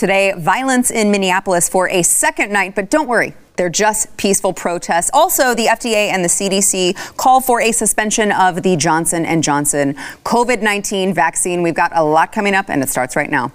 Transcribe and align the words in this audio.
Today, 0.00 0.32
violence 0.38 0.90
in 0.90 1.10
Minneapolis 1.10 1.68
for 1.68 1.86
a 1.90 2.02
second 2.02 2.50
night, 2.50 2.74
but 2.74 2.88
don't 2.88 3.06
worry. 3.06 3.34
They're 3.56 3.68
just 3.68 4.16
peaceful 4.16 4.54
protests. 4.54 5.10
Also, 5.12 5.54
the 5.54 5.66
FDA 5.66 6.08
and 6.08 6.24
the 6.24 6.28
CDC 6.30 7.18
call 7.18 7.42
for 7.42 7.60
a 7.60 7.70
suspension 7.70 8.32
of 8.32 8.62
the 8.62 8.76
Johnson 8.76 9.42
& 9.42 9.42
Johnson 9.42 9.92
COVID-19 10.24 11.14
vaccine. 11.14 11.62
We've 11.62 11.74
got 11.74 11.94
a 11.94 12.02
lot 12.02 12.32
coming 12.32 12.54
up 12.54 12.70
and 12.70 12.82
it 12.82 12.88
starts 12.88 13.14
right 13.14 13.30
now. 13.30 13.52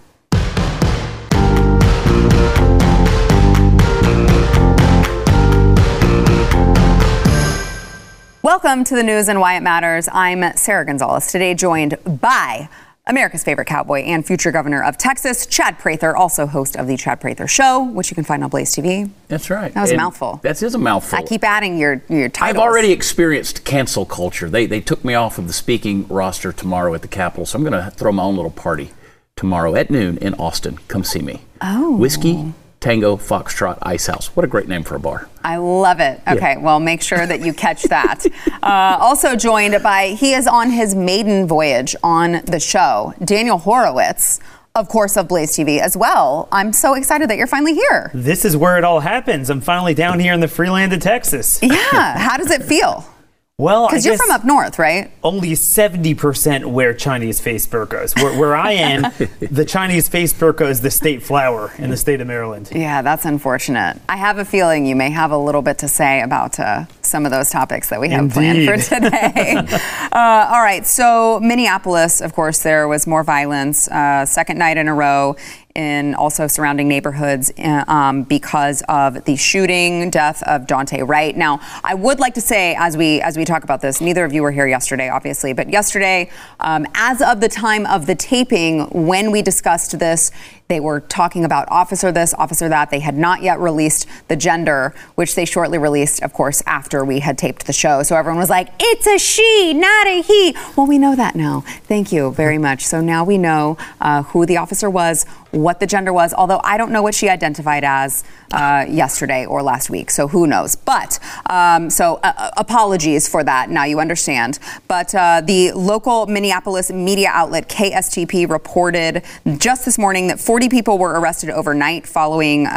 Welcome 8.44 8.84
to 8.84 8.96
the 8.96 9.02
news 9.02 9.30
and 9.30 9.40
why 9.40 9.56
it 9.56 9.62
matters. 9.62 10.08
I'm 10.14 10.56
Sarah 10.56 10.86
Gonzalez, 10.86 11.32
today 11.32 11.56
joined 11.56 11.98
by 12.22 12.70
America's 13.08 13.44
favorite 13.44 13.68
cowboy 13.68 14.02
and 14.02 14.26
future 14.26 14.52
governor 14.52 14.84
of 14.84 14.98
Texas, 14.98 15.46
Chad 15.46 15.78
Prather, 15.78 16.16
also 16.16 16.48
host 16.48 16.76
of 16.76 16.88
the 16.88 16.98
Chad 16.98 17.22
Prather 17.22 17.48
Show, 17.48 17.84
which 17.84 18.10
you 18.10 18.16
can 18.16 18.24
find 18.24 18.44
on 18.44 18.50
Blaze 18.50 18.74
TV. 18.74 19.10
That's 19.28 19.52
right. 19.52 19.72
That 19.74 19.82
was 19.82 19.92
And 19.92 20.00
a 20.00 20.04
mouthful. 20.04 20.40
That 20.42 20.62
is 20.62 20.74
a 20.74 20.80
mouthful. 20.80 21.20
I 21.20 21.22
keep 21.22 21.44
adding 21.44 21.78
your 21.78 22.02
your 22.10 22.30
titles. 22.30 22.56
I've 22.56 22.62
already 22.68 22.92
experienced 22.92 23.64
cancel 23.64 24.06
culture. 24.06 24.50
They, 24.50 24.66
they 24.66 24.82
took 24.82 25.06
me 25.06 25.14
off 25.14 25.38
of 25.38 25.46
the 25.46 25.54
speaking 25.54 26.08
roster 26.08 26.52
tomorrow 26.52 26.96
at 26.96 27.04
the 27.04 27.08
Capitol, 27.08 27.46
so 27.46 27.58
I'm 27.58 27.64
going 27.64 27.74
to 27.84 27.92
throw 27.92 28.12
my 28.12 28.24
own 28.24 28.36
little 28.36 28.50
party 28.52 28.90
tomorrow 29.36 29.76
at 29.76 29.92
noon 29.92 30.18
in 30.18 30.34
Austin. 30.36 30.80
Come 30.88 31.04
see 31.04 31.22
me. 31.22 31.42
Oh. 31.62 31.96
Whiskey, 31.98 32.54
Tango, 32.86 33.18
Foxtrot, 33.18 33.80
Ice 33.82 34.06
House. 34.06 34.36
What 34.36 34.44
a 34.44 34.48
great 34.48 34.68
name 34.68 34.84
for 34.84 34.96
a 34.96 35.00
bar. 35.00 35.28
I 35.44 35.58
love 35.58 36.00
it. 36.00 36.22
Okay, 36.28 36.56
well, 36.58 36.80
make 36.80 37.02
sure 37.02 37.26
that 37.26 37.42
you 37.42 37.52
catch 37.52 37.82
that. 37.86 38.24
uh, 38.62 38.98
also 39.02 39.36
joined 39.36 39.82
by, 39.82 40.10
he 40.10 40.36
is 40.36 40.46
on 40.46 40.70
his 40.70 40.94
maiden 40.94 41.48
voyage 41.48 41.96
on 42.04 42.44
the 42.46 42.60
show, 42.60 43.16
Daniel 43.24 43.58
Horowitz, 43.58 44.40
of 44.76 44.88
course, 44.88 45.18
of 45.18 45.28
Blaze 45.28 45.58
TV 45.58 45.80
as 45.80 45.98
well. 45.98 46.48
I'm 46.52 46.74
so 46.74 46.94
excited 46.94 47.28
that 47.32 47.38
you're 47.38 47.48
finally 47.48 47.74
here. 47.74 48.12
This 48.14 48.46
is 48.46 48.56
where 48.56 48.78
it 48.78 48.84
all 48.84 49.00
happens. 49.00 49.50
I'm 49.50 49.62
finally 49.62 49.96
down 49.96 50.20
here 50.20 50.34
in 50.34 50.40
the 50.40 50.48
free 50.48 50.70
land 50.70 50.94
of 50.94 51.00
Texas. 51.00 51.58
Yeah, 51.64 52.20
how 52.20 52.38
does 52.38 52.52
it 52.52 52.62
feel? 52.62 53.04
Well, 53.58 53.88
Because 53.88 54.06
you're 54.06 54.18
from 54.18 54.32
up 54.32 54.44
north, 54.44 54.78
right? 54.78 55.10
only 55.24 55.52
70% 55.52 56.66
wear 56.66 56.94
Chinese 56.94 57.40
face 57.40 57.66
burqas. 57.66 58.14
Where, 58.22 58.38
where 58.38 58.54
I 58.56 58.74
am, 58.74 59.04
the 59.40 59.64
Chinese 59.64 60.10
face 60.10 60.34
burqa 60.34 60.70
is 60.70 60.82
the 60.82 60.92
state 60.92 61.24
flower 61.24 61.72
in 61.78 61.90
the 61.90 61.96
state 61.96 62.20
of 62.20 62.28
Maryland. 62.28 62.70
Yeah, 62.76 63.02
that's 63.02 63.24
unfortunate. 63.24 64.02
I 64.10 64.18
have 64.18 64.40
a 64.40 64.46
feeling 64.46 64.86
you 64.86 64.96
may 64.98 65.10
have 65.10 65.32
a 65.32 65.38
little 65.38 65.62
bit 65.62 65.78
to 65.80 65.88
say 65.88 66.20
about 66.22 66.60
uh, 66.60 66.84
some 67.06 67.26
of 67.26 67.32
those 67.32 67.50
topics 67.50 67.90
that 67.90 68.00
we 68.02 68.10
have 68.10 68.32
planned 68.32 68.66
for 68.66 68.78
today. 68.78 69.56
uh, 70.12 70.52
all 70.52 70.62
right, 70.62 70.86
so 70.86 71.40
Minneapolis, 71.42 72.22
of 72.22 72.34
course, 72.34 72.60
there 72.60 72.88
was 72.88 73.08
more 73.08 73.24
violence, 73.24 73.88
uh, 73.90 74.26
second 74.26 74.58
night 74.58 74.78
in 74.78 74.88
a 74.88 74.94
row. 74.94 75.36
In 75.76 76.16
also 76.16 76.48
surrounding 76.48 76.88
neighborhoods 76.88 77.52
uh, 77.58 77.84
um, 77.90 78.24
because 78.24 78.82
of 78.88 79.26
the 79.26 79.36
shooting 79.36 80.10
death 80.10 80.42
of 80.44 80.68
Daunte 80.68 81.06
Wright. 81.06 81.36
Now, 81.36 81.60
I 81.84 81.96
would 81.96 82.18
like 82.18 82.34
to 82.36 82.42
say, 82.42 82.76
as 82.80 82.96
we 82.96 83.20
as 83.20 83.36
we 83.36 83.44
talk 83.44 83.66
about 83.66 83.82
this, 83.82 84.00
neither 84.00 84.24
of 84.24 84.32
you 84.32 84.42
were 84.42 84.54
here 84.54 84.68
yesterday, 84.68 85.10
obviously, 85.10 85.52
but 85.52 85.70
yesterday, 85.70 86.32
um, 86.62 86.88
as 86.96 87.22
of 87.22 87.42
the 87.42 87.50
time 87.50 87.86
of 87.88 88.06
the 88.06 88.16
taping, 88.16 88.86
when 88.92 89.32
we 89.32 89.42
discussed 89.42 90.00
this, 90.00 90.32
they 90.68 90.80
were 90.80 91.00
talking 91.00 91.46
about 91.46 91.70
officer 91.70 92.12
this, 92.12 92.34
officer 92.34 92.68
that. 92.70 92.90
They 92.90 93.00
had 93.00 93.16
not 93.16 93.44
yet 93.44 93.60
released 93.60 94.08
the 94.30 94.36
gender, 94.36 94.96
which 95.14 95.36
they 95.36 95.46
shortly 95.46 95.78
released, 95.78 96.24
of 96.24 96.34
course, 96.34 96.64
after 96.66 97.06
we 97.06 97.20
had 97.20 97.38
taped 97.38 97.68
the 97.68 97.74
show. 97.74 98.02
So 98.02 98.16
everyone 98.16 98.40
was 98.40 98.50
like, 98.50 98.70
it's 98.80 99.06
a 99.06 99.20
she, 99.20 99.74
not 99.76 100.08
a 100.08 100.24
he. 100.24 100.56
Well, 100.76 100.88
we 100.88 100.98
know 100.98 101.16
that 101.16 101.36
now. 101.36 101.62
Thank 101.84 102.12
you 102.12 102.32
very 102.32 102.58
much. 102.58 102.86
So 102.86 103.00
now 103.00 103.24
we 103.24 103.38
know 103.38 103.78
uh, 104.02 104.24
who 104.24 104.48
the 104.48 104.58
officer 104.58 104.90
was, 104.90 105.28
what 105.56 105.80
the 105.80 105.88
gender 105.88 106.12
was, 106.12 106.34
although 106.34 106.62
I 106.64 106.78
don't 106.78 106.92
know 106.92 107.02
what 107.02 107.16
she 107.16 107.30
identified 107.30 107.84
as 107.84 108.24
uh, 108.52 108.86
yesterday 108.88 109.46
or 109.46 109.64
last 109.64 109.90
week. 109.90 110.12
So 110.12 110.28
who 110.28 110.48
knows? 110.48 110.76
But 110.76 111.20
um, 111.50 111.90
so 111.90 112.20
uh, 112.24 112.34
uh, 112.38 112.52
apologies 112.58 113.28
for 113.28 113.44
that. 113.44 113.70
Now 113.70 113.86
you 113.86 114.00
understand. 114.00 114.60
But 114.88 115.16
uh, 115.16 115.42
the 115.42 115.72
local 115.72 116.26
Minneapolis 116.28 116.92
media 116.92 117.30
outlet 117.32 117.70
KSTP 117.70 118.50
reported 118.50 119.24
just 119.58 119.86
this 119.86 119.98
morning 119.98 120.28
that 120.28 120.40
40 120.40 120.70
people 120.70 120.98
were 120.98 121.20
arrested 121.20 121.50
overnight 121.50 122.06
following. 122.06 122.68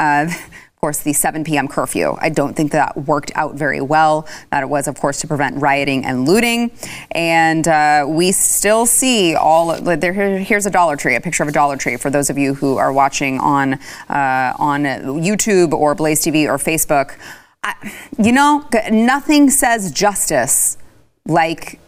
Of 0.78 0.82
course, 0.82 1.00
the 1.00 1.12
7 1.12 1.42
p.m. 1.42 1.66
curfew. 1.66 2.16
I 2.20 2.28
don't 2.28 2.54
think 2.54 2.70
that 2.70 2.96
worked 2.96 3.32
out 3.34 3.56
very 3.56 3.80
well. 3.80 4.28
That 4.52 4.62
it 4.62 4.68
was, 4.68 4.86
of 4.86 4.94
course, 5.00 5.20
to 5.22 5.26
prevent 5.26 5.60
rioting 5.60 6.04
and 6.04 6.24
looting. 6.24 6.70
And 7.10 7.66
uh, 7.66 8.04
we 8.06 8.30
still 8.30 8.86
see 8.86 9.34
all. 9.34 9.74
There, 9.80 10.12
here's 10.12 10.66
a 10.66 10.70
Dollar 10.70 10.94
Tree, 10.94 11.16
a 11.16 11.20
picture 11.20 11.42
of 11.42 11.48
a 11.48 11.52
Dollar 11.52 11.76
Tree 11.76 11.96
for 11.96 12.10
those 12.10 12.30
of 12.30 12.38
you 12.38 12.54
who 12.54 12.76
are 12.76 12.92
watching 12.92 13.40
on 13.40 13.74
uh, 14.08 14.54
on 14.56 14.84
YouTube 14.84 15.72
or 15.72 15.96
Blaze 15.96 16.24
TV 16.24 16.46
or 16.46 16.58
Facebook. 16.58 17.18
I, 17.64 17.74
you 18.16 18.30
know, 18.30 18.64
nothing 18.88 19.50
says 19.50 19.90
justice 19.90 20.78
like 21.26 21.80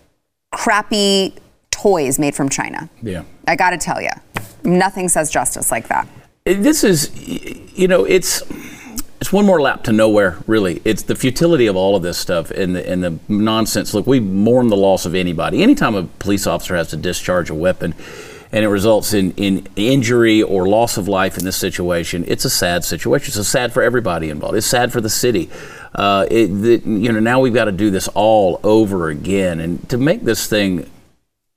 crappy 0.51 1.37
toys 1.71 2.19
made 2.19 2.35
from 2.35 2.49
China. 2.49 2.91
Yeah. 3.03 3.23
I 3.47 3.55
got 3.55 3.71
to 3.71 3.79
tell 3.79 4.03
you, 4.03 4.11
nothing 4.65 5.09
says 5.09 5.31
justice 5.31 5.71
like 5.71 5.87
that. 5.87 6.09
This 6.45 6.83
is, 6.83 7.17
you 7.79 7.87
know, 7.87 8.05
it's 8.05 8.43
one 9.33 9.47
more 9.47 9.61
lap 9.61 9.85
to 9.85 9.93
nowhere. 9.93 10.39
Really, 10.47 10.83
it's 10.85 11.03
the 11.03 11.15
futility 11.15 11.67
of 11.67 11.77
all 11.77 11.97
of 11.97 12.03
this 12.03 12.19
stuff 12.19 12.51
and 12.51 12.75
the 12.75 12.89
and 12.89 13.03
the 13.03 13.19
nonsense. 13.29 13.95
Look, 13.95 14.07
we 14.07 14.21
mourn 14.21 14.69
the 14.69 14.77
loss 14.77 15.07
of 15.07 15.15
anybody. 15.15 15.63
Anytime 15.63 15.95
a 15.95 16.05
police 16.05 16.47
officer 16.47 16.77
has 16.77 16.89
to 16.89 16.97
discharge 16.97 17.51
a 17.51 17.55
weapon, 17.55 17.95
and 18.53 18.65
it 18.65 18.69
results 18.69 19.13
in 19.13 19.33
in 19.33 19.69
injury 19.77 20.43
or 20.43 20.69
loss 20.69 20.97
of 20.97 21.09
life 21.09 21.39
in 21.39 21.45
this 21.45 21.57
situation, 21.57 22.25
it's 22.27 22.45
a 22.45 22.51
sad 22.51 22.85
situation. 22.85 23.39
It's 23.39 23.49
sad 23.49 23.73
for 23.73 23.83
everybody 23.83 24.31
involved. 24.31 24.57
It's 24.57 24.67
sad 24.67 24.93
for 24.93 25.01
the 25.01 25.11
city. 25.11 25.49
Uh, 25.95 26.27
it, 26.31 26.47
the, 26.47 26.83
you 26.85 27.13
know, 27.13 27.21
now 27.21 27.41
we've 27.41 27.55
got 27.55 27.65
to 27.65 27.73
do 27.73 27.91
this 27.91 28.09
all 28.09 28.61
over 28.65 29.09
again, 29.09 29.61
and 29.61 29.89
to 29.89 29.99
make 29.99 30.25
this 30.25 30.47
thing 30.47 30.90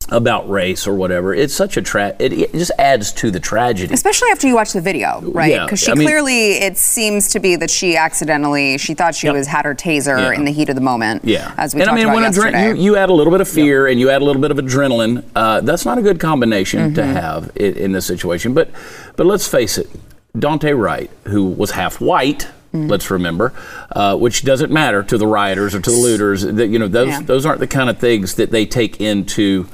about 0.09 0.49
race 0.49 0.85
or 0.87 0.93
whatever, 0.93 1.33
it's 1.33 1.53
such 1.53 1.77
a 1.77 1.81
tra- 1.81 2.15
it, 2.19 2.33
it 2.33 2.51
just 2.53 2.71
adds 2.77 3.11
to 3.13 3.31
the 3.31 3.39
tragedy. 3.39 3.93
Especially 3.93 4.29
after 4.31 4.47
you 4.47 4.55
watch 4.55 4.73
the 4.73 4.81
video, 4.81 5.21
right? 5.31 5.51
Yeah, 5.51 5.65
Because 5.65 5.79
she 5.79 5.91
I 5.91 5.95
mean- 5.95 6.07
clearly, 6.07 6.51
it 6.53 6.77
seems 6.77 7.29
to 7.29 7.39
be 7.39 7.55
that 7.55 7.69
she 7.69 7.95
accidentally, 7.97 8.77
she 8.77 8.93
thought 8.93 9.15
she 9.15 9.27
Yep. 9.27 9.35
was 9.35 9.47
had 9.47 9.65
her 9.65 9.73
taser 9.75 10.19
Yeah. 10.19 10.31
in 10.37 10.45
the 10.45 10.51
heat 10.51 10.69
of 10.69 10.75
the 10.75 10.81
moment. 10.81 11.23
Yeah, 11.25 11.51
as 11.57 11.73
we 11.73 11.81
and 11.81 11.87
talked 11.87 11.93
I 11.93 12.03
mean, 12.03 12.09
about 12.13 12.35
when 12.35 12.53
adre- 12.53 12.75
you, 12.77 12.83
you 12.83 12.95
add 12.97 13.09
a 13.09 13.13
little 13.13 13.31
bit 13.31 13.41
of 13.41 13.47
fear 13.47 13.87
and 13.87 13.99
you 13.99 14.09
add 14.09 14.21
a 14.21 14.25
little 14.25 14.41
bit 14.41 14.51
of 14.51 14.57
adrenaline, 14.57 15.23
uh, 15.35 15.61
that's 15.61 15.85
not 15.85 15.97
a 15.97 16.01
good 16.01 16.19
combination 16.19 16.93
to 16.95 17.01
Mm-hmm. 17.01 17.13
have 17.13 17.51
in, 17.55 17.73
in 17.75 17.91
this 17.91 18.05
situation. 18.05 18.53
But, 18.53 18.69
but 19.15 19.25
let's 19.25 19.47
face 19.47 19.77
it, 19.77 19.89
Daunte 20.37 20.77
Wright, 20.77 21.09
who 21.25 21.45
was 21.45 21.71
half 21.71 22.01
white. 22.01 22.47
Mm. 22.73 22.89
Let's 22.89 23.11
remember, 23.11 23.53
uh, 23.95 24.17
which 24.17 24.43
doesn't 24.43 24.71
matter 24.71 25.03
to 25.03 25.17
the 25.19 25.27
rioters 25.27 25.75
or 25.75 25.79
to 25.79 25.91
the 25.91 25.95
looters. 25.95 26.41
That 26.41 26.69
you 26.69 26.79
know, 26.79 26.87
those 26.87 27.09
Yeah. 27.09 27.19
those 27.21 27.45
aren't 27.45 27.59
the 27.59 27.67
kind 27.67 27.87
of 27.87 27.99
things 27.99 28.33
that 28.33 28.49
they 28.49 28.65
take 28.65 28.99
into 28.99 29.67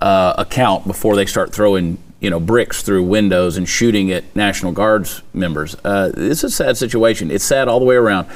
uh, 0.00 0.34
account 0.38 0.86
before 0.86 1.16
they 1.16 1.26
start 1.26 1.52
throwing 1.52 1.98
you 2.20 2.30
know 2.30 2.40
bricks 2.40 2.82
through 2.82 3.02
windows 3.02 3.58
and 3.58 3.68
shooting 3.68 4.10
at 4.10 4.24
National 4.34 4.72
Guards 4.72 5.22
members. 5.34 5.76
Uh, 5.84 6.08
this 6.08 6.42
is 6.42 6.44
a 6.44 6.50
sad 6.50 6.76
situation. 6.76 7.30
It's 7.30 7.44
sad 7.44 7.68
all 7.68 7.78
the 7.78 7.84
way 7.84 7.96
around, 7.96 8.28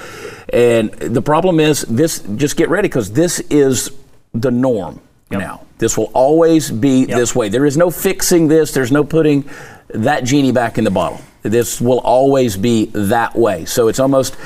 and 0.52 0.90
the 0.92 1.22
problem 1.22 1.58
is 1.58 1.82
this. 1.82 2.20
Just 2.36 2.56
get 2.56 2.68
ready 2.68 2.88
because 2.88 3.12
this 3.12 3.40
is 3.50 3.90
the 4.34 4.50
norm 4.50 5.00
now. 5.30 5.64
This 5.78 5.96
will 5.96 6.10
always 6.12 6.70
be 6.70 7.06
this 7.06 7.34
way. 7.34 7.48
There 7.48 7.64
is 7.64 7.76
no 7.76 7.90
fixing 7.90 8.48
this. 8.48 8.72
There's 8.72 8.92
no 8.92 9.04
putting 9.04 9.48
that 9.88 10.24
genie 10.24 10.52
back 10.52 10.76
in 10.76 10.84
the 10.84 10.90
bottle. 10.90 11.20
This 11.42 11.80
will 11.80 12.00
always 12.00 12.56
be 12.56 12.86
that 12.86 13.34
way. 13.36 13.64
So 13.64 13.88
it's 13.88 14.00
almost 14.00 14.36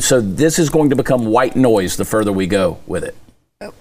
so. 0.00 0.20
This 0.20 0.58
is 0.58 0.70
going 0.70 0.90
to 0.90 0.96
become 0.96 1.26
white 1.26 1.56
noise 1.56 1.96
the 1.96 2.04
further 2.04 2.32
we 2.32 2.46
go 2.46 2.78
with 2.86 3.04
it. 3.04 3.16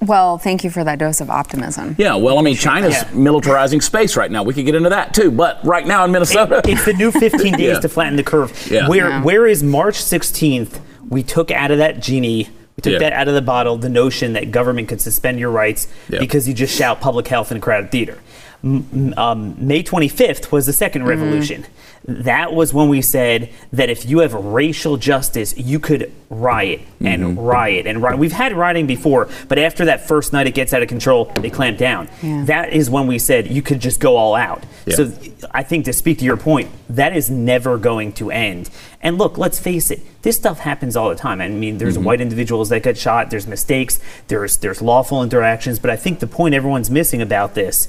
Well, 0.01 0.37
thank 0.37 0.63
you 0.63 0.69
for 0.69 0.83
that 0.83 0.99
dose 0.99 1.21
of 1.21 1.29
optimism. 1.29 1.95
Yeah, 1.97 2.15
well, 2.15 2.37
I 2.39 2.41
mean, 2.41 2.55
China's 2.55 2.93
Yeah. 2.93 3.03
militarizing 3.13 3.81
space 3.81 4.15
right 4.15 4.31
now. 4.31 4.43
We 4.43 4.53
could 4.53 4.65
get 4.65 4.75
into 4.75 4.89
that 4.89 5.13
too. 5.13 5.31
But 5.31 5.59
right 5.63 5.85
now 5.85 6.03
in 6.05 6.11
Minnesota, 6.11 6.61
It's 6.65 6.85
the 6.85 6.93
new 6.93 7.11
15 7.23 7.53
days 7.53 7.61
Yeah. 7.75 7.79
to 7.79 7.89
flatten 7.89 8.15
the 8.15 8.23
curve. 8.23 8.51
Yeah. 8.71 8.87
Where 8.87 9.09
Yeah. 9.09 9.21
where 9.23 9.47
is 9.47 9.63
March 9.63 9.95
16th? 10.01 10.79
We 11.09 11.23
took 11.23 11.51
out 11.51 11.71
of 11.71 11.77
that 11.79 11.99
genie. 11.99 12.49
We 12.77 12.81
took 12.81 12.93
Yeah. 12.93 12.99
that 12.99 13.13
out 13.13 13.27
of 13.27 13.33
the 13.33 13.41
bottle. 13.41 13.77
The 13.77 13.89
notion 13.89 14.33
that 14.33 14.51
government 14.51 14.87
could 14.87 15.01
suspend 15.01 15.39
your 15.39 15.51
rights 15.51 15.87
Yeah. 16.09 16.19
because 16.19 16.47
you 16.47 16.53
just 16.53 16.75
shout 16.75 17.01
public 17.01 17.27
health 17.27 17.51
in 17.51 17.57
a 17.57 17.59
crowded 17.59 17.91
theater. 17.91 18.17
Um, 18.63 19.55
May 19.57 19.81
25th 19.83 20.51
was 20.51 20.65
the 20.67 20.71
2nd 20.71 21.05
revolution. 21.05 21.65
That 22.05 22.53
was 22.53 22.73
when 22.73 22.89
we 22.89 23.01
said 23.03 23.49
that 23.73 23.89
if 23.91 24.07
you 24.09 24.19
have 24.19 24.33
racial 24.33 24.97
justice, 24.97 25.55
you 25.57 25.79
could 25.79 26.11
riot 26.31 26.81
and 26.99 27.21
Mm-hmm. 27.23 27.39
riot 27.39 27.85
and 27.87 28.01
riot. 28.01 28.17
We've 28.17 28.31
had 28.31 28.53
rioting 28.53 28.87
before, 28.87 29.29
but 29.47 29.59
after 29.59 29.85
that 29.85 30.07
first 30.07 30.33
night 30.33 30.47
it 30.47 30.53
gets 30.55 30.73
out 30.73 30.81
of 30.81 30.89
control, 30.89 31.25
they 31.25 31.49
clamp 31.51 31.77
down. 31.77 32.07
Yeah. 32.23 32.43
That 32.45 32.73
is 32.73 32.89
when 32.89 33.05
we 33.07 33.19
said 33.19 33.47
you 33.51 33.61
could 33.61 33.79
just 33.79 33.99
go 33.99 34.15
all 34.17 34.33
out. 34.35 34.63
Yeah. 34.87 34.95
So 34.95 35.11
I 35.51 35.61
think 35.63 35.85
to 35.85 35.93
speak 35.93 36.17
to 36.19 36.25
your 36.25 36.37
point, 36.37 36.69
that 36.89 37.15
is 37.15 37.29
never 37.29 37.77
going 37.77 38.13
to 38.13 38.31
end. 38.31 38.69
And 39.01 39.17
look, 39.19 39.37
let's 39.37 39.59
face 39.59 39.91
it, 39.91 40.01
this 40.23 40.37
stuff 40.37 40.59
happens 40.59 40.95
all 40.95 41.09
the 41.09 41.15
time. 41.15 41.39
I 41.41 41.49
mean, 41.49 41.77
there's 41.77 41.95
Mm-hmm. 41.97 42.03
white 42.05 42.21
individuals 42.21 42.69
that 42.69 42.81
get 42.83 42.97
shot, 42.97 43.29
there's 43.31 43.47
mistakes, 43.47 43.99
there's 44.27 44.57
there's 44.57 44.81
lawful 44.81 45.21
interactions, 45.23 45.77
but 45.79 45.89
I 45.91 45.95
think 45.97 46.19
the 46.19 46.27
point 46.27 46.55
everyone's 46.55 46.89
missing 46.89 47.21
about 47.21 47.53
this 47.53 47.87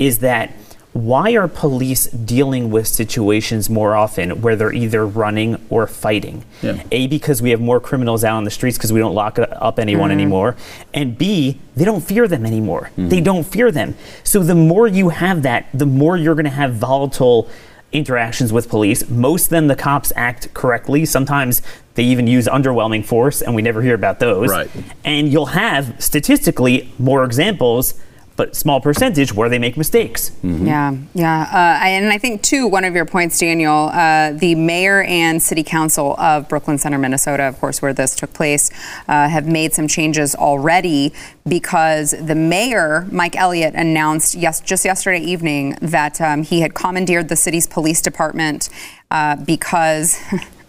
is 0.00 0.18
that 0.18 0.52
why 0.92 1.36
are 1.36 1.46
police 1.46 2.06
dealing 2.06 2.70
with 2.70 2.88
situations 2.88 3.70
more 3.70 3.94
often 3.94 4.40
where 4.42 4.56
they're 4.56 4.72
either 4.72 5.06
running 5.06 5.64
or 5.70 5.86
fighting? 5.86 6.44
Yeah. 6.62 6.82
A, 6.90 7.06
because 7.06 7.40
we 7.40 7.50
have 7.50 7.60
more 7.60 7.78
criminals 7.78 8.24
out 8.24 8.36
on 8.36 8.42
the 8.42 8.50
streets 8.50 8.76
because 8.76 8.92
we 8.92 8.98
don't 8.98 9.14
lock 9.14 9.38
up 9.38 9.78
anyone 9.78 10.10
mm-hmm. 10.10 10.18
anymore. 10.18 10.56
And 10.92 11.16
B, 11.16 11.60
they 11.76 11.84
don't 11.84 12.00
fear 12.00 12.26
them 12.26 12.44
anymore. 12.44 12.90
Mm-hmm. 12.92 13.08
They 13.08 13.20
don't 13.20 13.44
fear 13.44 13.70
them. 13.70 13.94
So 14.24 14.42
the 14.42 14.56
more 14.56 14.88
you 14.88 15.10
have 15.10 15.42
that, 15.42 15.68
the 15.72 15.86
more 15.86 16.16
you're 16.16 16.34
going 16.34 16.44
to 16.44 16.50
have 16.50 16.74
volatile 16.74 17.48
interactions 17.92 18.52
with 18.52 18.68
police. 18.68 19.08
Most 19.08 19.44
of 19.44 19.50
them, 19.50 19.68
the 19.68 19.76
cops 19.76 20.12
act 20.16 20.52
correctly. 20.54 21.04
Sometimes 21.04 21.62
they 21.94 22.04
even 22.04 22.26
use 22.26 22.46
underwhelming 22.46 23.04
force, 23.04 23.42
and 23.42 23.54
we 23.54 23.62
never 23.62 23.82
hear 23.82 23.94
about 23.94 24.18
those. 24.20 24.48
Right. 24.48 24.70
And 25.04 25.30
you'll 25.30 25.46
have 25.46 26.02
statistically 26.02 26.92
more 26.98 27.24
examples, 27.24 27.94
but 28.40 28.56
small 28.56 28.80
percentage 28.80 29.34
where 29.34 29.50
they 29.50 29.58
make 29.58 29.76
mistakes. 29.76 30.32
Yeah, 30.42 30.96
yeah. 31.12 31.42
Uh, 31.52 31.84
and 31.84 32.10
I 32.10 32.16
think, 32.16 32.40
too, 32.40 32.66
one 32.66 32.84
of 32.84 32.94
your 32.94 33.04
points, 33.04 33.38
Daniel, 33.38 33.90
uh, 33.92 34.32
the 34.32 34.54
mayor 34.54 35.02
and 35.02 35.42
city 35.42 35.62
council 35.62 36.18
of 36.18 36.48
Brooklyn 36.48 36.78
Center, 36.78 36.96
Minnesota, 36.96 37.42
of 37.42 37.60
course, 37.60 37.82
where 37.82 37.92
this 37.92 38.16
took 38.16 38.32
place, 38.32 38.70
uh, 39.08 39.28
have 39.28 39.46
made 39.46 39.74
some 39.74 39.86
changes 39.86 40.34
already 40.34 41.12
because 41.46 42.12
the 42.12 42.34
mayor, 42.34 43.06
Mike 43.12 43.36
Elliott, 43.36 43.74
announced 43.74 44.34
yes, 44.34 44.62
just 44.62 44.86
yesterday 44.86 45.20
evening 45.20 45.76
that 45.82 46.18
um, 46.22 46.42
he 46.42 46.62
had 46.62 46.72
commandeered 46.72 47.28
the 47.28 47.36
city's 47.36 47.66
police 47.66 48.00
department 48.00 48.70
uh, 49.10 49.36
because. 49.36 50.18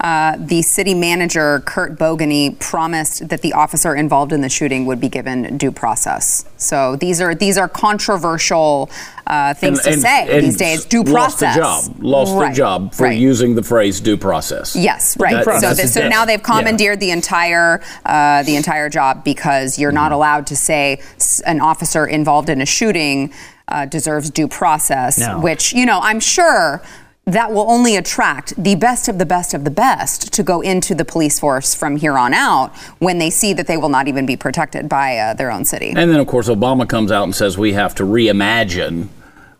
Uh, 0.00 0.36
the 0.38 0.62
city 0.62 0.94
manager, 0.94 1.60
Curt 1.66 1.98
Boganey, 1.98 2.58
promised 2.58 3.28
that 3.28 3.42
the 3.42 3.52
officer 3.52 3.94
involved 3.94 4.32
in 4.32 4.40
the 4.40 4.48
shooting 4.48 4.86
would 4.86 5.00
be 5.00 5.08
given 5.08 5.56
due 5.56 5.72
process. 5.72 6.44
So 6.56 6.96
these 6.96 7.20
are 7.20 7.34
these 7.34 7.58
are 7.58 7.68
controversial 7.68 8.90
uh, 9.26 9.54
things 9.54 9.82
to 9.82 9.92
say 9.98 10.40
these 10.40 10.56
days. 10.56 10.84
Due 10.84 11.02
lost 11.02 11.38
process. 11.38 11.54
the 11.54 11.60
job. 11.92 12.02
Lost 12.02 12.34
Right, 12.34 12.50
the 12.50 12.56
job 12.56 12.94
for 12.94 13.04
right. 13.04 13.18
using 13.18 13.54
the 13.54 13.62
phrase 13.62 14.00
due 14.00 14.16
process. 14.16 14.74
Yes, 14.76 15.16
right. 15.18 15.36
So, 15.36 15.42
process 15.44 15.92
so 15.94 16.08
now 16.08 16.24
they've 16.24 16.38
Yeah. 16.40 16.44
commandeered 16.58 17.00
the 17.00 17.10
entire 17.10 17.80
uh, 18.06 18.42
the 18.44 18.56
entire 18.56 18.88
job 18.88 19.24
because 19.24 19.78
you're 19.78 19.88
Mm-hmm. 19.90 19.94
not 19.96 20.12
allowed 20.12 20.46
to 20.48 20.56
say 20.56 21.00
an 21.46 21.60
officer 21.60 22.06
involved 22.06 22.48
in 22.50 22.60
a 22.60 22.66
shooting 22.66 23.32
uh, 23.68 23.84
deserves 23.86 24.30
due 24.30 24.48
process. 24.48 25.18
No. 25.18 25.40
Which 25.40 25.72
you 25.72 25.84
know, 25.86 26.00
I'm 26.02 26.20
sure. 26.20 26.82
That 27.28 27.52
will 27.52 27.70
only 27.70 27.96
attract 27.96 28.54
the 28.56 28.74
best 28.74 29.06
of 29.06 29.18
the 29.18 29.26
best 29.26 29.52
of 29.52 29.64
the 29.64 29.70
best 29.70 30.32
to 30.32 30.42
go 30.42 30.62
into 30.62 30.94
the 30.94 31.04
police 31.04 31.38
force 31.38 31.74
from 31.74 31.96
here 31.96 32.16
on 32.16 32.32
out 32.32 32.74
when 33.00 33.18
they 33.18 33.28
see 33.28 33.52
that 33.52 33.66
they 33.66 33.76
will 33.76 33.90
not 33.90 34.08
even 34.08 34.24
be 34.24 34.34
protected 34.34 34.88
by 34.88 35.18
uh, 35.18 35.34
their 35.34 35.50
own 35.50 35.66
city. 35.66 35.88
And 35.94 36.10
then, 36.10 36.20
of 36.20 36.26
course, 36.26 36.48
Obama 36.48 36.88
comes 36.88 37.12
out 37.12 37.24
and 37.24 37.34
says 37.36 37.58
we 37.58 37.74
have 37.74 37.94
to 37.96 38.04
reimagine 38.04 39.08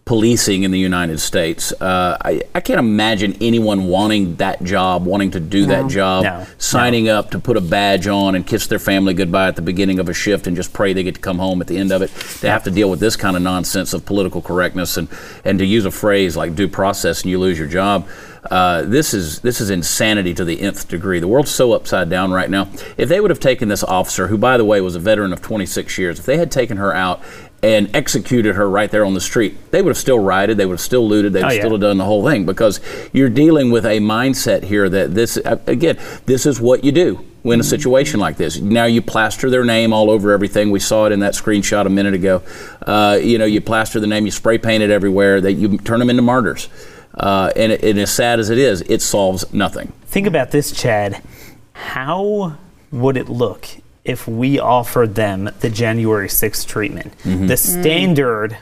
policing 0.09 0.63
in 0.63 0.71
the 0.71 0.79
United 0.79 1.21
States. 1.21 1.71
Uh, 1.71 2.17
I, 2.25 2.41
I 2.55 2.61
can't 2.61 2.79
imagine 2.81 3.37
anyone 3.43 3.89
wanting 3.89 4.37
that 4.37 4.65
job, 4.65 5.05
wanting 5.05 5.33
to 5.33 5.41
do 5.41 5.67
that 5.67 5.89
job, 5.91 6.25
No. 6.25 6.47
signing 6.57 7.11
up 7.11 7.33
to 7.33 7.39
put 7.39 7.59
a 7.59 7.61
badge 7.61 8.07
on 8.07 8.35
and 8.35 8.47
kiss 8.47 8.69
their 8.69 8.79
family 8.79 9.13
goodbye 9.13 9.49
at 9.49 9.57
the 9.57 9.63
beginning 9.63 9.99
of 9.99 10.09
a 10.09 10.15
shift 10.15 10.47
and 10.47 10.57
just 10.57 10.73
pray 10.73 10.95
they 10.95 11.03
get 11.03 11.17
to 11.17 11.21
come 11.21 11.39
home 11.39 11.61
at 11.61 11.67
the 11.67 11.77
end 11.77 11.93
of 11.93 12.01
it. 12.01 12.11
They 12.41 12.49
have 12.49 12.65
to 12.65 12.71
deal 12.71 12.89
with 12.89 13.01
this 13.01 13.17
kind 13.17 13.37
of 13.37 13.43
nonsense 13.43 13.93
of 13.93 14.07
political 14.07 14.41
correctness 14.41 14.97
and, 14.97 15.09
and 15.45 15.59
to 15.59 15.67
use 15.67 15.85
a 15.85 15.91
phrase 15.91 16.39
like 16.39 16.55
due 16.55 16.69
process 16.69 17.21
and 17.21 17.31
you 17.31 17.39
lose 17.39 17.59
your 17.59 17.69
job. 17.69 18.09
Uh, 18.51 18.83
this 18.83 19.13
is 19.13 19.41
this 19.41 19.61
is 19.61 19.69
insanity 19.69 20.33
to 20.33 20.45
the 20.45 20.61
nth 20.61 20.89
degree. 20.89 21.19
The 21.19 21.27
world's 21.29 21.51
so 21.51 21.73
upside 21.73 22.09
down 22.09 22.31
right 22.31 22.49
now. 22.49 22.69
If 22.97 23.09
they 23.11 23.21
would 23.21 23.31
have 23.31 23.41
taken 23.41 23.69
this 23.69 23.83
officer, 23.85 24.29
who 24.29 24.39
by 24.39 24.57
the 24.57 24.65
way 24.65 24.81
was 24.81 24.95
a 24.95 25.01
veteran 25.01 25.33
of 25.35 25.43
26 25.43 25.99
years, 25.99 26.21
if 26.21 26.25
they 26.25 26.39
had 26.39 26.51
taken 26.51 26.77
her 26.79 26.95
out 26.95 27.21
and 27.63 27.95
executed 27.95 28.55
her 28.55 28.69
right 28.71 28.91
there 28.91 29.05
on 29.05 29.15
the 29.15 29.21
street, 29.21 29.57
they 29.73 29.83
would 29.83 29.91
have 29.91 29.97
still 29.99 30.19
rioted, 30.19 30.57
they 30.57 30.67
would 30.67 30.75
have 30.75 30.81
still 30.81 31.07
looted, 31.09 31.33
they 31.33 31.41
would 31.43 31.51
Oh, 31.51 31.55
yeah. 31.55 31.61
still 31.61 31.73
have 31.73 31.81
done 31.81 31.99
the 31.99 32.05
whole 32.05 32.25
thing 32.25 32.47
because 32.47 32.81
you're 33.13 33.29
dealing 33.29 33.71
with 33.73 33.85
a 33.85 33.99
mindset 33.99 34.63
here 34.63 34.89
that 34.89 35.15
this 35.15 35.37
uh, 35.39 35.59
again, 35.67 35.99
this 36.27 36.47
is 36.47 36.61
what 36.61 36.85
you 36.85 36.93
do 36.93 37.25
in 37.45 37.59
a 37.61 37.65
situation 37.65 38.21
like 38.21 38.37
this. 38.37 38.61
Now 38.61 38.85
you 38.85 39.01
plaster 39.03 39.49
their 39.51 39.65
name 39.65 39.93
all 39.93 40.11
over 40.11 40.31
everything. 40.33 40.71
We 40.71 40.81
saw 40.81 41.07
it 41.07 41.13
in 41.13 41.21
that 41.21 41.35
screenshot 41.35 41.87
a 41.87 41.89
minute 41.91 42.15
ago. 42.15 42.43
Uh, 42.87 43.19
you 43.23 43.39
know, 43.39 43.45
you 43.47 43.61
plaster 43.61 43.99
the 44.01 44.07
name, 44.07 44.25
you 44.27 44.31
spray 44.33 44.59
paint 44.59 44.83
it 44.83 44.91
everywhere. 44.91 45.41
That 45.41 45.55
you 45.55 45.79
turn 45.79 45.99
them 45.99 46.11
into 46.11 46.23
martyrs. 46.23 46.69
Uh, 47.15 47.51
and, 47.57 47.73
it- 47.73 47.83
and 47.83 47.99
as 47.99 48.13
sad 48.13 48.39
as 48.39 48.51
it 48.51 48.59
is, 48.59 48.83
it 48.83 49.03
solves 49.03 49.53
nothing. 49.53 49.93
Think 50.07 50.27
about 50.27 50.51
this, 50.53 50.71
Chad. 50.73 51.23
How 51.73 52.57
would 52.93 53.17
it 53.17 53.29
look 53.29 53.67
if 54.09 54.27
we 54.27 54.59
offered 54.59 55.15
them 55.15 55.51
the 55.61 55.71
January 55.71 56.29
6th 56.29 56.67
treatment? 56.67 57.17
Mm-hmm. 57.25 57.47
The 57.47 57.57
standard 57.57 58.57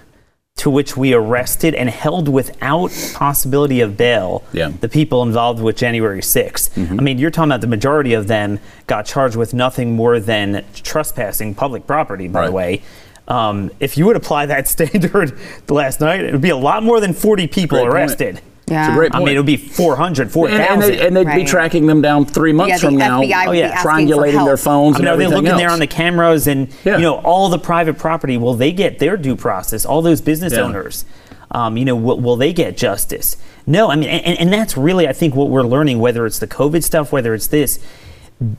to 0.57 0.71
which 0.71 0.97
we 0.97 1.13
arrested 1.13 1.75
and 1.75 1.91
held 1.91 2.29
without 2.29 2.91
possibility 3.15 3.81
of 3.81 3.97
bail 3.97 4.43
Yeah. 4.53 4.69
Mm-hmm. 4.69 4.79
the 4.79 4.89
people 4.89 5.23
involved 5.23 5.63
with 5.63 5.77
January 5.77 6.21
6th. 6.23 6.71
I 6.99 7.03
mean, 7.03 7.19
you're 7.19 7.31
talking 7.31 7.51
about 7.51 7.61
the 7.61 7.67
majority 7.67 8.15
of 8.15 8.27
them 8.27 8.59
got 8.87 9.05
charged 9.05 9.37
with 9.37 9.53
nothing 9.53 9.95
more 9.95 10.19
than 10.19 10.65
trespassing 10.75 11.55
public 11.55 11.87
property, 11.87 12.29
by 12.29 12.47
the 12.47 12.53
way. 12.53 12.83
Um, 13.29 13.71
if 13.81 13.99
you 13.99 14.07
would 14.07 14.17
apply 14.17 14.47
that 14.47 14.67
standard 14.77 15.39
last 15.69 16.01
night, 16.01 16.21
it 16.21 16.33
would 16.33 16.41
be 16.41 16.51
a 16.51 16.57
lot 16.57 16.83
more 16.83 17.01
than 17.01 17.13
40 17.13 17.49
people 17.49 17.79
Great 17.79 17.91
point. 18.37 18.41
Arrested. 18.71 18.73
Yeah. 18.75 18.87
It's 18.87 18.93
a 18.93 18.97
great 18.97 19.15
I 19.15 19.19
mean, 19.21 19.29
it 19.29 19.39
would 19.39 19.47
be 19.47 19.57
400, 19.57 20.31
4,000. 20.31 20.61
and, 20.61 20.71
and, 20.73 20.83
they, 20.83 21.07
and 21.07 21.17
they'd 21.17 21.35
be 21.37 21.45
tracking 21.45 21.87
them 21.87 22.03
down 22.03 22.27
three 22.27 22.53
months 22.53 22.83
Yeah, 22.83 22.89
from 22.89 22.97
now, 22.97 23.21
FBI 23.23 23.47
Oh, 23.47 23.53
yeah. 23.53 23.83
triangulating 23.83 24.45
their 24.45 24.57
phones 24.57 24.97
I 24.97 24.99
mean, 25.01 25.09
are 25.09 25.13
and 25.13 25.21
they 25.21 25.25
everything 25.27 25.45
looking 25.45 25.59
there 25.59 25.71
on 25.71 25.79
the 25.79 25.87
cameras 25.87 26.47
and 26.47 26.69
Yeah. 26.85 26.97
you 26.97 27.03
know 27.03 27.17
all 27.19 27.49
the 27.49 27.59
private 27.59 27.99
property? 27.99 28.37
Will 28.37 28.55
they 28.55 28.73
get 28.73 28.99
their 28.99 29.17
due 29.17 29.37
process? 29.37 29.85
All 29.85 30.03
those 30.03 30.21
business 30.21 30.53
Yeah. 30.55 30.61
owners, 30.61 31.05
um, 31.51 31.77
you 31.77 31.85
know, 31.85 31.97
will, 31.97 32.21
will 32.21 32.37
they 32.37 32.53
get 32.53 32.77
justice? 32.77 33.37
No, 33.67 33.91
I 33.91 33.97
mean, 33.97 34.09
and, 34.09 34.39
and 34.39 34.53
that's 34.53 34.77
really, 34.77 35.09
I 35.09 35.13
think, 35.13 35.35
what 35.35 35.49
we're 35.49 35.63
learning. 35.63 35.99
Whether 35.99 36.25
it's 36.27 36.39
the 36.39 36.47
COVID 36.47 36.85
stuff, 36.85 37.11
whether 37.13 37.35
it's 37.35 37.49
this, 37.49 37.79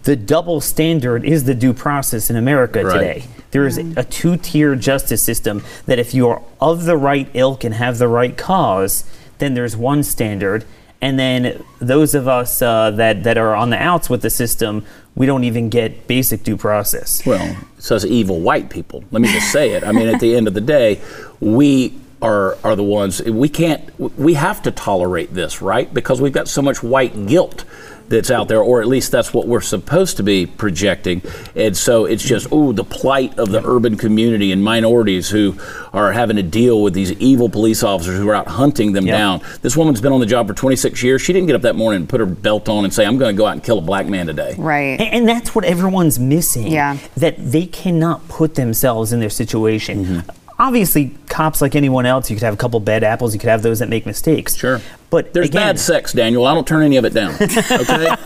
the 0.04 0.16
double 0.16 0.60
standard 0.60 1.24
is 1.24 1.44
the 1.46 1.54
due 1.54 1.74
process 1.74 2.30
in 2.30 2.36
America 2.36 2.84
Right. 2.84 2.94
today. 2.94 3.24
There 3.52 3.66
is 3.66 3.78
a 3.78 4.04
two-tier 4.04 4.76
justice 4.76 5.22
system 5.24 5.64
that 5.86 5.98
if 6.00 6.14
you 6.14 6.28
are 6.28 6.42
of 6.60 6.84
the 6.84 6.98
right 6.98 7.30
ilk 7.34 7.64
and 7.64 7.74
have 7.76 7.98
the 7.98 8.08
right 8.10 8.36
cause, 8.36 9.06
then 9.40 9.54
there's 9.54 9.76
one 9.76 10.04
standard. 10.04 10.66
And 11.00 11.20
then 11.20 11.64
those 11.80 12.16
of 12.16 12.28
us 12.28 12.62
uh, 12.62 12.92
that, 12.92 13.24
that 13.24 13.38
are 13.38 13.56
on 13.56 13.70
the 13.70 13.82
outs 13.82 14.10
with 14.10 14.22
the 14.24 14.32
system, 14.32 14.84
we 15.16 15.26
don't 15.26 15.44
even 15.44 15.70
get 15.70 16.08
basic 16.08 16.44
due 16.44 16.58
process. 16.58 17.26
Well, 17.26 17.56
it 17.78 17.84
says 17.84 18.06
evil 18.06 18.40
white 18.40 18.70
people. 18.70 19.04
Let 19.12 19.22
me 19.22 19.32
just 19.32 19.52
say 19.52 19.72
it. 19.72 19.84
I 19.84 19.92
mean, 19.92 20.08
at 20.08 20.20
the 20.20 20.36
end 20.36 20.48
of 20.48 20.54
the 20.54 20.62
day, 20.62 21.02
we 21.40 22.00
are 22.22 22.58
are 22.64 22.76
the 22.76 22.84
ones 22.84 23.22
we 23.22 23.50
can't. 23.50 24.00
We 24.00 24.34
have 24.34 24.62
to 24.64 24.72
tolerate 24.72 25.34
this, 25.34 25.62
right? 25.62 25.92
Because 25.94 26.20
we've 26.20 26.34
got 26.34 26.48
so 26.48 26.62
much 26.62 26.82
white 26.82 27.28
guilt 27.28 27.64
that's 28.10 28.32
out 28.32 28.48
there, 28.48 28.62
or 28.62 28.82
at 28.82 28.88
least 28.88 29.12
that's 29.12 29.34
what 29.34 29.48
we're 29.48 29.62
supposed 29.62 30.18
to 30.18 30.24
be 30.24 30.46
projecting. 30.46 31.22
And 31.56 31.76
so 31.76 32.06
it's 32.06 32.24
just, 32.24 32.48
oh, 32.52 32.72
the 32.72 32.84
plight 32.84 33.38
of 33.38 33.50
the 33.52 33.62
urban 33.66 33.98
community 33.98 34.52
and 34.52 34.64
minorities 34.64 35.30
who 35.30 35.56
are 35.94 36.12
having 36.12 36.36
to 36.38 36.44
deal 36.44 36.82
with 36.82 36.94
these 36.94 37.12
evil 37.14 37.50
police 37.50 37.84
officers 37.84 38.18
who 38.18 38.30
are 38.30 38.36
out 38.36 38.48
hunting 38.48 38.94
them 38.94 39.06
Yeah. 39.08 39.18
down. 39.18 39.42
This 39.62 39.76
woman's 39.76 40.00
been 40.02 40.12
on 40.14 40.20
the 40.20 40.26
job 40.26 40.48
for 40.48 40.54
26 40.54 41.02
years. 41.04 41.22
She 41.22 41.34
didn't 41.34 41.48
get 41.48 41.56
up 41.56 41.64
that 41.64 41.76
morning 41.76 42.02
and 42.02 42.10
put 42.10 42.20
her 42.20 42.26
belt 42.26 42.70
on 42.70 42.84
and 42.84 42.94
say, 42.94 43.06
I'm 43.06 43.18
going 43.18 43.36
to 43.36 43.38
go 43.38 43.46
out 43.46 43.54
and 43.54 43.64
kill 43.64 43.80
a 43.80 43.82
black 43.82 44.08
man 44.08 44.28
today. 44.28 44.56
Right. 44.58 45.00
And, 45.00 45.14
and 45.14 45.28
that's 45.28 45.54
what 45.56 45.66
everyone's 45.66 46.20
missing. 46.20 46.68
Yeah. 46.68 46.98
That 47.18 47.36
they 47.38 47.66
cannot 47.66 48.28
put 48.28 48.56
themselves 48.56 49.12
in 49.14 49.20
their 49.20 49.30
situation. 49.30 50.06
Mm-hmm. 50.06 50.30
Obviously, 50.60 51.16
cops 51.30 51.62
like 51.62 51.76
anyone 51.76 52.08
else, 52.08 52.32
you 52.32 52.36
could 52.36 52.44
have 52.44 52.54
a 52.54 52.58
couple 52.58 52.80
bad 52.80 53.04
apples, 53.04 53.34
you 53.34 53.40
could 53.40 53.50
have 53.50 53.62
those 53.62 53.78
that 53.80 53.90
make 53.90 54.08
mistakes. 54.08 54.56
Sure. 54.56 54.82
But 55.12 55.32
There's 55.32 55.50
again, 55.50 55.62
bad 55.62 55.80
sex, 55.80 56.14
Daniel. 56.14 56.46
I 56.48 56.54
don't 56.56 56.68
turn 56.68 56.84
any 56.84 56.98
of 56.98 57.06
it 57.06 57.14
down. 57.14 57.36
Okay. 57.36 58.08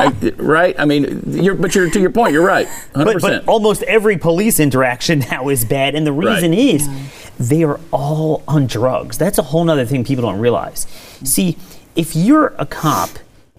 I- 0.00 0.32
right? 0.38 0.74
I 0.78 0.86
mean, 0.86 1.22
you're, 1.26 1.54
but 1.54 1.74
you're 1.74 1.90
to 1.90 2.00
your 2.00 2.10
point. 2.10 2.32
You're 2.32 2.46
right. 2.46 2.66
100. 2.66 3.04
But, 3.04 3.12
percent 3.14 3.46
but 3.46 3.52
almost 3.52 3.82
every 3.82 4.16
police 4.16 4.58
interaction 4.58 5.18
now 5.30 5.48
is 5.50 5.64
bad, 5.64 5.94
and 5.94 6.06
the 6.06 6.12
reason 6.12 6.52
Right. 6.52 6.58
is 6.58 6.88
mm. 6.88 7.38
they 7.38 7.62
are 7.64 7.78
all 7.92 8.42
on 8.48 8.66
drugs. 8.66 9.18
That's 9.18 9.36
a 9.38 9.42
whole 9.42 9.68
other 9.68 9.84
thing 9.84 10.02
people 10.02 10.22
don't 10.22 10.40
realize. 10.40 10.86
See, 11.24 11.58
if 11.94 12.16
you're 12.16 12.54
a 12.58 12.64
cop, 12.64 13.10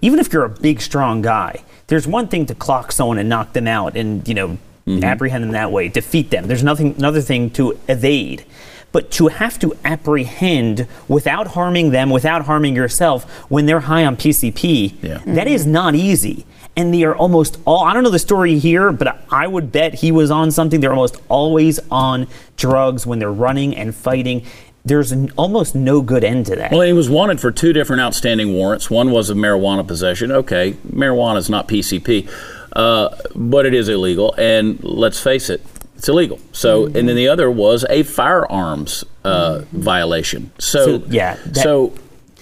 even 0.02 0.18
if 0.18 0.34
you're 0.34 0.46
a 0.46 0.50
big, 0.50 0.82
strong 0.82 1.22
guy, 1.22 1.64
there's 1.88 2.08
one 2.08 2.28
thing 2.28 2.48
to 2.48 2.56
clock 2.56 2.92
someone 2.92 3.20
and 3.20 3.30
knock 3.30 3.54
them 3.54 3.68
out, 3.68 3.96
and 3.96 4.28
you 4.28 4.34
know, 4.34 4.58
Mm-hmm. 4.96 5.04
apprehend 5.04 5.44
them 5.44 5.52
that 5.52 5.72
way, 5.72 5.88
defeat 5.88 6.30
them. 6.32 6.48
There's 6.48 6.64
nothing, 6.64 6.96
another 6.98 7.22
thing 7.22 7.50
to 7.52 7.78
evade. 7.88 8.44
But 8.92 9.10
to 9.12 9.30
have 9.30 9.58
to 9.60 9.74
apprehend 9.86 10.86
without 11.08 11.48
harming 11.48 11.92
them, 11.92 12.10
without 12.10 12.46
harming 12.46 12.76
yourself, 12.76 13.24
when 13.50 13.66
they're 13.66 13.80
high 13.82 14.04
on 14.06 14.18
PCP, 14.18 14.96
Yeah. 15.02 15.20
that 15.26 15.48
is 15.48 15.66
not 15.66 15.96
easy. 15.96 16.46
And 16.76 16.94
they 16.94 17.04
are 17.04 17.16
almost 17.16 17.58
all, 17.66 17.84
I 17.86 17.94
don't 17.94 18.04
know 18.04 18.10
the 18.10 18.20
story 18.20 18.58
here, 18.60 18.92
but 18.92 19.22
I 19.30 19.48
would 19.48 19.72
bet 19.72 19.96
he 19.96 20.12
was 20.12 20.32
on 20.32 20.52
something. 20.52 20.80
They're 20.82 20.92
almost 20.94 21.18
always 21.30 21.80
on 21.90 22.28
drugs 22.58 23.06
when 23.06 23.20
they're 23.20 23.32
running 23.32 23.76
and 23.76 23.94
fighting. 23.96 24.44
There's 24.84 25.12
n- 25.12 25.32
almost 25.38 25.76
no 25.76 26.02
good 26.02 26.24
end 26.24 26.48
to 26.48 26.56
that. 26.56 26.72
Well, 26.72 26.82
he 26.82 26.94
was 26.94 27.10
wanted 27.10 27.40
for 27.40 27.52
two 27.52 27.72
different 27.72 28.02
outstanding 28.02 28.54
warrants. 28.54 28.90
One 28.90 29.12
was 29.12 29.30
of 29.30 29.38
marijuana 29.38 29.86
possession. 29.86 30.32
Okay, 30.32 30.74
marijuana 30.90 31.38
is 31.38 31.50
not 31.50 31.68
PCP, 31.68 32.28
uh, 32.74 33.10
but 33.36 33.66
it 33.66 33.74
is 33.74 33.90
illegal. 33.90 34.34
And 34.38 34.84
let's 34.84 35.20
face 35.20 35.50
it, 35.50 35.62
It's 35.98 36.10
illegal. 36.10 36.40
So, 36.52 36.86
and 36.86 37.08
then 37.08 37.16
the 37.16 37.28
other 37.28 37.50
was 37.52 37.86
a 37.90 38.04
firearms 38.04 39.04
uh, 39.24 39.62
violation. 39.72 40.52
So, 40.58 40.86
So, 41.00 41.04
yeah, 41.10 41.36
that- 41.46 41.56
so 41.64 41.94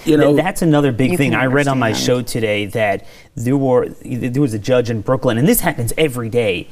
you 0.06 0.16
know, 0.16 0.34
that's 0.34 0.62
another 0.62 0.94
big 0.94 1.18
thing. 1.18 1.36
I 1.36 1.46
read 1.48 1.68
on 1.68 1.78
my 1.78 1.88
understand. 1.88 2.06
show 2.06 2.22
today 2.40 2.66
that 2.68 3.06
there 3.36 3.58
were 3.58 3.90
there 3.90 4.42
was 4.42 4.54
a 4.54 4.60
judge 4.60 4.90
in 4.90 5.02
Brooklyn, 5.02 5.38
and 5.38 5.46
this 5.46 5.60
happens 5.60 5.92
every 5.98 6.30
day, 6.30 6.70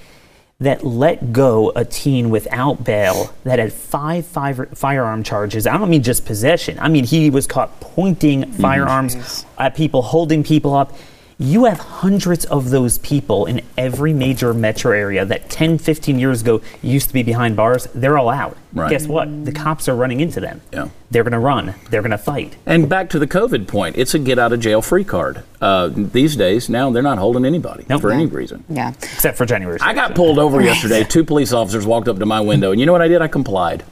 that 0.62 0.86
let 0.86 1.34
go 1.34 1.74
a 1.76 1.84
teen 1.84 2.30
without 2.30 2.86
bail 2.86 3.34
that 3.44 3.60
had 3.60 3.74
five, 3.74 4.26
five 4.26 4.70
firearm 4.76 5.24
charges. 5.24 5.68
I 5.68 5.78
don't 5.78 5.90
mean 5.90 6.04
just 6.04 6.26
possession. 6.26 6.80
I 6.80 6.88
mean 6.88 7.04
he 7.04 7.30
was 7.30 7.46
caught 7.48 7.82
pointing 7.82 8.44
Mm-hmm. 8.44 8.62
firearms 8.62 9.46
at 9.58 9.76
people, 9.76 10.02
holding 10.04 10.42
people 10.42 10.74
up. 10.74 10.94
You 11.39 11.65
have 11.65 11.77
hundreds 11.77 12.46
of 12.46 12.72
those 12.72 12.98
people 12.98 13.46
in 13.46 13.62
every 13.77 14.12
major 14.12 14.56
metro 14.56 14.91
area 14.91 15.24
that 15.24 15.51
10, 15.51 15.77
15 15.77 16.17
years 16.17 16.41
ago 16.41 16.62
used 16.82 17.10
to 17.10 17.13
be 17.13 17.22
behind 17.22 17.56
bars. 17.56 17.88
They're 17.94 18.17
all 18.17 18.29
out. 18.29 18.58
Right. 18.74 18.89
Guess 18.89 19.06
what? 19.06 19.46
The 19.46 19.51
cops 19.51 19.88
are 19.88 19.96
running 19.96 20.20
into 20.20 20.39
them. 20.39 20.62
Yeah. 20.74 20.89
They're 21.12 21.22
going 21.24 21.34
to 21.34 21.39
run. 21.39 21.75
They're 21.91 22.01
going 22.01 22.10
to 22.12 22.17
fight. 22.17 22.56
and 22.65 22.89
back 22.89 23.12
to 23.12 23.20
the 23.20 23.27
COVID 23.27 23.67
point, 23.67 23.98
it's 23.98 24.15
a 24.15 24.20
get 24.20 24.39
out 24.39 24.51
of 24.51 24.60
jail 24.62 24.82
free 24.82 25.03
card. 25.03 25.44
Uh, 25.62 25.89
these 25.94 26.36
days, 26.36 26.70
now 26.70 26.89
they're 26.89 27.03
not 27.03 27.20
holding 27.20 27.46
anybody 27.46 27.86
Nope. 27.88 28.01
for 28.01 28.12
any 28.12 28.25
reason. 28.25 28.63
Yeah. 28.67 28.94
Except 28.98 29.38
for 29.38 29.46
January. 29.46 29.77
I 29.79 29.94
got 29.94 30.15
pulled 30.15 30.39
over 30.39 30.60
yesterday. 30.63 31.03
Two 31.03 31.24
police 31.24 31.53
officers 31.53 31.86
walked 31.86 32.08
up 32.08 32.17
to 32.17 32.25
my 32.25 32.41
window, 32.41 32.72
and 32.72 32.79
you 32.79 32.88
know 32.88 32.94
what 32.94 33.03
I 33.03 33.08
did? 33.08 33.22
I 33.22 33.27
complied. 33.27 33.84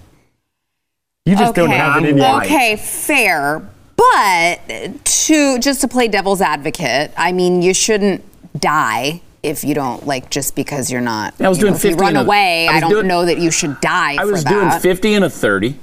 You 1.26 1.36
just 1.36 1.54
don't 1.54 1.70
have 1.70 2.04
it 2.04 2.10
in 2.10 2.18
you. 2.18 2.24
Okay, 2.24 2.76
fair. 2.76 3.68
But 3.96 4.60
to 5.06 5.60
just 5.60 5.82
to 5.82 5.88
play 5.88 6.08
devil's 6.08 6.42
advocate, 6.42 7.12
I 7.18 7.32
mean, 7.32 7.62
you 7.62 7.74
shouldn't 7.74 8.24
die 8.60 9.22
if 9.44 9.64
you 9.64 9.74
don't 9.76 10.06
like 10.06 10.30
just 10.30 10.56
because 10.56 10.92
you're 10.92 11.02
not. 11.02 11.34
I 11.40 11.50
was 11.50 11.58
you 11.60 11.66
know, 11.66 11.70
doing 11.72 11.76
if 11.78 11.84
you 11.84 11.90
50 11.92 12.02
run 12.02 12.10
and 12.10 12.18
a- 12.18 12.22
away. 12.22 12.68
I 12.68 12.78
I, 12.78 12.80
don't 12.80 12.90
doing- 12.92 13.08
know 13.08 13.26
that 13.26 13.38
you 13.40 13.52
should 13.52 13.80
die. 13.82 14.16
I 14.20 14.26
was 14.26 14.44
doing 14.44 14.68
that. 14.70 14.82
50 14.82 15.14
and 15.14 15.26
a 15.26 15.30
30 15.30 15.78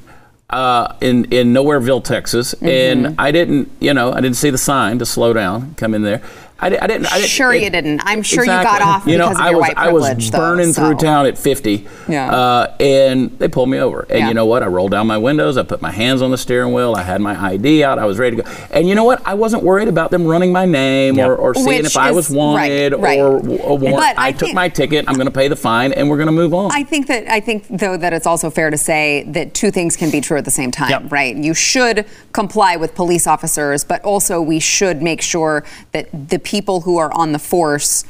uh, 0.51 0.95
in 1.01 1.25
in 1.27 1.53
Nowhereville, 1.55 2.05
Texas, 2.05 2.55
Mm-hmm. 2.55 2.69
and 2.69 3.15
I 3.19 3.31
didn't, 3.33 3.71
you 3.81 3.95
know, 3.95 4.13
I 4.13 4.21
didn't 4.21 4.37
see 4.37 4.51
the 4.51 4.59
sign 4.59 4.99
to 4.99 5.07
slow 5.07 5.33
down, 5.33 5.75
come 5.77 5.95
in 5.95 6.03
there. 6.03 6.23
I, 6.63 6.67
I 6.67 6.87
didn't. 6.87 7.07
I 7.13 7.17
didn't 7.19 7.29
Sure 7.29 7.53
you 7.55 7.69
didn't. 7.71 8.01
I'm 8.05 8.23
sure 8.23 8.45
you 8.45 8.51
got 8.51 8.81
off 8.81 9.07
you 9.07 9.19
know, 9.19 9.29
because 9.29 9.39
of 9.41 9.45
I 9.47 9.51
your 9.51 9.59
was, 9.59 9.69
white 9.69 9.77
I 9.79 9.93
was 9.93 10.05
privilege, 10.05 10.31
though, 10.31 10.39
burning 10.39 10.73
through 10.73 10.95
town 10.97 11.27
at 11.27 11.37
50, 11.37 11.87
Yeah. 12.09 12.33
uh, 12.35 12.75
and 12.79 13.37
they 13.39 13.49
pulled 13.49 13.69
me 13.69 13.79
over. 13.79 14.07
And 14.09 14.21
Yeah. 14.21 14.29
you 14.29 14.35
know 14.35 14.47
what? 14.47 14.63
I 14.63 14.67
rolled 14.67 14.93
down 14.93 15.07
my 15.09 15.19
windows. 15.19 15.57
I 15.57 15.65
put 15.65 15.83
my 15.83 15.91
hands 15.91 16.23
on 16.23 16.31
the 16.31 16.39
steering 16.39 16.73
wheel. 16.73 16.95
I 16.95 17.03
had 17.03 17.21
my 17.21 17.35
ID 17.53 17.83
out. 17.83 17.99
I 17.99 18.07
was 18.07 18.19
ready 18.19 18.37
to 18.37 18.43
go. 18.43 18.51
And 18.71 18.89
you 18.89 18.95
know 18.95 19.03
what? 19.05 19.21
I 19.27 19.35
wasn't 19.35 19.65
worried 19.65 19.89
about 19.89 20.11
them 20.13 20.25
running 20.25 20.53
my 20.53 20.65
name 20.65 21.17
Yep. 21.17 21.29
or, 21.29 21.37
or 21.37 21.55
seeing 21.55 21.67
Which 21.67 21.87
if 21.87 21.97
I 21.97 22.13
was 22.13 22.31
is- 22.31 22.37
right, 22.37 22.39
wanted 22.39 22.93
right. 22.95 23.19
or 23.19 23.37
a 23.39 23.75
warrant. 23.75 23.97
But 23.97 24.19
I, 24.19 24.29
I 24.29 24.33
took 24.33 24.55
my 24.55 24.69
ticket. 24.69 25.05
I'm 25.09 25.15
going 25.15 25.27
to 25.27 25.33
pay 25.33 25.49
the 25.49 25.57
fine, 25.57 25.93
and 25.93 26.09
we're 26.09 26.17
going 26.17 26.27
to 26.29 26.33
move 26.33 26.55
on. 26.55 26.71
I 26.73 26.85
think 26.85 27.09
that 27.09 27.29
I 27.29 27.41
think 27.41 27.67
though 27.71 27.97
that 27.97 28.13
it's 28.13 28.27
also 28.27 28.51
fair 28.51 28.71
to 28.71 28.79
say 28.79 29.25
that 29.29 29.53
two 29.55 29.73
things 29.73 29.97
can 29.97 30.11
be 30.13 30.21
true 30.21 30.39
at 30.39 30.45
the 30.45 30.51
same 30.51 30.71
time, 30.71 30.91
Yep. 30.91 31.11
right? 31.13 31.35
You 31.35 31.55
should 31.55 32.07
comply 32.33 32.77
with 32.77 32.95
police 32.95 33.27
officers, 33.27 33.83
but 33.83 34.01
also 34.05 34.41
we 34.41 34.61
should 34.61 35.03
make 35.03 35.21
sure 35.23 35.65
that 35.91 36.09
the 36.29 36.39
people 36.39 36.52
who 36.83 36.99
are 36.99 37.13
on 37.15 37.33
the 37.33 37.39
force 37.39 38.05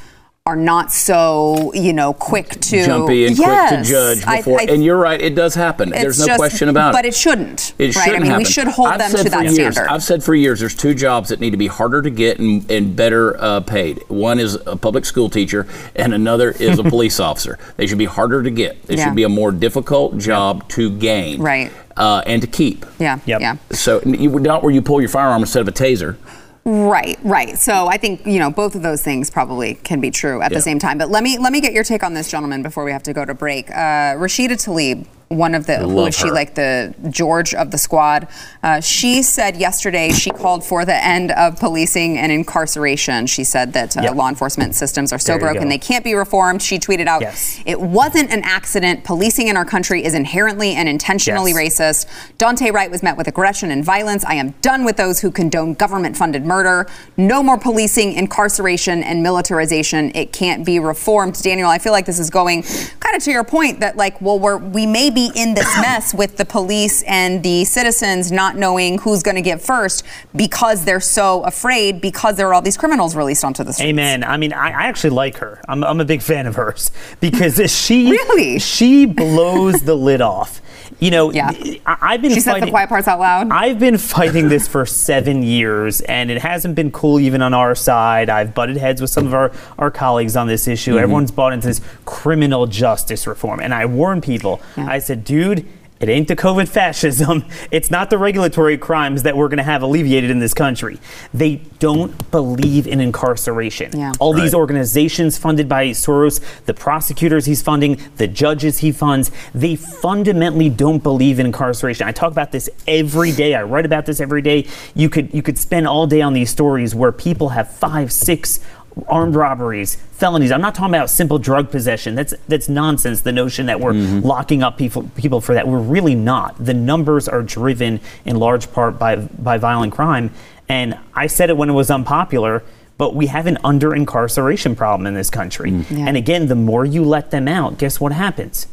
are 0.44 0.56
not 0.56 0.90
so, 0.90 1.70
you 1.72 1.92
know, 1.92 2.12
quick 2.12 2.48
to 2.60 2.84
jumpy 2.84 3.26
and 3.26 3.38
Yes. 3.38 3.68
quick 3.68 3.78
to 3.84 3.88
judge 3.88 4.26
I- 4.26 4.36
before. 4.38 4.60
I- 4.60 4.64
and 4.64 4.84
you're 4.84 4.96
right, 4.96 5.20
it 5.20 5.36
does 5.36 5.54
happen. 5.54 5.90
There's 5.90 6.18
no 6.18 6.26
just- 6.26 6.36
question 6.38 6.68
about 6.68 6.88
it. 6.88 6.98
But 6.98 7.04
it 7.04 7.14
shouldn't. 7.14 7.74
It 7.78 7.94
right? 7.94 8.02
shouldn't 8.02 8.16
I 8.16 8.18
mean, 8.18 8.26
happen. 8.32 8.38
we 8.38 8.44
should 8.50 8.66
hold 8.66 8.88
I've 8.88 8.98
them 8.98 9.10
said 9.12 9.18
to 9.18 9.22
for 9.24 9.30
that 9.30 9.42
years, 9.44 9.54
standard. 9.76 9.86
I've 9.88 10.02
said 10.02 10.24
for 10.24 10.34
years 10.34 10.58
there's 10.58 10.74
two 10.74 10.94
jobs 10.94 11.28
that 11.28 11.38
need 11.38 11.50
to 11.50 11.56
be 11.56 11.68
harder 11.68 12.02
to 12.02 12.10
get 12.10 12.40
and, 12.40 12.68
and 12.68 12.96
better 12.96 13.40
uh, 13.40 13.60
paid. 13.60 14.02
One 14.08 14.40
is 14.40 14.58
a 14.66 14.74
public 14.76 15.04
school 15.04 15.30
teacher, 15.30 15.64
and 15.94 16.12
another 16.12 16.50
is 16.58 16.76
a 16.80 16.82
police 16.94 17.20
officer. 17.20 17.56
They 17.76 17.86
should 17.86 17.98
be 17.98 18.06
harder 18.06 18.42
to 18.42 18.50
get. 18.50 18.84
They 18.88 18.96
Yeah. 18.96 19.04
should 19.04 19.14
be 19.14 19.22
a 19.22 19.28
more 19.28 19.52
difficult 19.52 20.18
job 20.18 20.66
to 20.70 20.90
gain. 20.90 21.40
Right. 21.40 21.70
Uh, 21.96 22.20
and 22.26 22.40
to 22.42 22.48
keep. 22.48 22.84
yeah, 22.98 23.18
Yep. 23.26 23.40
yeah. 23.42 23.56
So 23.70 24.00
you, 24.04 24.28
not 24.40 24.64
where 24.64 24.72
you 24.72 24.82
pull 24.82 25.00
your 25.00 25.10
firearm 25.10 25.42
instead 25.42 25.60
of 25.60 25.68
a 25.68 25.72
taser. 25.72 26.16
Right, 26.64 27.18
right. 27.24 27.58
So 27.58 27.88
I 27.88 27.96
think 27.96 28.24
you 28.24 28.38
know 28.38 28.50
both 28.50 28.74
of 28.76 28.82
those 28.82 29.02
things 29.02 29.30
probably 29.30 29.74
can 29.74 30.00
be 30.00 30.10
true 30.12 30.40
at 30.42 30.52
Yeah. 30.52 30.58
the 30.58 30.62
same 30.62 30.78
time. 30.78 30.96
But 30.96 31.10
let 31.10 31.24
me 31.24 31.38
let 31.38 31.52
me 31.52 31.60
get 31.60 31.72
your 31.72 31.82
take 31.84 32.04
on 32.04 32.14
this, 32.14 32.30
gentlemen, 32.30 32.62
before 32.62 32.84
we 32.84 32.92
have 32.92 33.02
to 33.04 33.12
go 33.12 33.24
to 33.24 33.34
break. 33.34 33.68
Uh, 33.70 34.14
Rashida 34.14 34.50
Tlaib, 34.52 35.06
one 35.36 35.54
of 35.54 35.66
the 35.66 35.78
who 35.78 36.06
is 36.06 36.14
she 36.16 36.28
her. 36.28 36.34
like 36.34 36.54
the 36.54 36.94
George 37.10 37.54
of 37.54 37.70
the 37.70 37.78
squad? 37.78 38.28
Uh, 38.62 38.80
she 38.80 39.22
said 39.22 39.56
yesterday 39.56 40.10
she 40.12 40.30
called 40.30 40.64
for 40.64 40.84
the 40.84 40.94
end 41.04 41.30
of 41.32 41.58
policing 41.58 42.18
and 42.18 42.30
incarceration. 42.30 43.26
She 43.26 43.44
said 43.44 43.72
that 43.72 43.96
uh, 43.96 44.02
Yep. 44.02 44.14
law 44.14 44.28
enforcement 44.28 44.74
systems 44.74 45.12
are 45.12 45.18
so 45.18 45.38
broken 45.38 45.68
they 45.68 45.78
can't 45.78 46.04
be 46.04 46.14
reformed. 46.14 46.62
She 46.62 46.78
tweeted 46.78 47.06
out, 47.06 47.22
Yes. 47.22 47.60
"It 47.66 47.80
wasn't 47.80 48.30
an 48.30 48.42
accident. 48.44 49.04
Policing 49.04 49.48
in 49.48 49.56
our 49.56 49.64
country 49.64 50.04
is 50.04 50.14
inherently 50.14 50.74
and 50.74 50.88
intentionally 50.88 51.52
Yes. 51.52 51.78
racist. 51.78 52.06
Daunte 52.38 52.72
Wright 52.72 52.90
was 52.90 53.02
met 53.02 53.16
with 53.16 53.26
aggression 53.28 53.70
and 53.70 53.84
violence. 53.84 54.24
I 54.24 54.34
am 54.34 54.54
done 54.62 54.84
with 54.84 54.96
those 54.96 55.20
who 55.20 55.30
condone 55.30 55.74
government 55.74 56.16
funded 56.16 56.44
murder. 56.44 56.86
No 57.16 57.42
more 57.42 57.58
policing, 57.58 58.12
incarceration, 58.14 59.02
and 59.02 59.22
militarization. 59.22 60.12
It 60.14 60.32
can't 60.32 60.64
be 60.64 60.78
reformed. 60.78 61.40
Daniel, 61.42 61.68
I 61.68 61.78
feel 61.78 61.92
like 61.92 62.06
this 62.06 62.18
is 62.18 62.30
going 62.30 62.62
kind 63.00 63.16
of 63.16 63.22
to 63.24 63.30
your 63.30 63.44
point 63.44 63.80
that, 63.80 63.96
like, 63.96 64.20
well, 64.20 64.38
we're, 64.38 64.56
we 64.56 64.86
may 64.86 65.10
be 65.10 65.21
in 65.34 65.54
this 65.54 65.74
mess 65.80 66.12
with 66.14 66.36
the 66.36 66.44
police 66.44 67.02
and 67.02 67.42
the 67.42 67.64
citizens 67.64 68.32
not 68.32 68.56
knowing 68.56 68.98
who's 68.98 69.22
going 69.22 69.36
to 69.36 69.42
get 69.42 69.60
first 69.60 70.04
because 70.34 70.84
they're 70.84 71.00
so 71.00 71.42
afraid 71.44 72.00
because 72.00 72.36
there 72.36 72.48
are 72.48 72.54
all 72.54 72.62
these 72.62 72.76
criminals 72.76 73.14
released 73.14 73.44
onto 73.44 73.62
the 73.64 73.72
streets. 73.72 73.88
Amen. 73.88 74.24
I 74.24 74.36
mean, 74.36 74.52
I, 74.52 74.68
I 74.68 74.82
actually 74.84 75.10
like 75.10 75.36
her. 75.38 75.60
I'm, 75.68 75.84
I'm 75.84 76.00
a 76.00 76.04
big 76.04 76.22
fan 76.22 76.46
of 76.46 76.56
hers 76.56 76.90
because 77.20 77.60
she 77.72 78.10
Really? 78.10 78.58
she 78.58 79.06
blows 79.06 79.82
the 79.82 79.94
lid 79.94 80.20
off. 80.20 80.60
You 81.02 81.10
know, 81.10 81.32
Yeah. 81.32 81.50
I, 81.84 81.96
I've 82.00 82.22
been 82.22 82.32
She 82.32 82.38
said 82.40 82.60
the 82.62 82.70
quiet 82.70 82.88
parts 82.88 83.08
out 83.08 83.18
loud. 83.18 83.50
I've 83.50 83.80
been 83.80 83.98
fighting 83.98 84.48
this 84.48 84.68
for 84.68 84.86
seven 84.86 85.42
years, 85.42 86.00
and 86.02 86.30
it 86.30 86.40
hasn't 86.40 86.76
been 86.76 86.92
cool 86.92 87.18
even 87.18 87.42
on 87.42 87.52
our 87.52 87.74
side. 87.74 88.30
I've 88.30 88.54
butted 88.54 88.76
heads 88.76 89.00
with 89.00 89.10
some 89.10 89.26
of 89.26 89.34
our, 89.34 89.50
our 89.80 89.90
colleagues 89.90 90.36
on 90.36 90.46
this 90.46 90.68
issue. 90.68 90.92
Mm-hmm. 90.92 91.02
Everyone's 91.02 91.32
bought 91.32 91.54
into 91.54 91.66
this 91.66 91.80
criminal 92.04 92.68
justice 92.68 93.26
reform. 93.26 93.58
And 93.58 93.74
I 93.74 93.84
warn 93.86 94.20
people, 94.20 94.60
Yeah. 94.76 94.86
I 94.86 95.00
said, 95.00 95.24
dude, 95.24 95.66
it 96.02 96.08
ain't 96.08 96.26
the 96.26 96.36
COVID 96.36 96.68
fascism. 96.68 97.44
It's 97.70 97.90
not 97.90 98.10
the 98.10 98.18
regulatory 98.18 98.76
crimes 98.76 99.22
that 99.22 99.36
we're 99.36 99.48
going 99.48 99.58
to 99.58 99.62
have 99.62 99.82
alleviated 99.82 100.30
in 100.30 100.40
this 100.40 100.52
country. 100.52 100.98
They 101.32 101.56
don't 101.78 102.30
believe 102.30 102.86
in 102.86 103.00
incarceration. 103.00 103.96
Yeah. 103.96 104.12
All 104.18 104.32
these 104.32 104.52
organizations 104.52 105.38
funded 105.38 105.68
by 105.68 105.88
Soros, 105.90 106.40
the 106.64 106.74
prosecutors 106.74 107.46
he's 107.46 107.62
funding, 107.62 107.98
the 108.16 108.26
judges 108.26 108.78
he 108.78 108.92
funds, 108.92 109.30
they 109.54 109.76
fundamentally 109.76 110.68
don't 110.68 111.02
believe 111.02 111.38
in 111.38 111.46
incarceration. 111.46 112.06
I 112.06 112.12
talk 112.12 112.32
about 112.32 112.52
this 112.52 112.68
every 112.86 113.32
day. 113.32 113.54
I 113.54 113.62
write 113.62 113.86
about 113.86 114.06
this 114.06 114.20
every 114.20 114.42
day. 114.42 114.66
You 114.94 115.08
could 115.08 115.32
you 115.32 115.42
could 115.42 115.58
spend 115.58 115.86
all 115.86 116.06
day 116.06 116.20
on 116.20 116.32
these 116.32 116.50
stories 116.50 116.94
where 116.94 117.12
people 117.12 117.50
have 117.50 117.70
five, 117.70 118.12
six 118.12 118.60
armed 119.08 119.34
robberies, 119.34 119.96
felonies. 120.12 120.52
I'm 120.52 120.60
not 120.60 120.74
talking 120.74 120.94
about 120.94 121.10
simple 121.10 121.38
drug 121.38 121.70
possession. 121.70 122.14
That's 122.14 122.34
that's 122.48 122.68
nonsense. 122.68 123.22
The 123.22 123.32
notion 123.32 123.66
that 123.66 123.80
we're 123.80 123.92
mm-hmm. 123.92 124.26
locking 124.26 124.62
up 124.62 124.78
people 124.78 125.10
people 125.16 125.40
for 125.40 125.54
that. 125.54 125.66
We're 125.66 125.78
really 125.78 126.14
not. 126.14 126.62
The 126.62 126.74
numbers 126.74 127.28
are 127.28 127.42
driven 127.42 128.00
in 128.24 128.36
large 128.36 128.70
part 128.72 128.98
by 128.98 129.16
by 129.16 129.58
violent 129.58 129.92
crime. 129.92 130.30
And 130.68 130.98
I 131.14 131.26
said 131.26 131.50
it 131.50 131.56
when 131.56 131.68
it 131.68 131.74
was 131.74 131.90
unpopular, 131.90 132.62
but 132.96 133.14
we 133.14 133.26
have 133.26 133.46
an 133.46 133.58
under 133.64 133.94
incarceration 133.94 134.76
problem 134.76 135.06
in 135.06 135.14
this 135.14 135.30
country. 135.30 135.70
Mm. 135.70 135.90
Yeah. 135.90 136.04
And 136.06 136.16
again, 136.16 136.46
the 136.46 136.54
more 136.54 136.84
you 136.84 137.04
let 137.04 137.30
them 137.30 137.48
out, 137.48 137.78
guess 137.78 138.00
what 138.00 138.12
happens? 138.12 138.66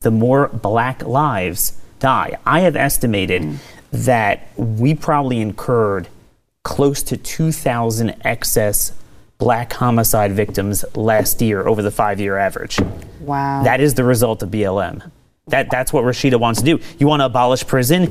The 0.00 0.10
more 0.10 0.48
black 0.48 1.02
lives 1.04 1.78
die. 1.98 2.38
I 2.44 2.60
have 2.60 2.76
estimated 2.76 3.42
mm. 3.42 3.56
that 3.92 4.48
we 4.56 4.94
probably 4.94 5.40
incurred 5.40 6.08
close 6.62 7.02
to 7.04 7.16
2,000 7.16 8.16
excess 8.24 8.92
black 9.44 9.74
homicide 9.74 10.32
victims 10.32 10.86
last 10.96 11.42
year 11.42 11.68
over 11.68 11.82
the 11.82 11.90
five 11.90 12.18
year 12.18 12.38
average. 12.38 12.80
wow. 13.20 13.62
That 13.62 13.78
is 13.78 13.92
the 13.92 14.02
result 14.02 14.42
of 14.42 14.48
BLM. 14.48 15.10
That, 15.48 15.70
that's 15.70 15.92
what 15.92 16.02
Rashida 16.02 16.40
wants 16.40 16.60
to 16.60 16.64
do. 16.64 16.80
You 16.98 17.06
want 17.06 17.20
to 17.20 17.26
abolish 17.26 17.66
prison? 17.66 18.10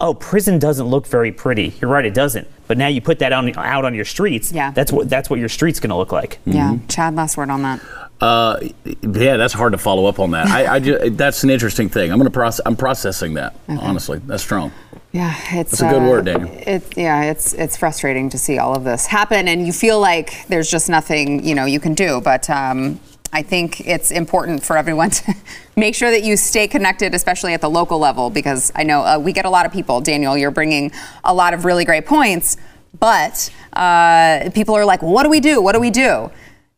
Oh, 0.00 0.14
prison 0.14 0.58
doesn't 0.58 0.86
look 0.86 1.06
very 1.06 1.32
pretty. 1.32 1.74
You're 1.82 1.90
right, 1.90 2.06
it 2.06 2.14
doesn't. 2.14 2.48
But 2.66 2.78
now 2.78 2.86
you 2.86 3.02
put 3.02 3.18
that 3.18 3.34
on, 3.34 3.54
out 3.58 3.84
on 3.84 3.94
your 3.94 4.06
streets. 4.06 4.52
Yeah. 4.52 4.70
That's 4.70 4.90
what 4.90 5.10
that's 5.10 5.28
what 5.28 5.38
your 5.38 5.50
street's 5.50 5.80
going 5.80 5.90
to 5.90 5.96
look 5.96 6.12
like. 6.12 6.38
yeah. 6.46 6.70
Mm-hmm. 6.72 6.86
Chad, 6.86 7.14
last 7.14 7.36
word 7.36 7.50
on 7.50 7.60
that. 7.62 7.80
Uh, 8.24 8.58
yeah, 9.02 9.36
that's 9.36 9.52
hard 9.52 9.72
to 9.72 9.78
follow 9.78 10.06
up 10.06 10.18
on 10.18 10.30
that. 10.30 10.46
I, 10.46 10.76
I 10.76 10.80
ju- 10.80 11.10
that's 11.10 11.44
an 11.44 11.50
interesting 11.50 11.90
thing. 11.90 12.10
I'm 12.10 12.22
to 12.22 12.30
process. 12.30 12.62
I'm 12.64 12.74
processing 12.74 13.34
that. 13.34 13.54
Honestly, 13.68 14.18
that's 14.24 14.42
strong. 14.42 14.72
Yeah, 15.12 15.32
it's 15.50 15.72
That's 15.78 15.82
a 15.82 15.88
good 15.90 16.02
uh, 16.02 16.10
word, 16.10 16.24
Daniel. 16.24 16.50
It, 16.52 16.96
yeah, 16.96 17.24
it's 17.24 17.52
it's 17.52 17.76
frustrating 17.76 18.30
to 18.30 18.38
see 18.38 18.58
all 18.58 18.74
of 18.74 18.82
this 18.82 19.06
happen, 19.06 19.46
and 19.46 19.66
you 19.66 19.74
feel 19.74 20.00
like 20.00 20.46
there's 20.48 20.70
just 20.70 20.88
nothing 20.88 21.44
you 21.44 21.54
know 21.54 21.66
you 21.66 21.78
can 21.80 21.92
do. 21.92 22.22
But 22.22 22.48
um, 22.48 22.98
I 23.30 23.42
think 23.42 23.86
it's 23.86 24.10
important 24.10 24.64
for 24.64 24.78
everyone 24.78 25.10
to 25.10 25.34
make 25.76 25.94
sure 25.94 26.10
that 26.10 26.24
you 26.24 26.38
stay 26.38 26.66
connected, 26.66 27.14
especially 27.14 27.52
at 27.52 27.60
the 27.60 27.70
local 27.70 27.98
level, 27.98 28.30
because 28.30 28.72
I 28.74 28.84
know 28.84 29.02
uh, 29.02 29.18
we 29.18 29.34
get 29.34 29.44
a 29.44 29.50
lot 29.50 29.66
of 29.66 29.72
people. 29.72 30.00
Daniel, 30.00 30.34
you're 30.34 30.50
bringing 30.50 30.92
a 31.24 31.34
lot 31.34 31.52
of 31.52 31.66
really 31.66 31.84
great 31.84 32.06
points, 32.06 32.56
but 32.98 33.50
uh, 33.74 34.48
people 34.54 34.74
are 34.74 34.86
like, 34.86 35.02
"What 35.02 35.24
do 35.24 35.28
we 35.28 35.40
do? 35.40 35.60
What 35.60 35.74
do 35.74 35.80
we 35.80 35.90
do?" 35.90 36.30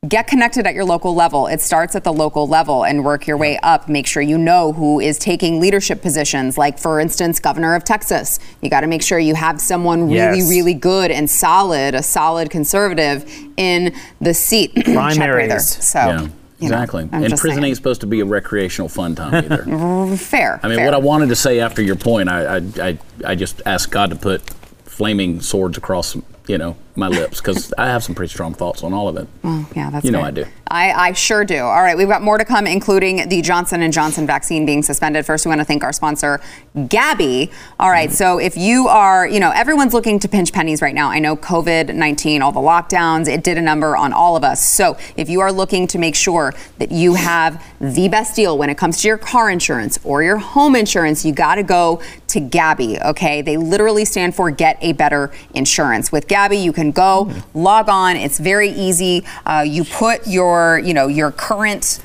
Get 0.08 0.26
connected 0.26 0.66
at 0.66 0.74
your 0.74 0.84
local 0.84 1.14
level. 1.14 1.46
It 1.46 1.60
starts 1.60 1.96
at 1.96 2.04
the 2.04 2.12
local 2.12 2.46
level 2.46 2.84
and 2.84 3.04
work 3.04 3.26
your 3.26 3.36
way 3.36 3.58
up. 3.62 3.88
Make 3.88 4.06
sure 4.06 4.22
you 4.22 4.38
know 4.38 4.72
who 4.72 5.00
is 5.00 5.18
taking 5.18 5.60
leadership 5.60 6.02
positions, 6.02 6.58
like, 6.58 6.78
for 6.78 7.00
instance, 7.00 7.40
governor 7.40 7.74
of 7.74 7.84
Texas. 7.84 8.38
You 8.60 8.70
got 8.70 8.80
to 8.82 8.86
make 8.86 9.02
sure 9.02 9.18
you 9.18 9.34
have 9.34 9.60
someone 9.60 10.04
really, 10.04 10.38
Yes. 10.38 10.50
really 10.50 10.74
good 10.74 11.10
and 11.10 11.28
solid, 11.30 11.94
a 11.94 12.02
solid 12.02 12.50
conservative 12.50 13.30
in 13.56 13.94
the 14.20 14.34
seat. 14.34 14.72
Primaries. 14.84 15.82
So, 15.84 15.98
yeah, 15.98 16.20
you 16.22 16.30
exactly. 16.62 17.02
I'm 17.12 17.24
and 17.24 17.30
prison 17.30 17.52
saying. 17.52 17.64
ain't 17.64 17.76
supposed 17.76 18.00
to 18.02 18.06
be 18.06 18.20
a 18.20 18.24
recreational 18.24 18.88
fun 18.88 19.14
time 19.14 19.34
either. 19.34 20.16
fair. 20.16 20.60
I 20.62 20.68
mean, 20.68 20.76
fair. 20.78 20.84
what 20.86 20.94
I 20.94 20.98
wanted 20.98 21.28
to 21.30 21.36
say 21.36 21.60
after 21.60 21.82
your 21.82 21.96
point, 21.96 22.28
I, 22.28 22.56
I, 22.56 22.60
I, 22.80 22.98
I 23.24 23.34
just 23.34 23.62
asked 23.66 23.90
God 23.90 24.10
to 24.10 24.16
put 24.16 24.42
flaming 24.84 25.40
swords 25.40 25.76
across, 25.76 26.16
you 26.46 26.58
know, 26.58 26.76
my 26.94 27.08
lips 27.08 27.40
because 27.40 27.72
I 27.78 27.86
have 27.86 28.02
some 28.02 28.14
pretty 28.14 28.32
strong 28.32 28.54
thoughts 28.54 28.82
on 28.82 28.92
all 28.92 29.08
of 29.08 29.16
it. 29.16 29.42
Mm, 29.42 29.74
yeah, 29.76 29.90
that's 29.90 30.04
You 30.04 30.10
know 30.10 30.18
fair. 30.18 30.26
I 30.26 30.30
do. 30.30 30.46
I, 30.68 30.92
I 30.92 31.12
sure 31.12 31.44
do. 31.44 31.58
All 31.58 31.82
right, 31.82 31.96
we've 31.96 32.08
got 32.08 32.22
more 32.22 32.38
to 32.38 32.44
come, 32.44 32.66
including 32.66 33.28
the 33.28 33.40
Johnson 33.40 33.88
& 33.90 33.92
Johnson 33.92 34.26
vaccine 34.26 34.66
being 34.66 34.82
suspended. 34.82 35.24
First, 35.24 35.46
we 35.46 35.50
want 35.50 35.60
to 35.60 35.64
thank 35.64 35.84
our 35.84 35.92
sponsor, 35.92 36.40
Gabi. 36.76 37.52
All 37.78 37.90
right, 37.90 38.08
mm-hmm. 38.08 38.16
so 38.16 38.38
if 38.38 38.56
you 38.56 38.88
are, 38.88 39.28
you 39.28 39.38
know, 39.38 39.52
everyone's 39.54 39.94
looking 39.94 40.18
to 40.18 40.28
pinch 40.28 40.52
pennies 40.52 40.82
right 40.82 40.94
now. 40.94 41.08
I 41.08 41.20
know 41.20 41.36
COVID-19, 41.36 42.40
all 42.40 42.50
the 42.50 42.60
lockdowns, 42.60 43.28
it 43.28 43.44
did 43.44 43.58
a 43.58 43.62
number 43.62 43.96
on 43.96 44.12
all 44.12 44.36
of 44.36 44.42
us. 44.42 44.68
So 44.68 44.96
if 45.16 45.28
you 45.28 45.40
are 45.40 45.52
looking 45.52 45.86
to 45.88 45.98
make 45.98 46.16
sure 46.16 46.52
that 46.78 46.90
you 46.90 47.14
have 47.14 47.64
the 47.80 48.08
best 48.08 48.34
deal 48.34 48.58
when 48.58 48.68
it 48.68 48.76
comes 48.76 49.02
to 49.02 49.08
your 49.08 49.18
car 49.18 49.50
insurance 49.50 50.00
or 50.02 50.24
your 50.24 50.38
home 50.38 50.74
insurance, 50.74 51.24
you 51.24 51.32
got 51.32 51.56
to 51.56 51.62
go 51.62 52.02
to 52.28 52.40
Gabi, 52.40 53.02
okay? 53.04 53.40
They 53.40 53.56
literally 53.56 54.04
stand 54.04 54.34
for 54.34 54.50
Get 54.50 54.78
a 54.80 54.92
Better 54.92 55.30
Insurance. 55.54 56.10
With 56.10 56.26
Gabi, 56.36 56.62
you 56.62 56.70
can 56.70 56.90
go, 56.90 57.32
log 57.54 57.88
on. 57.88 58.14
It's 58.14 58.38
very 58.38 58.68
easy. 58.68 59.24
Uh, 59.46 59.64
you 59.66 59.84
put 59.84 60.26
your, 60.26 60.78
you 60.84 60.92
know, 60.92 61.06
your 61.06 61.32
current 61.32 61.98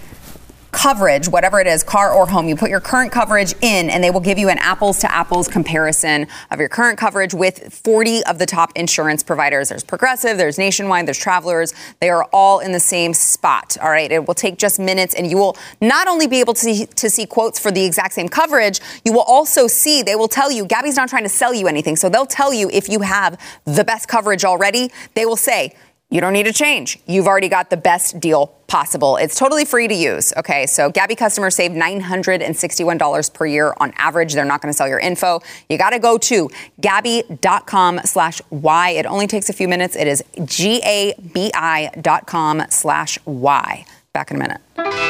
coverage, 0.72 1.28
whatever 1.28 1.60
it 1.60 1.68
is, 1.68 1.84
car 1.84 2.12
or 2.12 2.26
home, 2.26 2.48
you 2.48 2.56
put 2.56 2.70
your 2.70 2.80
current 2.80 3.12
coverage 3.12 3.54
in 3.62 3.90
and 3.90 4.04
they 4.04 4.10
will 4.10 4.20
give 4.20 4.38
you 4.38 4.50
an 4.50 4.58
apples 4.60 5.00
to 5.00 5.12
apples 5.12 5.48
comparison 5.48 6.28
of 6.50 6.60
your 6.60 6.70
current 6.70 6.98
coverage 6.98 7.34
with 7.34 7.74
40 7.74 8.24
of 8.24 8.40
the 8.40 8.46
top 8.46 8.72
insurance 8.76 9.24
providers. 9.24 9.70
There's 9.70 9.84
Progressive, 9.84 10.38
there's 10.38 10.58
Nationwide, 10.58 11.08
there's 11.08 11.18
Travelers. 11.18 11.74
They 12.00 12.10
are 12.10 12.24
all 12.32 12.60
in 12.60 12.72
the 12.72 12.80
same 12.80 13.14
spot. 13.14 13.78
All 13.82 13.90
right. 13.90 14.12
It 14.12 14.28
will 14.28 14.34
take 14.34 14.58
just 14.58 14.80
minutes 14.80 15.14
and 15.14 15.30
you 15.30 15.38
will 15.38 15.58
not 15.82 16.08
only 16.08 16.28
be 16.28 16.40
able 16.40 16.54
to 16.54 16.60
see, 16.60 16.86
to 16.86 17.10
see 17.10 17.26
quotes 17.26 17.60
for 17.60 17.72
the 17.72 17.84
exact 17.84 18.14
same 18.14 18.30
coverage, 18.30 18.80
you 19.06 19.14
will 19.14 19.22
also 19.22 19.68
see, 19.68 20.02
they 20.02 20.16
will 20.16 20.28
tell 20.28 20.52
you, 20.52 20.66
Gabi's 20.66 20.96
not 20.96 21.10
trying 21.10 21.24
to 21.24 21.30
sell 21.30 21.54
you 21.54 21.68
anything. 21.68 21.96
So 21.96 22.10
they'll 22.10 22.26
tell 22.26 22.54
you 22.54 22.70
if 22.72 22.90
you 22.90 23.02
have 23.02 23.40
the 23.66 23.84
best 23.84 24.08
coverage 24.08 24.46
already, 24.46 24.92
they 25.14 25.26
will 25.26 25.36
say, 25.36 25.76
you 26.12 26.22
don't 26.22 26.34
need 26.34 26.44
to 26.44 26.54
change. 26.54 27.00
You've 27.08 27.26
already 27.26 27.50
got 27.50 27.70
the 27.70 27.78
best 27.78 28.20
deal 28.20 28.48
possible. 28.68 29.18
It's 29.18 29.36
totally 29.36 29.66
free 29.66 29.88
to 29.88 29.94
use. 29.94 30.34
Okay, 30.38 30.68
so 30.68 30.92
Gabi 30.92 31.18
customers 31.18 31.56
save 31.56 31.72
$961 31.72 33.34
per 33.34 33.46
year 33.46 33.74
on 33.78 33.94
average. 33.98 34.34
They're 34.34 34.46
not 34.46 34.62
going 34.62 34.72
to 34.72 34.78
sell 34.78 34.88
your 34.88 35.00
info. 35.00 35.42
You 35.70 35.78
got 35.78 35.92
to 35.92 36.00
go 36.00 36.18
to 36.20 36.50
gabi.com 36.82 38.02
slash 38.06 38.42
Y. 38.50 38.90
It 38.92 39.06
only 39.06 39.28
takes 39.28 39.50
a 39.50 39.54
few 39.54 39.68
minutes. 39.68 39.96
It 39.96 40.08
is 40.08 40.24
G-A-B-I 40.46 41.92
dot 42.02 42.28
com 42.28 42.64
slash 42.70 43.18
Y. 43.26 43.86
Back 44.14 44.32
in 44.32 44.38
a 44.38 44.40
minute. 44.40 45.01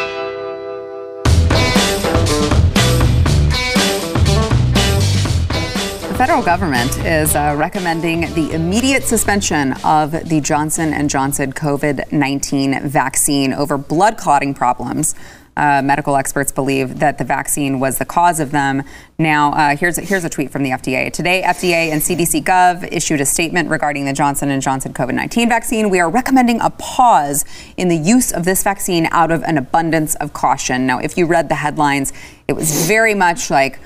Federal 6.22 6.44
government 6.44 6.96
is 7.00 7.36
uh, 7.36 7.56
recommending 7.58 8.32
the 8.36 8.52
immediate 8.54 9.02
suspension 9.02 9.74
of 9.84 10.12
the 10.30 10.40
Johnson 10.40 10.94
& 11.08 11.10
Johnson 11.10 11.52
COVID-19 11.52 12.84
vaccine 12.84 13.54
over 13.54 13.76
blood 13.76 14.18
clotting 14.18 14.54
problems. 14.54 15.16
Uh, 15.58 15.82
medical 15.84 16.16
experts 16.16 16.52
believe 16.52 17.00
that 17.00 17.18
the 17.18 17.24
vaccine 17.24 17.80
was 17.80 17.98
the 17.98 18.06
cause 18.06 18.40
of 18.40 18.52
them. 18.52 18.84
Now, 19.18 19.52
uh, 19.54 19.76
here's 19.76 19.98
here's 19.98 20.24
a 20.24 20.30
tweet 20.30 20.52
from 20.52 20.62
the 20.62 20.70
FDA. 20.70 21.12
Today, 21.12 21.42
FDA 21.42 21.92
and 21.92 22.00
CDC 22.00 22.44
Gov 22.44 22.88
issued 22.92 23.20
a 23.20 23.26
statement 23.26 23.72
regarding 23.72 24.06
the 24.06 24.14
Johnson 24.14 24.62
& 24.62 24.62
Johnson 24.62 24.94
COVID-19 24.94 25.50
vaccine. 25.50 25.90
We 25.90 26.00
are 26.00 26.10
recommending 26.10 26.62
a 26.62 26.70
pause 26.70 27.46
in 27.78 27.88
the 27.88 27.98
use 27.98 28.32
of 28.32 28.46
this 28.46 28.62
vaccine 28.62 29.08
out 29.10 29.32
of 29.32 29.42
an 29.42 29.58
abundance 29.58 30.14
of 30.16 30.34
caution. 30.34 30.86
Now, 30.86 31.00
if 31.00 31.18
you 31.18 31.26
read 31.26 31.50
the 31.50 31.56
headlines, 31.56 32.14
it 32.48 32.54
was 32.54 32.86
very 32.86 33.16
much 33.16 33.50
like. 33.50 33.80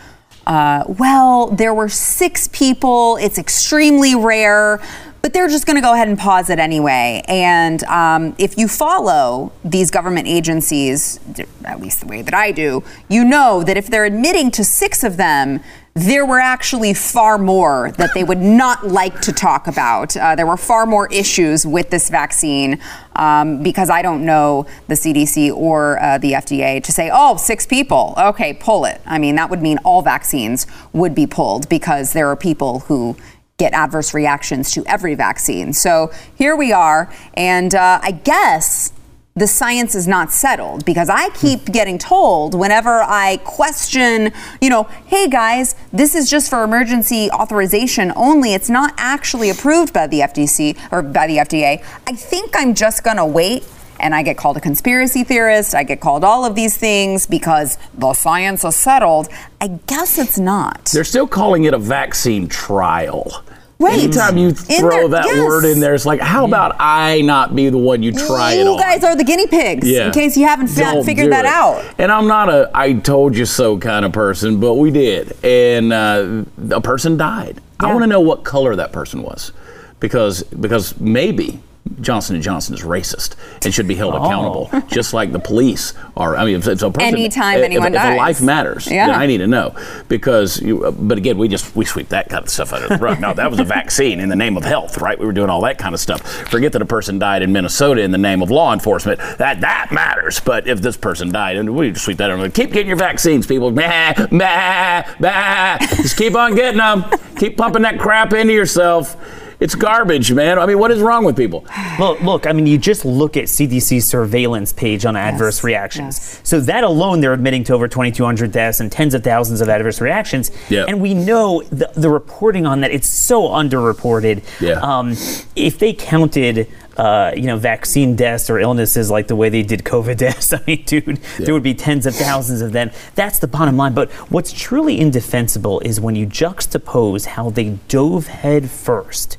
Uh, 0.46 0.84
well, 0.88 1.48
there 1.48 1.74
were 1.74 1.90
six 1.90 2.48
people. 2.50 3.18
It's 3.18 3.38
extremely 3.38 4.16
rare, 4.16 4.80
but 5.22 5.34
they're 5.34 5.48
just 5.48 5.66
going 5.66 5.76
to 5.76 5.82
go 5.82 5.94
ahead 5.94 6.08
and 6.08 6.18
pause 6.20 6.50
it 6.50 6.60
anyway. 6.60 7.24
And 7.28 7.84
um, 7.86 8.36
if 8.38 8.58
you 8.58 8.68
follow 8.68 9.52
these 9.64 9.90
government 9.90 10.28
agencies, 10.28 11.20
at 11.64 11.80
least 11.82 12.02
the 12.02 12.08
way 12.08 12.22
that 12.22 12.34
I 12.34 12.52
do, 12.52 12.84
you 13.10 13.24
know 13.24 13.64
that 13.64 13.76
if 13.76 13.88
they're 13.88 14.06
admitting 14.06 14.52
to 14.52 14.64
six 14.64 15.04
of 15.04 15.18
them, 15.18 15.62
there 15.96 16.26
were 16.26 16.42
actually 16.42 16.94
far 16.94 17.38
more 17.38 17.92
that 17.94 18.14
they 18.14 18.24
would 18.26 18.42
not 18.42 18.86
like 18.86 19.22
to 19.22 19.32
talk 19.32 19.66
about. 19.66 20.16
Uh, 20.18 20.36
there 20.36 20.46
were 20.46 20.58
far 20.58 20.86
more 20.86 21.08
issues 21.08 21.66
with 21.66 21.90
this 21.90 22.10
vaccine 22.10 22.82
um, 23.16 23.64
because 23.64 23.90
I 23.90 24.02
don't 24.02 24.26
know 24.26 24.68
the 24.90 24.96
CDC 24.96 25.56
or 25.56 25.98
uh, 26.04 26.18
the 26.18 26.34
FDA 26.34 26.84
to 26.84 26.92
say, 26.92 27.10
oh, 27.14 27.38
six 27.38 27.66
people, 27.66 28.14
okay, 28.18 28.54
pull 28.54 28.84
it. 28.84 29.00
I 29.06 29.20
mean, 29.20 29.36
that 29.36 29.50
would 29.50 29.62
mean 29.62 29.78
all 29.86 30.02
vaccines 30.02 30.68
would 30.92 31.16
be 31.16 31.26
pulled 31.26 31.70
because 31.70 32.12
there 32.12 32.28
are 32.30 32.36
people 32.36 32.80
who 32.82 33.16
get 33.58 33.72
adverse 33.72 34.14
reactions 34.14 34.72
to 34.72 34.86
every 34.86 35.16
vaccine. 35.16 35.72
So 35.72 36.12
here 36.36 36.58
we 36.58 36.74
are, 36.74 37.10
and 37.36 37.74
uh, 37.74 38.02
I 38.04 38.12
guess 38.12 38.92
the 39.38 39.48
science 39.48 39.96
is 39.96 40.08
not 40.08 40.32
settled 40.32 40.86
because 40.86 41.10
I 41.10 41.30
keep 41.32 41.66
getting 41.66 41.98
told 41.98 42.58
whenever 42.58 43.02
I 43.02 43.36
question, 43.44 44.32
you 44.62 44.70
know, 44.70 44.84
hey 45.08 45.28
guys, 45.28 45.76
this 45.92 46.16
is 46.16 46.30
just 46.30 46.50
for 46.50 46.64
emergency 46.64 47.30
authorization 47.32 48.14
only. 48.16 48.54
It's 48.54 48.70
not 48.70 48.94
actually 48.96 49.50
approved 49.50 49.92
by 49.92 50.08
the 50.08 50.22
FDC 50.22 50.78
or 50.90 51.02
by 51.02 51.28
the 51.28 51.36
FDA. 51.36 51.84
I 52.08 52.14
think 52.14 52.52
I'm 52.56 52.74
just 52.74 53.04
going 53.04 53.18
to 53.18 53.26
wait. 53.26 53.66
And 54.00 54.16
I 54.16 54.24
get 54.24 54.38
called 54.38 54.56
a 54.56 54.62
conspiracy 54.62 55.26
theorist. 55.26 55.76
I 55.76 55.84
get 55.84 56.00
called 56.00 56.24
all 56.24 56.46
of 56.46 56.56
these 56.56 56.78
things 56.78 57.26
because 57.26 57.78
the 57.94 58.14
science 58.14 58.64
is 58.64 58.78
settled. 58.78 59.28
I 59.60 59.68
guess 59.88 60.18
it's 60.18 60.40
not. 60.40 60.86
They're 60.94 61.04
still 61.04 61.28
calling 61.28 61.66
it 61.66 61.74
a 61.74 61.78
vaccine 61.78 62.48
trial. 62.48 63.44
Wait. 63.78 64.04
Anytime 64.04 64.38
you 64.38 64.52
throw 64.52 64.90
there- 64.90 65.08
that 65.10 65.26
yes. 65.26 65.38
word 65.46 65.66
in 65.66 65.80
there, 65.82 65.94
it's 65.94 66.06
like, 66.06 66.22
how 66.22 66.46
about 66.46 66.76
I 66.80 67.22
not 67.22 67.54
be 67.56 67.70
the 67.70 67.78
one 67.78 68.02
you 68.04 68.14
try 68.14 68.54
it 68.54 68.64
you 68.64 68.78
guys 68.80 69.04
are 69.04 69.16
the 69.18 69.24
guinea 69.26 69.48
pigs, 69.48 69.86
Yeah. 69.88 70.08
in 70.08 70.12
case 70.14 70.38
you 70.38 70.48
haven't 70.48 70.68
fa- 70.68 70.80
Don't 70.80 71.04
figured 71.06 71.32
that 71.34 71.44
it. 71.46 71.52
out. 71.52 71.84
And 71.98 72.10
I'm 72.12 72.26
not 72.28 72.48
a 72.50 72.70
I 72.74 72.94
told 72.94 73.36
you 73.36 73.46
so 73.46 73.78
kind 73.78 74.06
of 74.06 74.14
person, 74.14 74.60
but 74.62 74.76
we 74.76 74.92
did. 74.92 75.36
And 75.44 75.92
uh, 75.92 76.44
a 76.72 76.80
person 76.82 77.18
died. 77.18 77.60
I 77.80 77.88
want 77.88 78.04
to 78.04 78.08
know 78.08 78.22
what 78.22 78.44
color 78.46 78.76
that 78.78 78.94
person 78.94 79.22
was. 79.24 79.52
Because 80.00 80.44
because 80.44 80.98
maybe 81.00 81.60
Johnson 82.02 82.42
& 82.42 82.42
Johnson 82.42 82.74
is 82.74 82.82
racist 82.82 83.36
and 83.64 83.74
should 83.74 83.88
be 83.88 83.96
held 83.96 84.16
oh. 84.16 84.24
accountable, 84.24 84.70
just 84.88 85.14
like 85.14 85.32
the 85.32 85.40
police 85.40 85.94
are. 86.18 86.36
I 86.36 86.46
mean, 86.46 86.56
if, 86.56 86.68
if 86.68 86.82
a 86.82 86.92
person, 86.92 87.08
Anytime 87.08 87.60
if, 87.60 87.64
anyone 87.66 87.94
if, 87.94 88.02
if 88.02 88.14
a 88.14 88.18
life 88.18 88.42
matters, 88.42 88.88
Yeah. 88.88 89.08
then 89.08 89.16
I 89.16 89.28
need 89.28 89.38
to 89.38 89.48
know. 89.48 89.76
Because, 90.08 90.60
you, 90.62 90.92
but 91.00 91.18
again, 91.18 91.38
we 91.38 91.48
just 91.48 91.76
we 91.76 91.86
sweep 91.86 92.10
that 92.10 92.30
kind 92.30 92.44
of 92.44 92.50
stuff 92.50 92.74
under 92.74 92.88
the 92.88 92.98
rug. 92.98 93.20
No, 93.20 93.34
that 93.34 93.50
was 93.50 93.60
a 93.60 93.64
vaccine 93.64 94.20
in 94.20 94.30
the 94.30 94.36
name 94.36 94.58
of 94.58 94.64
health, 94.64 94.98
right? 94.98 95.18
We 95.18 95.26
were 95.26 95.32
doing 95.32 95.50
all 95.50 95.62
that 95.62 95.78
kind 95.78 95.94
of 95.94 96.02
stuff. 96.02 96.22
Forget 96.50 96.72
that 96.74 96.82
a 96.82 96.86
person 96.86 97.20
died 97.20 97.44
in 97.44 97.52
Minnesota 97.52 98.02
in 98.02 98.12
the 98.12 98.18
name 98.18 98.42
of 98.42 98.50
law 98.50 98.74
enforcement. 98.74 99.20
That 99.38 99.62
that 99.62 99.92
matters. 99.92 100.40
But 100.40 100.68
if 100.68 100.82
this 100.82 100.98
person 100.98 101.32
died, 101.32 101.56
and 101.56 101.76
we 101.76 101.92
just 101.92 102.06
sweep 102.06 102.18
that 102.18 102.32
under, 102.32 102.48
the 102.48 102.52
keep 102.52 102.72
getting 102.72 102.88
your 102.88 102.98
vaccines, 102.98 103.46
people. 103.46 103.72
Bah, 103.72 104.14
bah, 104.32 105.04
bah. 105.20 105.78
Just 105.80 106.18
keep 106.18 106.36
on 106.36 106.56
getting 106.56 106.80
them. 106.80 107.06
Keep 107.38 107.58
pumping 107.58 107.84
that 107.84 108.00
crap 108.00 108.34
into 108.34 108.54
yourself. 108.54 109.16
It's 109.60 109.76
garbage, 109.76 110.32
man. 110.34 110.60
I 110.60 110.66
mean, 110.66 110.80
what 110.80 110.92
is 110.92 111.02
wrong 111.02 111.24
with 111.24 111.38
people? 111.38 111.66
Well, 111.98 112.18
look, 112.22 112.46
I 112.46 112.52
mean, 112.52 112.68
you 112.68 112.78
just 112.78 113.06
look 113.06 113.38
at 113.38 113.46
CDC's 113.46 114.06
surveillance 114.06 114.74
page 114.74 115.06
on 115.06 115.16
adverse 115.16 115.64
reactions. 115.64 116.18
yes. 116.18 116.42
So 116.44 116.60
that 116.62 116.84
alone, 116.84 117.22
they're 117.22 117.34
admitting 117.34 117.64
to 117.66 117.74
over 117.74 117.88
2,200 117.88 118.52
deaths 118.52 118.80
and 118.80 118.92
tens 118.92 119.14
of 119.14 119.24
thousands 119.24 119.62
of 119.62 119.70
adverse 119.70 120.02
reactions. 120.02 120.52
Yeah. 120.70 120.86
And 120.88 121.02
we 121.02 121.14
know 121.14 121.64
the, 121.64 121.90
the 121.96 122.10
reporting 122.10 122.66
on 122.66 122.82
that, 122.82 122.92
it's 122.92 123.10
so 123.10 123.44
underreported. 123.50 124.44
Yeah. 124.60 124.80
Um, 124.82 125.12
if 125.56 125.80
they 125.80 125.94
counted, 125.94 126.70
uh, 126.98 127.32
you 127.36 127.44
know, 127.44 127.58
vaccine 127.58 128.16
deaths 128.16 128.50
or 128.50 128.60
illnesses 128.60 129.10
like 129.10 129.28
the 129.28 129.36
way 129.36 129.48
they 129.48 129.64
did 129.64 129.84
COVID 129.84 130.18
deaths, 130.26 130.54
I 130.54 130.62
mean, 130.68 130.84
dude, 130.84 131.18
there 131.40 131.54
would 131.54 131.64
be 131.64 131.74
tens 131.74 132.06
of 132.06 132.14
thousands 132.16 132.62
of 132.62 132.74
them. 132.74 132.92
That's 133.16 133.40
the 133.40 133.48
bottom 133.48 133.78
line. 133.78 133.94
But 133.94 134.12
what's 134.30 134.52
truly 134.52 135.00
indefensible 135.00 135.80
is 135.80 136.02
when 136.02 136.16
you 136.16 136.28
juxtapose 136.28 137.26
how 137.26 137.50
they 137.50 137.78
dove 137.88 138.28
head 138.28 138.70
first 138.70 139.38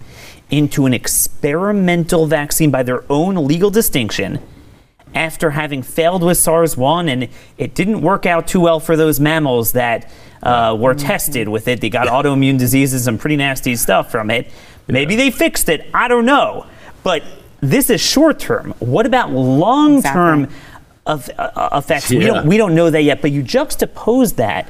into 0.50 0.86
an 0.86 0.94
experimental 0.94 2.26
vaccine 2.26 2.70
by 2.70 2.82
their 2.82 3.04
own 3.10 3.46
legal 3.46 3.70
distinction 3.70 4.40
after 5.14 5.50
having 5.50 5.82
failed 5.82 6.22
with 6.22 6.38
SARS 6.38 6.76
1 6.76 7.08
and 7.08 7.28
it 7.58 7.74
didn't 7.74 8.00
work 8.00 8.26
out 8.26 8.46
too 8.46 8.60
well 8.60 8.78
for 8.78 8.96
those 8.96 9.18
mammals 9.18 9.72
that 9.72 10.10
uh, 10.42 10.76
were 10.78 10.94
tested 10.94 11.48
with 11.48 11.66
it. 11.68 11.80
They 11.80 11.88
got 11.90 12.06
autoimmune 12.06 12.58
diseases 12.58 13.08
and 13.08 13.18
pretty 13.18 13.36
nasty 13.36 13.74
stuff 13.76 14.10
from 14.10 14.30
it. 14.30 14.50
Maybe 14.88 15.16
they 15.16 15.30
fixed 15.30 15.68
it. 15.68 15.88
I 15.92 16.06
don't 16.06 16.26
know. 16.26 16.66
But 17.02 17.24
this 17.60 17.90
is 17.90 18.00
short 18.00 18.38
term. 18.38 18.74
What 18.78 19.06
about 19.06 19.32
long 19.32 20.02
term 20.02 20.48
of, 21.06 21.30
uh, 21.38 21.70
effects? 21.72 22.10
We 22.10 22.20
don't 22.20 22.46
we 22.46 22.56
don't 22.56 22.74
know 22.74 22.90
that 22.90 23.02
yet. 23.02 23.22
But 23.22 23.32
you 23.32 23.42
juxtapose 23.42 24.36
that 24.36 24.68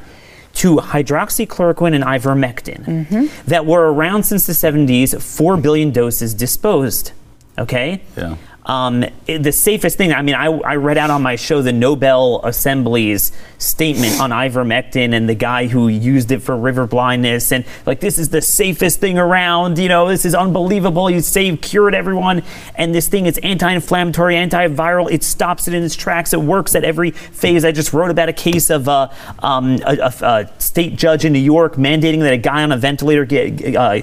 to 0.57 0.77
hydroxychloroquine 0.77 1.95
and 1.95 2.05
ivermectin 2.05 3.31
that 3.47 3.67
were 3.67 3.93
around 3.93 4.23
since 4.25 4.47
the 4.47 4.53
70s, 4.53 5.21
four 5.21 5.57
billion 5.57 5.91
doses 5.91 6.35
disposed. 6.35 7.13
Okay. 7.59 8.03
Yeah. 8.17 8.37
Um, 8.67 9.05
it- 9.27 9.43
the 9.43 9.53
safest 9.53 9.97
thing, 9.97 10.13
I 10.13 10.23
mean, 10.23 10.35
I, 10.35 10.47
I 10.47 10.77
read 10.77 10.99
out 10.99 11.11
on 11.11 11.23
my 11.23 11.37
show 11.37 11.63
the 11.63 11.73
Nobel 11.73 12.41
Assembly's 12.45 13.33
statement 13.59 14.21
on 14.21 14.31
ivermectin 14.31 15.15
and 15.15 15.29
the 15.29 15.35
guy 15.35 15.67
who 15.67 15.89
used 15.89 16.31
it 16.33 16.41
for 16.41 16.57
river 16.57 16.87
blindness. 16.87 17.53
And 17.53 17.65
like, 17.87 18.01
this 18.01 18.19
is 18.19 18.29
the 18.31 18.43
safest 18.43 19.01
thing 19.01 19.19
around. 19.19 19.79
You 19.79 19.89
know, 19.89 20.09
this 20.09 20.25
is 20.25 20.35
unbelievable. 20.35 21.09
You 21.09 21.21
saved, 21.21 21.63
cured 21.63 21.95
everyone. 21.95 22.43
And 22.75 22.95
this 22.95 23.09
thing 23.09 23.27
is 23.27 23.39
anti 23.39 23.71
inflammatory, 23.73 24.35
antiviral. 24.35 25.11
It 25.11 25.23
stops 25.23 25.69
it 25.69 25.75
in 25.75 25.83
its 25.83 25.95
tracks. 25.95 26.33
It 26.33 26.41
works 26.41 26.75
at 26.75 26.85
every 26.85 27.13
phase. 27.13 27.65
I 27.65 27.73
just 27.73 27.93
wrote 27.93 28.11
about 28.11 28.29
a 28.29 28.33
case 28.33 28.69
of 28.71 28.89
uh, 28.89 29.09
um, 29.41 29.79
a, 29.87 29.97
a, 29.97 30.13
a 30.23 30.61
state 30.61 30.97
judge 30.97 31.25
in 31.25 31.33
New 31.33 31.39
York 31.39 31.77
mandating 31.77 32.21
that 32.21 32.33
a 32.33 32.37
guy 32.39 32.63
on 32.63 32.73
a 32.73 32.77
ventilator 32.77 33.25
get, 33.25 33.77
uh, 33.77 34.01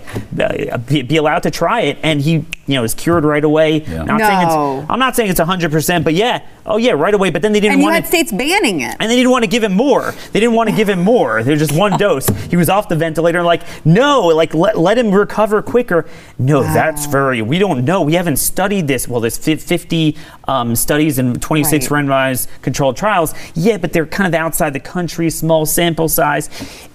be, 0.87 1.17
allowed 1.17 1.43
to 1.43 1.51
try 1.51 1.81
it. 1.81 1.97
And 2.01 2.21
he, 2.21 2.33
you 2.33 2.45
know, 2.75 2.83
is 2.83 2.93
cured 2.93 3.25
right 3.25 3.43
away. 3.43 3.81
Yeah. 3.83 4.03
Not 4.03 4.19
saying 4.21 4.41
it's 4.47 4.52
No. 4.53 4.85
I'm 4.89 4.99
not 4.99 5.15
saying 5.15 5.29
it's 5.29 5.39
100%, 5.39 6.03
but 6.03 6.13
yeah. 6.13 6.41
Oh, 6.65 6.77
yeah, 6.77 6.91
right 6.93 7.13
away. 7.13 7.29
But 7.29 7.41
then 7.41 7.51
they 7.51 7.59
didn't 7.59 7.73
And 7.75 7.83
want 7.83 8.01
to. 8.03 8.07
states 8.07 8.31
banning 8.31 8.79
it. 8.81 8.95
And 8.99 9.11
they 9.11 9.15
didn't 9.17 9.31
want 9.31 9.43
to 9.43 9.49
give 9.49 9.63
him 9.63 9.73
more. 9.73 10.13
They 10.31 10.39
didn't 10.39 10.55
want 10.55 10.69
to 10.69 10.75
give 10.75 10.87
him 10.87 10.99
more. 11.01 11.43
There 11.43 11.51
was 11.51 11.59
just 11.67 11.77
one 11.77 11.97
dose. 11.97 12.27
He 12.49 12.55
was 12.55 12.69
off 12.69 12.87
the 12.87 12.95
ventilator. 12.95 13.43
Like, 13.43 13.63
no, 13.85 14.27
like 14.27 14.53
let, 14.53 14.77
let 14.77 14.97
him 14.97 15.11
recover 15.11 15.61
quicker. 15.61 16.05
No, 16.39 16.63
that's 16.63 17.05
very. 17.05 17.41
We 17.41 17.59
don't 17.59 17.83
know. 17.83 18.01
We 18.01 18.13
haven't 18.13 18.37
studied 18.37 18.87
this. 18.87 19.07
Well, 19.07 19.19
there's 19.19 19.37
50 19.37 20.15
um, 20.47 20.75
studies 20.75 21.19
and 21.19 21.41
26 21.41 21.89
Right. 21.91 22.05
randomized 22.05 22.47
controlled 22.61 22.95
trials. 22.95 23.33
Yeah, 23.55 23.77
but 23.77 23.91
they're 23.91 24.05
kind 24.05 24.27
of 24.27 24.33
outside 24.39 24.71
the 24.73 24.79
country, 24.79 25.29
small 25.29 25.65
sample 25.65 26.07
size. 26.07 26.49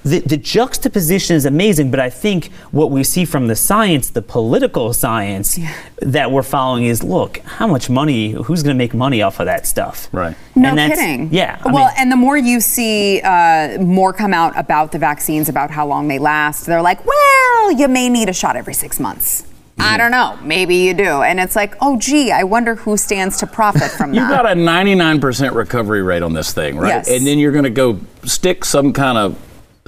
The, 0.05 0.21
the 0.21 0.37
juxtaposition 0.39 1.37
is 1.37 1.45
amazing. 1.45 1.91
But 1.91 2.01
I 2.01 2.09
think 2.11 2.51
what 2.71 2.91
we 2.91 3.05
see 3.05 3.25
from 3.27 3.49
the 3.49 3.57
science, 3.57 4.09
the 4.11 4.23
political 4.23 4.93
science 4.95 5.59
that 6.01 6.31
we're 6.31 6.43
following, 6.43 6.85
is 6.85 7.03
look 7.03 7.41
how 7.49 7.67
much 7.67 7.91
money. 7.91 8.31
Who's 8.33 8.63
going 8.63 8.75
to 8.77 8.79
make 8.79 8.95
money 8.95 9.23
off 9.23 9.41
of 9.41 9.47
that 9.47 9.67
stuff? 9.67 10.09
Right. 10.13 10.37
No 10.55 10.69
And 10.71 10.79
that's- 10.79 10.99
kidding. 10.99 11.29
Yeah. 11.33 11.61
I 11.65 11.73
well, 11.73 11.87
mean- 11.87 11.95
and 11.99 12.13
the 12.13 12.17
more 12.17 12.37
you 12.37 12.61
see 12.61 13.21
uh, 13.23 13.79
more 13.81 14.13
come 14.13 14.33
out 14.33 14.57
about 14.57 14.93
the 14.93 14.99
vaccines, 14.99 15.49
about 15.49 15.71
how 15.71 15.87
long 15.87 16.09
they 16.09 16.19
last, 16.19 16.67
they're 16.67 16.83
like, 16.83 17.05
well, 17.05 17.73
you 17.73 17.89
may 17.89 18.09
need 18.09 18.29
a 18.29 18.33
shot 18.33 18.57
every 18.57 18.75
six 18.75 19.01
months. 19.01 19.45
I 19.81 19.97
don't 19.97 20.11
know. 20.11 20.37
Maybe 20.43 20.75
you 20.75 20.93
do. 20.93 21.23
And 21.23 21.39
it's 21.39 21.55
like, 21.55 21.77
oh, 21.81 21.97
gee, 21.99 22.33
I 22.33 22.43
wonder 22.43 22.75
who 22.75 22.97
stands 22.97 23.39
to 23.39 23.47
profit 23.47 23.93
from 23.93 24.11
that. 24.13 24.17
You've 24.19 24.29
got 24.29 24.45
a 24.45 24.55
99% 24.55 25.55
recovery 25.55 26.03
rate 26.03 26.23
on 26.25 26.33
this 26.35 26.53
thing, 26.53 26.77
right? 26.79 26.89
Yes. 26.89 27.09
And 27.09 27.25
then 27.25 27.39
you're 27.39 27.53
going 27.53 27.63
to 27.65 27.71
go 27.71 28.01
stick 28.25 28.65
some 28.65 28.93
kind 28.93 29.17
of 29.17 29.39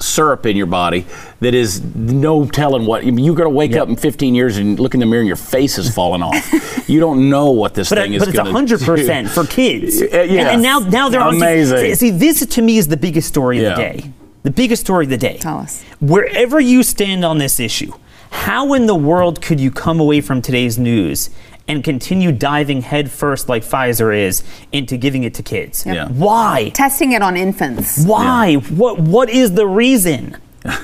syrup 0.01 0.45
in 0.45 0.57
your 0.57 0.65
body 0.65 1.05
that 1.39 1.53
is 1.53 1.81
no 1.95 2.45
telling 2.45 2.85
what 2.85 3.03
you're 3.05 3.35
going 3.35 3.49
to 3.49 3.55
wake 3.55 3.71
Yep. 3.71 3.81
up 3.83 3.89
in 3.89 3.95
15 3.95 4.35
years 4.35 4.57
and 4.57 4.79
look 4.79 4.93
in 4.93 4.99
the 4.99 5.05
mirror 5.05 5.21
and 5.21 5.27
your 5.27 5.35
face 5.37 5.77
is 5.77 5.93
falling 5.93 6.21
off. 6.21 6.89
you 6.89 6.99
don't 6.99 7.29
know 7.29 7.51
what 7.51 7.73
this 7.73 7.89
But, 7.89 7.99
thing 7.99 8.13
is 8.13 8.19
but 8.25 8.29
it's 8.29 8.37
hundred 8.39 8.81
percent 8.81 9.29
for 9.29 9.45
kids. 9.45 10.01
Uh, 10.01 10.05
yeah. 10.11 10.21
And, 10.21 10.33
and 10.49 10.61
now, 10.63 10.79
now 10.79 11.09
they're 11.09 11.21
on- 11.21 11.35
Amazing. 11.35 11.95
See, 11.95 12.09
this 12.11 12.45
to 12.45 12.61
me 12.61 12.77
is 12.77 12.87
the 12.87 12.97
biggest 12.97 13.27
story 13.27 13.57
of 13.59 13.63
Yeah. 13.63 13.69
the 13.75 13.81
day. 14.01 14.11
The 14.43 14.51
biggest 14.51 14.81
story 14.83 15.05
of 15.05 15.09
the 15.11 15.17
day. 15.17 15.37
Tell 15.37 15.59
us. 15.59 15.83
Wherever 15.99 16.59
you 16.59 16.81
stand 16.83 17.23
on 17.23 17.37
this 17.37 17.59
issue, 17.59 17.93
how 18.31 18.73
in 18.73 18.85
the 18.87 18.95
world 18.95 19.41
could 19.41 19.59
you 19.59 19.69
come 19.71 19.99
away 19.99 20.21
from 20.21 20.41
today's 20.41 20.77
news 20.79 21.29
and 21.71 21.85
continue 21.85 22.33
diving 22.33 22.81
headfirst 22.81 23.47
like 23.47 23.63
Pfizer 23.63 24.13
is 24.15 24.43
into 24.73 24.97
giving 24.97 25.23
it 25.23 25.33
to 25.35 25.43
kids? 25.43 25.85
Yeah. 25.85 26.09
Why? 26.09 26.69
Testing 26.73 27.13
it 27.13 27.21
on 27.21 27.37
infants. 27.37 28.05
Why? 28.05 28.55
What? 28.55 28.99
What 28.99 29.29
is 29.29 29.53
the 29.53 29.65
reason? 29.65 30.37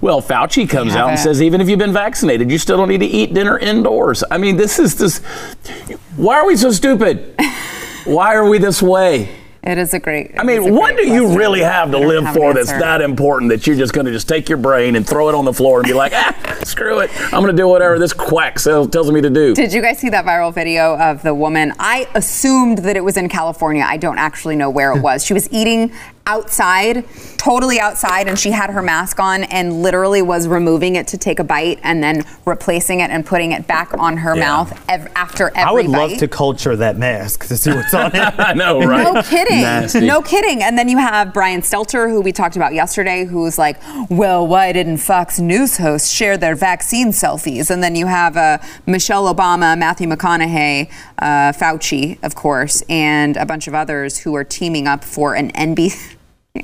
Well, 0.00 0.22
Fauci 0.22 0.68
comes 0.68 0.92
have 0.92 1.02
out 1.02 1.10
and 1.10 1.18
says 1.18 1.42
even 1.42 1.60
if 1.60 1.68
you've 1.68 1.78
been 1.78 1.92
vaccinated, 1.92 2.50
you 2.50 2.56
still 2.56 2.78
don't 2.78 2.88
need 2.88 3.00
to 3.00 3.06
eat 3.06 3.34
dinner 3.34 3.58
indoors. 3.58 4.24
I 4.30 4.38
mean, 4.38 4.56
this 4.56 4.78
is 4.78 4.96
this. 4.96 5.18
Why 6.16 6.36
are 6.36 6.46
we 6.46 6.56
so 6.56 6.70
stupid? 6.72 7.34
Why 8.04 8.34
are 8.34 8.48
we 8.48 8.56
this 8.56 8.80
way? 8.80 9.28
It 9.62 9.76
is 9.76 9.92
a 9.92 9.98
great. 9.98 10.32
I 10.38 10.42
mean, 10.42 10.74
what 10.74 10.96
do 10.96 11.06
you 11.06 11.36
really 11.36 11.60
have 11.60 11.90
to 11.90 11.98
live 11.98 12.24
have 12.24 12.34
for 12.34 12.54
that's 12.54 12.70
that 12.72 13.02
important 13.02 13.50
that 13.50 13.66
you're 13.66 13.76
just 13.76 13.92
going 13.92 14.06
to 14.06 14.12
just 14.12 14.26
take 14.26 14.48
your 14.48 14.56
brain 14.56 14.96
and 14.96 15.06
throw 15.06 15.28
it 15.28 15.34
on 15.34 15.44
the 15.44 15.52
floor 15.52 15.80
and 15.80 15.86
be 15.86 15.92
like, 15.92 16.12
ah, 16.14 16.60
screw 16.64 17.00
it. 17.00 17.10
I'm 17.24 17.42
going 17.42 17.54
to 17.54 17.62
do 17.62 17.68
whatever 17.68 17.98
this 17.98 18.14
quack 18.14 18.56
tells 18.56 19.10
me 19.10 19.20
to 19.20 19.28
do. 19.28 19.54
Did 19.54 19.72
you 19.74 19.82
guys 19.82 19.98
see 19.98 20.08
that 20.08 20.24
viral 20.24 20.52
video 20.52 20.96
of 20.96 21.22
the 21.22 21.34
woman? 21.34 21.74
I 21.78 22.08
assumed 22.14 22.78
that 22.78 22.96
it 22.96 23.04
was 23.04 23.18
in 23.18 23.28
California. 23.28 23.84
I 23.86 23.98
don't 23.98 24.18
actually 24.18 24.56
know 24.56 24.70
where 24.70 24.96
it 24.96 25.02
was. 25.02 25.26
She 25.26 25.34
was 25.34 25.46
eating 25.52 25.92
outside, 26.30 27.04
totally 27.36 27.80
outside, 27.80 28.28
and 28.28 28.38
she 28.38 28.50
had 28.52 28.70
her 28.70 28.82
mask 28.82 29.18
on 29.18 29.42
and 29.44 29.82
literally 29.82 30.22
was 30.22 30.46
removing 30.46 30.94
it 30.94 31.08
to 31.08 31.18
take 31.18 31.38
a 31.40 31.44
bite 31.44 31.80
and 31.82 32.02
then 32.02 32.24
replacing 32.44 33.00
it 33.00 33.10
and 33.10 33.26
putting 33.26 33.50
it 33.52 33.66
back 33.66 33.92
on 33.98 34.18
her 34.18 34.36
Yeah. 34.36 34.44
mouth 34.46 34.84
ev- 34.88 35.08
after 35.16 35.48
every 35.48 35.62
bite. 35.62 35.68
I 35.68 35.72
would 35.72 35.86
bite. 35.86 36.10
love 36.10 36.18
to 36.18 36.28
culture 36.28 36.76
that 36.76 36.96
mask 36.96 37.46
to 37.48 37.56
see 37.56 37.72
what's 37.72 37.92
on 37.94 38.14
it. 38.14 38.34
I 38.38 38.54
know, 38.54 38.80
right? 38.82 39.12
No 39.12 39.22
kidding. 39.22 39.62
Nasty. 39.62 40.06
No 40.06 40.22
kidding. 40.22 40.62
And 40.62 40.78
then 40.78 40.88
you 40.88 40.98
have 40.98 41.32
Brian 41.34 41.62
Stelter, 41.62 42.08
who 42.08 42.20
we 42.20 42.30
talked 42.32 42.54
about 42.56 42.74
yesterday, 42.74 43.24
who's 43.24 43.58
like, 43.58 43.76
well, 44.08 44.46
why 44.46 44.72
didn't 44.72 44.98
Fox 44.98 45.40
News 45.40 45.78
hosts 45.78 46.10
share 46.10 46.36
their 46.38 46.54
vaccine 46.54 47.08
selfies? 47.08 47.70
And 47.70 47.82
then 47.82 47.96
you 47.96 48.06
have 48.06 48.36
uh, 48.36 48.58
Michelle 48.86 49.32
Obama, 49.34 49.76
Matthew 49.76 50.06
McConaughey, 50.08 50.88
uh, 51.18 51.52
Fauci, 51.52 52.18
of 52.22 52.34
course, 52.36 52.82
and 52.88 53.36
a 53.36 53.44
bunch 53.46 53.66
of 53.66 53.74
others 53.74 54.18
who 54.18 54.34
are 54.36 54.44
teaming 54.44 54.86
up 54.86 55.02
for 55.02 55.34
an 55.34 55.50
NBC. 55.52 56.16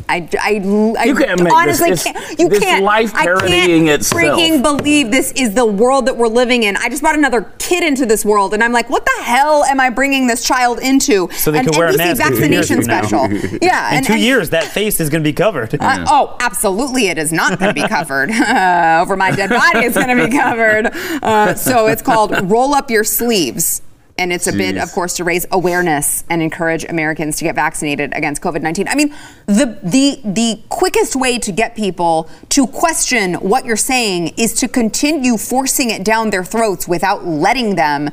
I, 0.08 0.28
I, 0.40 0.96
I 0.98 1.04
You 1.04 1.14
can't 1.14 1.40
make 1.44 1.52
honestly 1.52 1.90
this- 1.90 2.02
can't. 2.02 2.38
You 2.40 2.48
this 2.48 2.58
can't. 2.58 2.82
life 2.82 3.14
I 3.14 3.24
parodying 3.24 3.86
can't 3.86 4.00
itself. 4.00 4.20
freaking 4.20 4.60
believe 4.60 5.12
this 5.12 5.30
is 5.36 5.54
the 5.54 5.64
world 5.64 6.06
that 6.06 6.16
we're 6.16 6.26
living 6.26 6.64
in. 6.64 6.76
I 6.76 6.88
just 6.88 7.02
brought 7.02 7.16
another 7.16 7.42
kid 7.60 7.84
into 7.84 8.04
this 8.04 8.24
world, 8.24 8.52
and 8.52 8.64
I'm 8.64 8.72
like, 8.72 8.90
what 8.90 9.04
the 9.04 9.22
hell 9.22 9.62
am 9.62 9.78
I 9.78 9.90
bringing 9.90 10.26
this 10.26 10.42
child 10.44 10.80
into? 10.80 11.28
So 11.34 11.52
they 11.52 11.60
An 11.60 11.66
can 11.66 11.78
wear 11.78 11.88
a 11.88 11.96
mask 11.96 12.20
in 12.20 12.26
two 12.32 12.36
vaccination 12.36 12.82
special. 12.82 13.30
Yeah, 13.62 13.90
In 13.90 13.98
and- 13.98 14.06
two 14.06 14.14
and- 14.14 14.22
years, 14.22 14.50
that 14.50 14.64
face 14.64 14.98
is 14.98 15.08
going 15.08 15.22
to 15.22 15.28
be 15.28 15.32
covered. 15.32 15.72
uh, 15.80 16.04
oh, 16.08 16.36
absolutely, 16.40 17.06
it 17.06 17.16
is 17.16 17.32
not 17.32 17.56
going 17.60 17.72
to 17.72 17.80
be 17.80 17.86
covered. 17.88 18.30
Uh, 18.32 18.98
over 19.02 19.16
my 19.16 19.30
dead 19.30 19.50
body, 19.50 19.86
it's 19.86 19.94
going 19.96 20.16
to 20.16 20.26
be 20.26 20.36
covered. 20.36 20.86
Uh, 21.22 21.54
so 21.54 21.86
it's 21.86 22.02
called 22.02 22.32
Roll 22.50 22.74
Up 22.74 22.90
Your 22.90 23.04
Sleeves. 23.04 23.82
And 24.18 24.32
it's 24.32 24.46
a 24.46 24.52
bid, 24.52 24.78
of 24.78 24.90
course, 24.92 25.14
to 25.16 25.24
raise 25.24 25.44
awareness 25.50 26.24
and 26.30 26.40
encourage 26.40 26.84
Americans 26.84 27.36
to 27.36 27.44
get 27.44 27.54
vaccinated 27.54 28.14
against 28.14 28.40
COVID 28.40 28.62
19. 28.62 28.88
I 28.88 28.94
mean, 28.94 29.14
the, 29.44 29.78
the, 29.82 30.20
the 30.24 30.62
quickest 30.70 31.16
way 31.16 31.38
to 31.38 31.52
get 31.52 31.76
people 31.76 32.30
to 32.50 32.66
question 32.66 33.34
what 33.34 33.66
you're 33.66 33.76
saying 33.76 34.28
is 34.38 34.54
to 34.54 34.68
continue 34.68 35.36
forcing 35.36 35.90
it 35.90 36.02
down 36.02 36.30
their 36.30 36.44
throats 36.44 36.88
without 36.88 37.26
letting 37.26 37.76
them 37.76 38.10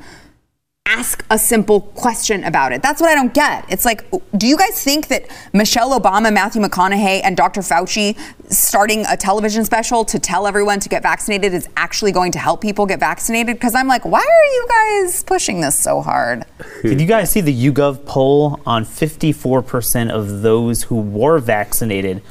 ask 0.85 1.25
a 1.29 1.39
simple 1.39 1.81
question 1.81 2.43
about 2.43 2.71
it. 2.71 2.81
That's 2.81 3.01
what 3.01 3.09
I 3.09 3.15
don't 3.15 3.33
get. 3.33 3.65
It's 3.69 3.85
like, 3.85 4.05
do 4.37 4.45
you 4.45 4.57
guys 4.57 4.83
think 4.83 5.07
that 5.07 5.25
Michelle 5.53 5.99
Obama, 5.99 6.31
Matthew 6.31 6.61
McConaughey, 6.61 7.21
and 7.23 7.35
Dr. 7.37 7.61
Fauci 7.61 8.17
starting 8.51 9.05
a 9.09 9.17
television 9.17 9.63
special 9.65 10.05
to 10.05 10.19
tell 10.19 10.45
everyone 10.45 10.79
to 10.81 10.89
get 10.89 11.01
vaccinated 11.01 11.53
is 11.53 11.67
actually 11.77 12.11
going 12.11 12.31
to 12.33 12.39
help 12.39 12.61
people 12.61 12.85
get 12.85 12.99
vaccinated? 12.99 13.55
Because 13.55 13.75
I'm 13.75 13.87
like, 13.87 14.05
why 14.05 14.19
are 14.19 14.53
you 14.53 14.67
guys 14.69 15.23
pushing 15.23 15.61
this 15.61 15.77
so 15.77 16.01
hard? 16.01 16.45
Did 16.81 17.01
you 17.01 17.07
guys 17.07 17.31
see 17.31 17.41
the 17.41 17.53
YouGov 17.53 18.05
poll 18.05 18.59
on 18.65 18.85
54% 18.85 20.11
of 20.11 20.41
those 20.41 20.83
who 20.83 20.99
were 20.99 21.39
vaccinated 21.39 22.21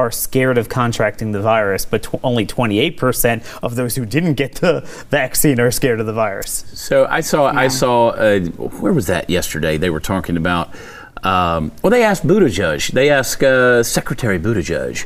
are 0.00 0.10
scared 0.10 0.56
of 0.56 0.68
contracting 0.68 1.32
the 1.32 1.40
virus, 1.40 1.84
but 1.84 2.02
tw- 2.04 2.24
only 2.24 2.46
28% 2.46 3.44
of 3.62 3.76
those 3.76 3.96
who 3.96 4.06
didn't 4.06 4.34
get 4.34 4.56
the 4.56 4.80
vaccine 5.10 5.60
are 5.60 5.70
scared 5.70 6.00
of 6.00 6.06
the 6.06 6.12
virus? 6.12 6.64
So 6.72 7.06
I 7.06 7.20
saw, 7.20 7.46
I 7.46 7.68
saw, 7.68 8.08
uh, 8.08 8.40
where 8.40 8.94
was 8.94 9.06
that 9.08 9.28
yesterday? 9.28 9.76
They 9.76 9.90
were 9.90 10.00
talking 10.00 10.36
about. 10.36 10.74
Um, 11.22 11.72
well, 11.82 11.90
they 11.90 12.02
asked 12.02 12.26
Buttigieg. 12.26 12.92
They 12.92 13.10
asked 13.10 13.42
uh, 13.42 13.82
Secretary 13.82 14.38
Buttigieg 14.38 15.04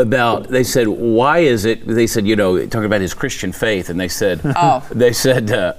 about. 0.00 0.46
They 0.46 0.62
said, 0.62 0.86
"Why 0.86 1.38
is 1.38 1.64
it?" 1.64 1.84
They 1.84 2.06
said, 2.06 2.28
"You 2.28 2.36
know, 2.36 2.64
talking 2.66 2.84
about 2.84 3.00
his 3.00 3.12
Christian 3.12 3.50
faith," 3.50 3.90
and 3.90 3.98
they 3.98 4.06
said, 4.06 4.40
Oh. 4.44 4.86
they 4.92 5.12
said, 5.12 5.50
uh, 5.50 5.74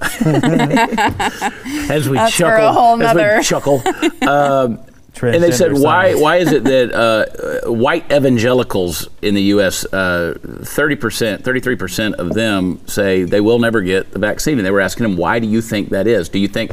as 1.88 2.10
we 2.10 2.18
That's 2.18 2.34
for 2.34 2.42
chuckle, 2.42 2.68
a 2.68 2.72
whole 2.74 3.02
as 3.02 3.14
we 3.16 3.42
chuckle, 3.42 3.82
um, 4.28 4.80
and 5.22 5.42
they 5.42 5.52
said, 5.52 5.72
"Why? 5.72 6.08
science. 6.08 6.20
Why 6.20 6.36
is 6.36 6.52
it 6.52 6.64
that 6.64 6.92
uh, 6.92 7.68
uh, 7.68 7.72
white 7.72 8.10
evangelicals 8.12 9.08
in 9.22 9.34
the 9.34 9.42
U.S. 9.42 9.84
uh, 9.92 10.38
thirty 10.62 10.96
percent, 10.96 11.44
thirty-three 11.44 11.76
percent 11.76 12.16
of 12.16 12.34
them 12.34 12.80
say 12.86 13.24
they 13.24 13.40
will 13.40 13.58
never 13.58 13.80
get 13.80 14.10
the 14.12 14.18
vaccine?" 14.18 14.58
And 14.58 14.66
they 14.66 14.70
were 14.70 14.80
asking 14.80 15.04
him, 15.04 15.16
"Why 15.16 15.38
do 15.38 15.46
you 15.46 15.62
think 15.62 15.90
that 15.90 16.06
is? 16.06 16.28
Do 16.28 16.38
you 16.38 16.48
think?" 16.48 16.72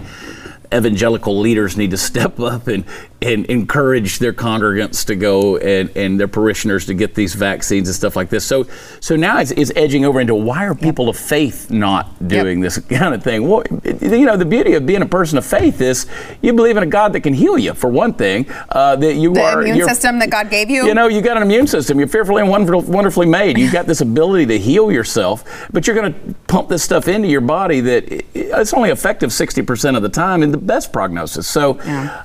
Evangelical 0.73 1.37
leaders 1.37 1.75
need 1.75 1.91
to 1.91 1.97
step 2.11 2.39
up 2.39 2.67
and 2.67 2.85
and 3.21 3.45
encourage 3.45 4.19
their 4.19 4.33
congregants 4.33 5.05
to 5.05 5.15
go 5.15 5.57
and, 5.57 5.95
and 5.95 6.19
their 6.19 6.27
parishioners 6.27 6.87
to 6.87 6.93
get 6.93 7.13
these 7.13 7.35
vaccines 7.35 7.87
and 7.87 7.95
stuff 7.95 8.15
like 8.15 8.29
this. 8.29 8.43
So 8.43 8.65
so 8.99 9.15
now 9.15 9.39
it's, 9.39 9.51
it's 9.51 9.71
edging 9.75 10.05
over 10.05 10.19
into 10.19 10.33
why 10.33 10.65
are 10.65 10.73
people 10.73 11.09
of 11.09 11.17
faith 11.17 11.69
not 11.69 12.27
doing 12.27 12.61
this 12.61 12.79
kind 12.79 13.13
of 13.13 13.23
thing? 13.23 13.47
Well, 13.47 13.63
you 13.83 14.25
know, 14.25 14.37
the 14.37 14.45
beauty 14.45 14.73
of 14.73 14.85
being 14.85 15.01
a 15.01 15.07
person 15.07 15.37
of 15.37 15.45
faith 15.45 15.81
is 15.81 16.07
you 16.41 16.53
believe 16.53 16.77
in 16.77 16.83
a 16.83 16.87
God 16.87 17.13
that 17.13 17.21
can 17.21 17.33
heal 17.33 17.57
you, 17.57 17.73
for 17.73 17.89
one 17.89 18.13
thing. 18.13 18.49
Uh, 18.69 18.95
that 18.95 19.15
you 19.15 19.33
The 19.33 19.41
are 19.41 19.61
immune 19.61 19.87
system 19.87 20.19
that 20.19 20.29
God 20.29 20.49
gave 20.49 20.69
you? 20.69 20.85
You 20.85 20.93
know, 20.93 21.07
you 21.07 21.21
got 21.21 21.37
an 21.37 21.43
immune 21.43 21.67
system. 21.67 21.99
You're 21.99 22.07
fearfully 22.07 22.41
and 22.41 22.49
wonderfully 22.49 23.27
made. 23.27 23.57
You've 23.57 23.73
got 23.73 23.85
this 23.85 24.01
ability 24.01 24.47
to 24.47 24.57
heal 24.57 24.91
yourself, 24.91 25.67
but 25.71 25.85
you're 25.85 25.95
going 25.95 26.13
to 26.13 26.35
pump 26.47 26.69
this 26.69 26.83
stuff 26.83 27.07
into 27.07 27.27
your 27.27 27.41
body 27.41 27.81
that 27.81 28.25
it's 28.33 28.73
only 28.73 28.89
effective 28.89 29.29
60% 29.29 29.95
of 29.95 30.01
the 30.01 30.09
time 30.09 30.43
and 30.43 30.53
the 30.53 30.57
best 30.57 30.91
prognosis. 30.91 31.47
So 31.47 31.79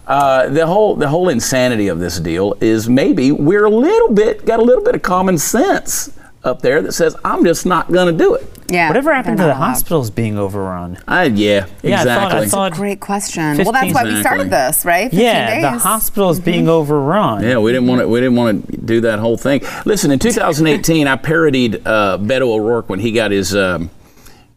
uh, 0.07 0.49
the 0.49 0.67
whole 0.67 0.86
the 0.95 1.09
whole 1.09 1.29
insanity 1.29 1.89
of 1.89 1.99
this 1.99 2.21
deal 2.21 2.55
is 2.61 2.89
maybe 2.89 3.33
we're 3.33 3.65
a 3.65 3.71
little 3.71 4.13
bit 4.15 4.45
got 4.47 4.61
a 4.61 4.63
little 4.65 4.85
bit 4.85 4.95
of 4.95 5.03
common 5.03 5.39
sense 5.39 6.11
up 6.45 6.63
there 6.63 6.81
that 6.83 6.93
says 6.93 7.17
I'm 7.25 7.45
just 7.45 7.67
not 7.67 7.91
going 7.91 8.17
to 8.17 8.25
do 8.25 8.35
it. 8.37 8.47
yeah. 8.69 8.87
Whatever 8.89 9.13
happened 9.13 9.39
to 9.39 9.43
the 9.43 9.49
allowed. 9.49 9.57
hospitals 9.57 10.11
being 10.11 10.39
overrun? 10.39 10.97
I, 11.09 11.25
yeah, 11.25 11.67
Yeah, 11.83 12.03
I 12.03 12.05
thought- 12.05 12.09
I 12.09 12.25
exactly. 12.43 12.49
thought- 12.49 12.73
Great 12.75 13.01
question. 13.01 13.57
Well, 13.59 13.73
that's 13.73 13.87
15 13.93 13.95
why 13.95 14.05
we 14.05 14.21
started 14.21 14.51
this, 14.51 14.85
right? 14.85 15.11
15 15.11 15.21
Yeah, 15.21 15.61
the 15.61 15.73
days. 15.73 15.83
hospitals 15.83 16.39
being 16.39 16.69
overrun. 16.69 17.43
Yeah, 17.43 17.59
we 17.59 17.73
didn't 17.73 17.89
want 17.89 18.01
to. 18.03 18.09
We 18.09 18.21
didn't 18.21 18.37
want 18.37 18.71
to 18.71 18.77
do 18.77 19.01
that 19.01 19.19
whole 19.19 19.37
thing. 19.37 19.63
Listen, 19.85 20.13
in 20.13 20.21
2018, 20.21 21.09
I 21.09 21.17
parodied 21.17 21.83
uh, 21.85 22.19
Beto 22.19 22.43
O'Rourke 22.43 22.89
when 22.89 23.01
he 23.01 23.11
got 23.11 23.33
his 23.33 23.55
um, 23.57 23.91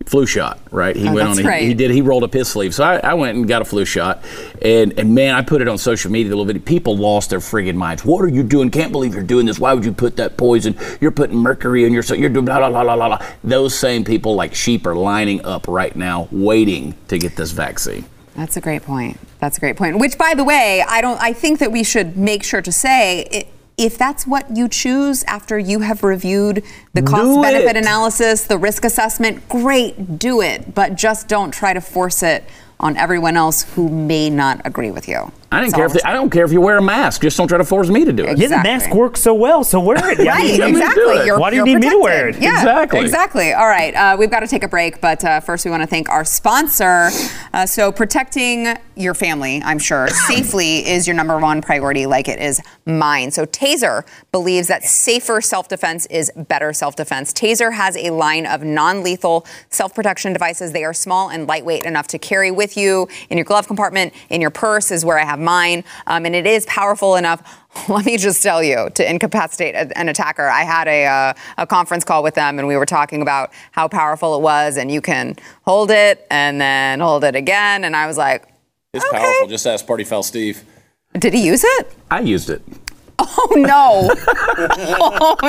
flu 0.09 0.25
shot. 0.25 0.59
Right, 0.71 0.95
he 0.95 1.07
Oh, 1.07 1.13
went 1.13 1.29
on. 1.29 1.37
He, 1.37 1.43
right. 1.43 1.61
he 1.63 1.73
did. 1.73 1.91
He 1.91 2.01
rolled 2.01 2.23
up 2.23 2.33
his 2.33 2.47
sleeve. 2.47 2.73
So 2.73 2.83
I, 2.83 2.97
I 2.97 3.13
went 3.13 3.37
and 3.37 3.47
got 3.47 3.61
a 3.61 3.65
flu 3.65 3.85
shot, 3.85 4.23
and 4.61 4.97
and 4.99 5.13
man, 5.13 5.35
I 5.35 5.41
put 5.41 5.61
it 5.61 5.67
on 5.67 5.77
social 5.77 6.11
media. 6.11 6.29
The 6.29 6.35
little 6.35 6.45
video. 6.45 6.61
People 6.63 6.97
lost 6.97 7.29
their 7.29 7.39
friggin' 7.39 7.75
minds. 7.75 8.03
What 8.03 8.23
are 8.23 8.27
you 8.27 8.43
doing? 8.43 8.71
Can't 8.71 8.91
believe 8.91 9.13
you're 9.13 9.23
doing 9.23 9.45
this. 9.45 9.59
Why 9.59 9.73
would 9.73 9.85
you 9.85 9.93
put 9.93 10.17
that 10.17 10.35
poison? 10.37 10.75
You're 10.99 11.11
putting 11.11 11.37
mercury 11.37 11.85
in 11.85 11.93
your. 11.93 12.03
So 12.03 12.15
you're 12.15 12.29
doing 12.29 12.45
blah 12.45 12.57
blah 12.57 12.69
blah 12.69 12.95
blah 12.95 13.17
blah. 13.17 13.27
Those 13.43 13.77
same 13.77 14.03
people, 14.03 14.35
like 14.35 14.53
sheep, 14.55 14.85
are 14.87 14.95
lining 14.95 15.45
up 15.45 15.67
right 15.67 15.95
now, 15.95 16.27
waiting 16.31 16.95
to 17.07 17.17
get 17.17 17.35
this 17.35 17.51
vaccine. 17.51 18.05
That's 18.35 18.57
a 18.57 18.61
great 18.61 18.83
point. 18.83 19.19
That's 19.39 19.57
a 19.57 19.59
great 19.59 19.75
point. 19.75 19.99
Which, 19.99 20.17
by 20.17 20.33
the 20.33 20.43
way, 20.43 20.83
I 20.87 21.01
don't. 21.01 21.21
I 21.21 21.33
think 21.33 21.59
that 21.59 21.71
we 21.71 21.83
should 21.83 22.17
make 22.17 22.43
sure 22.43 22.61
to 22.61 22.71
say. 22.71 23.27
i 23.31 23.58
if 23.79 23.97
that's 23.97 24.27
what 24.27 24.55
you 24.55 24.67
choose 24.67 25.23
after 25.23 25.57
you 25.57 25.79
have 25.79 26.03
reviewed 26.03 26.63
the 26.93 27.01
cost 27.01 27.41
benefit 27.41 27.77
it. 27.77 27.77
analysis, 27.77 28.43
the 28.43 28.57
risk 28.57 28.83
assessment, 28.83 29.47
great, 29.47 30.19
do 30.19 30.41
it. 30.41 30.75
But 30.75 30.95
just 30.95 31.29
don't 31.29 31.51
try 31.51 31.71
to 31.71 31.79
force 31.79 32.21
it 32.21 32.43
on 32.79 32.97
everyone 32.97 33.37
else 33.37 33.63
who 33.75 33.89
may 33.89 34.29
not 34.29 34.61
agree 34.65 34.91
with 34.91 35.07
you. 35.07 35.31
I 35.51 35.61
didn't 35.61 35.71
That's 35.71 35.77
care 35.77 35.85
if 35.87 35.93
they, 35.93 35.99
I'm 36.07 36.15
don't 36.15 36.29
care 36.29 36.45
if 36.45 36.51
you 36.51 36.61
wear 36.61 36.77
a 36.77 36.81
mask. 36.81 37.21
Just 37.23 37.35
don't 37.37 37.47
try 37.47 37.57
to 37.57 37.63
force 37.63 37.89
me 37.89 38.05
to 38.05 38.13
do 38.13 38.23
it. 38.25 38.37
Yeah, 38.37 38.49
the 38.49 38.57
mask 38.57 38.93
works 38.93 39.19
so 39.21 39.33
well, 39.33 39.63
so 39.63 39.79
wear 39.79 39.97
it. 40.11 40.19
Yeah, 40.23 40.33
I 40.35 40.37
Right, 40.37 40.43
mean, 40.43 40.51
me 40.51 40.57
to 40.57 40.65
do 40.65 40.77
exactly. 40.77 41.03
it. 41.17 41.25
You're, 41.25 41.39
Why 41.39 41.49
do 41.49 41.55
you 41.55 41.65
you're 41.65 41.79
need 41.79 41.85
me 41.87 41.89
to 41.89 41.99
wear 41.99 42.29
it? 42.29 42.39
Yeah, 42.39 42.57
Exactly. 42.59 42.99
Exactly. 42.99 43.53
All 43.53 43.67
right. 43.67 43.95
Uh, 43.95 44.15
we've 44.19 44.29
got 44.29 44.41
to 44.41 44.47
take 44.47 44.61
a 44.63 44.67
break, 44.67 45.01
but 45.01 45.25
uh, 45.25 45.39
first 45.39 45.65
we 45.65 45.71
want 45.71 45.81
to 45.81 45.87
thank 45.87 46.07
our 46.09 46.23
sponsor. 46.23 47.09
Uh, 47.51 47.65
so 47.65 47.91
protecting 47.91 48.75
your 48.95 49.15
family, 49.15 49.59
I'm 49.65 49.79
sure, 49.79 50.07
safely 50.27 50.85
is 50.87 51.07
your 51.07 51.15
number 51.15 51.39
one 51.39 51.61
priority, 51.63 52.05
like 52.05 52.27
it 52.27 52.39
is 52.39 52.61
mine. 52.85 53.31
So 53.31 53.45
Taser 53.47 54.05
believes 54.31 54.67
that 54.67 54.83
safer 54.83 55.41
self-defense 55.41 56.05
is 56.07 56.31
better 56.35 56.73
self-defense. 56.73 57.33
Taser 57.33 57.73
has 57.73 57.97
a 57.97 58.11
line 58.11 58.45
of 58.45 58.63
non-lethal 58.63 59.47
self-protection 59.71 60.31
devices. 60.33 60.73
They 60.73 60.83
are 60.83 60.93
small 60.93 61.29
and 61.31 61.47
lightweight 61.47 61.85
enough 61.85 62.07
to 62.09 62.19
carry 62.19 62.51
with 62.51 62.77
you 62.77 63.07
in 63.31 63.37
your 63.37 63.45
glove 63.45 63.65
compartment, 63.65 64.13
in 64.29 64.41
your 64.41 64.51
purse 64.51 64.91
is 64.91 65.03
where 65.03 65.17
I 65.17 65.25
have 65.25 65.38
mine, 65.39 65.83
um, 66.07 66.25
and 66.25 66.35
it 66.35 66.45
is 66.45 66.65
powerful 66.65 67.15
enough. 67.15 67.41
Let 67.89 68.05
me 68.05 68.17
just 68.17 68.41
tell 68.43 68.63
you 68.63 68.89
to 68.95 69.09
incapacitate 69.09 69.75
an 69.95 70.09
attacker. 70.09 70.47
I 70.47 70.63
had 70.63 70.87
a, 70.87 71.05
uh, 71.05 71.33
a 71.57 71.67
conference 71.67 72.03
call 72.03 72.23
with 72.23 72.35
them, 72.35 72.59
and 72.59 72.67
we 72.67 72.75
were 72.77 72.85
talking 72.85 73.21
about 73.21 73.51
how 73.71 73.87
powerful 73.87 74.35
it 74.35 74.41
was, 74.41 74.77
and 74.77 74.91
you 74.91 75.01
can 75.01 75.35
hold 75.63 75.91
it 75.91 76.25
and 76.31 76.59
then 76.59 76.99
hold 76.99 77.23
it 77.23 77.35
again. 77.35 77.83
And 77.83 77.95
I 77.95 78.07
was 78.07 78.17
like, 78.17 78.47
It's 78.93 79.05
Okay. 79.05 79.17
powerful. 79.17 79.47
Just 79.47 79.67
ask 79.67 79.85
Party 79.85 80.03
Foul 80.03 80.23
Steve. 80.23 80.63
did 81.17 81.33
he 81.33 81.45
use 81.45 81.63
it? 81.63 81.93
I 82.09 82.19
used 82.21 82.49
it. 82.49 82.61
Oh 83.41 83.53
no! 83.55 84.09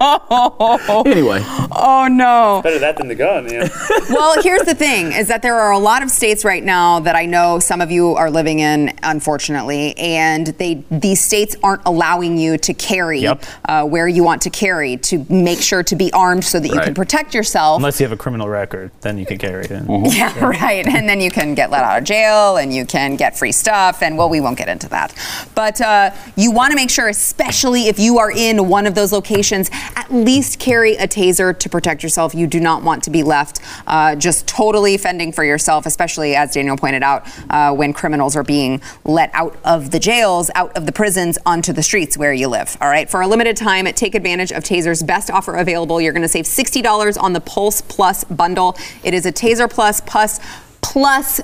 oh 0.00 0.76
no! 0.78 1.02
Anyway, 1.10 1.40
Oh 1.72 2.08
no! 2.10 2.60
Better 2.62 2.78
that 2.78 2.96
than 2.96 3.08
the 3.08 3.14
gun, 3.14 3.50
yeah. 3.50 3.68
well, 4.10 4.40
here's 4.42 4.62
the 4.62 4.74
thing: 4.74 5.12
is 5.12 5.28
that 5.28 5.42
there 5.42 5.56
are 5.58 5.72
a 5.72 5.78
lot 5.78 6.02
of 6.02 6.10
states 6.10 6.44
right 6.44 6.62
now 6.62 7.00
that 7.00 7.16
I 7.16 7.26
know 7.26 7.58
some 7.58 7.80
of 7.80 7.90
you 7.90 8.14
are 8.14 8.30
living 8.30 8.58
in, 8.60 8.92
unfortunately, 9.02 9.96
and 9.98 10.46
they 10.48 10.84
these 10.90 11.20
states 11.20 11.56
aren't 11.62 11.82
allowing 11.86 12.36
you 12.38 12.58
to 12.58 12.74
carry 12.74 13.20
Yep. 13.20 13.44
uh, 13.66 13.84
where 13.84 14.08
you 14.08 14.22
want 14.24 14.42
to 14.42 14.50
carry 14.50 14.96
to 14.98 15.24
make 15.28 15.60
sure 15.60 15.82
to 15.82 15.96
be 15.96 16.12
armed 16.12 16.44
so 16.44 16.58
that 16.60 16.68
you 16.68 16.80
can 16.80 16.94
protect 16.94 17.34
yourself. 17.34 17.76
unless 17.78 18.00
you 18.00 18.04
have 18.04 18.12
a 18.12 18.16
criminal 18.16 18.48
record, 18.48 18.90
then 19.00 19.16
you 19.18 19.24
can 19.26 19.38
carry 19.38 19.64
it. 19.64 19.70
yeah, 20.14 20.44
right. 20.44 20.86
And 20.86 21.08
then 21.08 21.20
you 21.20 21.30
can 21.30 21.54
get 21.54 21.70
let 21.70 21.84
out 21.84 21.98
of 21.98 22.04
jail 22.04 22.56
and 22.56 22.72
you 22.72 22.84
can 22.84 23.16
get 23.16 23.36
free 23.38 23.52
stuff. 23.52 24.02
And 24.02 24.18
well, 24.18 24.28
we 24.28 24.40
won't 24.40 24.58
get 24.58 24.68
into 24.68 24.88
that. 24.90 25.14
But 25.54 25.80
uh, 25.80 26.10
you 26.36 26.50
want 26.50 26.70
to 26.72 26.76
make 26.76 26.90
sure, 26.90 27.12
especially 27.14 27.86
if 27.86 28.00
you 28.00 28.18
are 28.18 28.32
in 28.32 28.68
one 28.68 28.88
of 28.88 28.96
those 28.96 29.12
locations, 29.12 29.70
at 29.94 30.12
least 30.12 30.58
carry 30.58 30.96
a 30.96 31.06
taser 31.06 31.56
to 31.56 31.68
protect 31.68 32.02
yourself. 32.02 32.34
You 32.34 32.48
do 32.48 32.58
not 32.58 32.82
want 32.82 33.04
to 33.04 33.10
be 33.10 33.22
left 33.22 33.60
uh, 33.86 34.16
just 34.16 34.48
totally 34.48 34.96
fending 34.96 35.30
for 35.30 35.44
yourself, 35.44 35.86
especially 35.86 36.34
as 36.34 36.54
Daniel 36.54 36.76
pointed 36.76 37.04
out, 37.04 37.28
uh, 37.50 37.72
when 37.72 37.92
criminals 37.92 38.34
are 38.34 38.42
being 38.42 38.82
let 39.04 39.30
out 39.32 39.56
of 39.64 39.92
the 39.92 40.00
jails, 40.00 40.50
out 40.56 40.76
of 40.76 40.86
the 40.86 40.92
prisons, 40.92 41.38
onto 41.46 41.72
the 41.72 41.84
streets 41.84 42.18
where 42.18 42.32
you 42.32 42.48
live. 42.48 42.76
All 42.80 42.88
right. 42.88 43.08
For 43.08 43.20
a 43.20 43.28
limited 43.28 43.56
time, 43.56 43.84
take 43.92 44.16
advantage 44.16 44.50
of 44.50 44.64
Taser's 44.64 45.04
best 45.04 45.30
offer 45.30 45.54
available. 45.54 46.00
You're 46.00 46.12
going 46.12 46.22
to 46.22 46.28
save 46.28 46.46
$60 46.46 47.22
on 47.22 47.32
the 47.32 47.40
Pulse 47.40 47.80
Plus 47.80 48.24
bundle. 48.24 48.76
It 49.04 49.14
is 49.14 49.24
a 49.24 49.32
Taser 49.32 49.70
Plus 49.70 50.00
Plus 50.00 50.40
Plus 50.82 51.40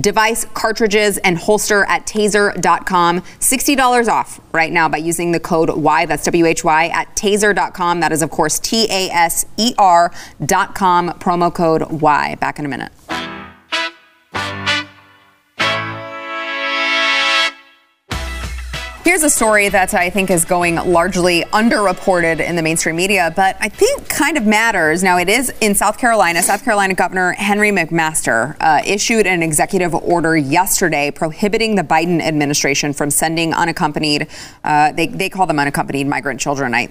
device 0.00 0.44
cartridges 0.54 1.18
and 1.18 1.38
holster 1.38 1.84
at 1.86 2.06
taser.com. 2.06 3.20
$60 3.20 4.08
off 4.08 4.40
right 4.52 4.72
now 4.72 4.88
by 4.88 4.98
using 4.98 5.32
the 5.32 5.40
code 5.40 5.70
Y, 5.70 6.06
that's 6.06 6.24
W 6.24 6.46
H 6.46 6.64
Y, 6.64 6.88
at 6.88 7.14
taser.com. 7.16 8.00
That 8.00 8.12
is, 8.12 8.22
of 8.22 8.30
course, 8.30 8.58
T 8.58 8.86
A 8.90 9.10
S 9.10 9.46
E 9.56 9.74
R.com, 9.78 11.10
promo 11.18 11.54
code 11.54 11.90
Y. 11.90 12.34
Back 12.36 12.58
in 12.58 12.64
a 12.64 12.68
minute. 12.68 12.92
Here's 19.04 19.22
a 19.22 19.28
story 19.28 19.68
that 19.68 19.92
I 19.92 20.08
think 20.08 20.30
is 20.30 20.46
going 20.46 20.76
largely 20.76 21.42
underreported 21.52 22.40
in 22.40 22.56
the 22.56 22.62
mainstream 22.62 22.96
media, 22.96 23.30
but 23.36 23.54
I 23.60 23.68
think 23.68 24.08
kind 24.08 24.38
of 24.38 24.46
matters. 24.46 25.02
Now, 25.02 25.18
it 25.18 25.28
is 25.28 25.52
in 25.60 25.74
South 25.74 25.98
Carolina. 25.98 26.42
South 26.42 26.64
Carolina 26.64 26.94
Governor 26.94 27.32
Henry 27.32 27.70
McMaster 27.70 28.56
uh, 28.60 28.80
issued 28.86 29.26
an 29.26 29.42
executive 29.42 29.94
order 29.94 30.38
yesterday 30.38 31.10
prohibiting 31.10 31.74
the 31.74 31.82
Biden 31.82 32.22
administration 32.22 32.94
from 32.94 33.10
sending 33.10 33.52
unaccompanied, 33.52 34.26
uh, 34.64 34.92
they, 34.92 35.08
they 35.08 35.28
call 35.28 35.46
them 35.46 35.58
unaccompanied 35.58 36.06
migrant 36.06 36.40
children. 36.40 36.74
I 36.74 36.88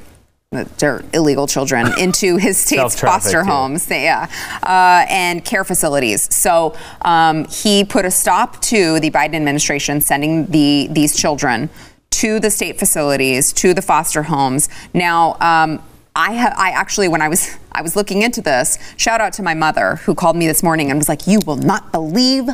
they're 0.78 1.04
illegal 1.14 1.48
children 1.48 1.92
into 1.98 2.38
his 2.38 2.60
state's 2.60 3.00
foster 3.00 3.44
homes 3.44 3.90
yeah, 3.90 4.30
uh, 4.62 5.04
and 5.10 5.44
care 5.44 5.64
facilities. 5.64 6.32
So 6.32 6.78
um, 7.02 7.46
he 7.46 7.84
put 7.84 8.06
a 8.06 8.12
stop 8.12 8.62
to 8.62 9.00
the 9.00 9.10
Biden 9.10 9.34
administration 9.34 10.00
sending 10.00 10.46
the 10.46 10.90
these 10.92 11.18
children 11.18 11.72
to 12.14 12.40
the 12.40 12.50
state 12.50 12.80
facilities, 12.80 13.54
to 13.54 13.74
the 13.74 13.82
foster 13.82 14.24
homes. 14.24 14.70
Now, 14.94 15.34
um, 15.40 15.82
I 16.16 16.36
ha- 16.36 16.54
I 16.56 16.70
actually 16.70 17.08
when 17.08 17.22
I 17.22 17.28
was 17.28 17.58
I 17.72 17.82
was 17.82 17.96
looking 17.96 18.22
into 18.22 18.42
this, 18.42 18.78
shout 18.98 19.20
out 19.20 19.34
to 19.34 19.44
my 19.44 19.54
mother 19.54 19.96
who 19.98 20.14
called 20.14 20.36
me 20.36 20.48
this 20.48 20.62
morning 20.62 20.92
and 20.92 21.00
was 21.00 21.10
like, 21.10 21.26
"You 21.26 21.40
will 21.46 21.58
not 21.58 21.92
believe." 21.92 22.50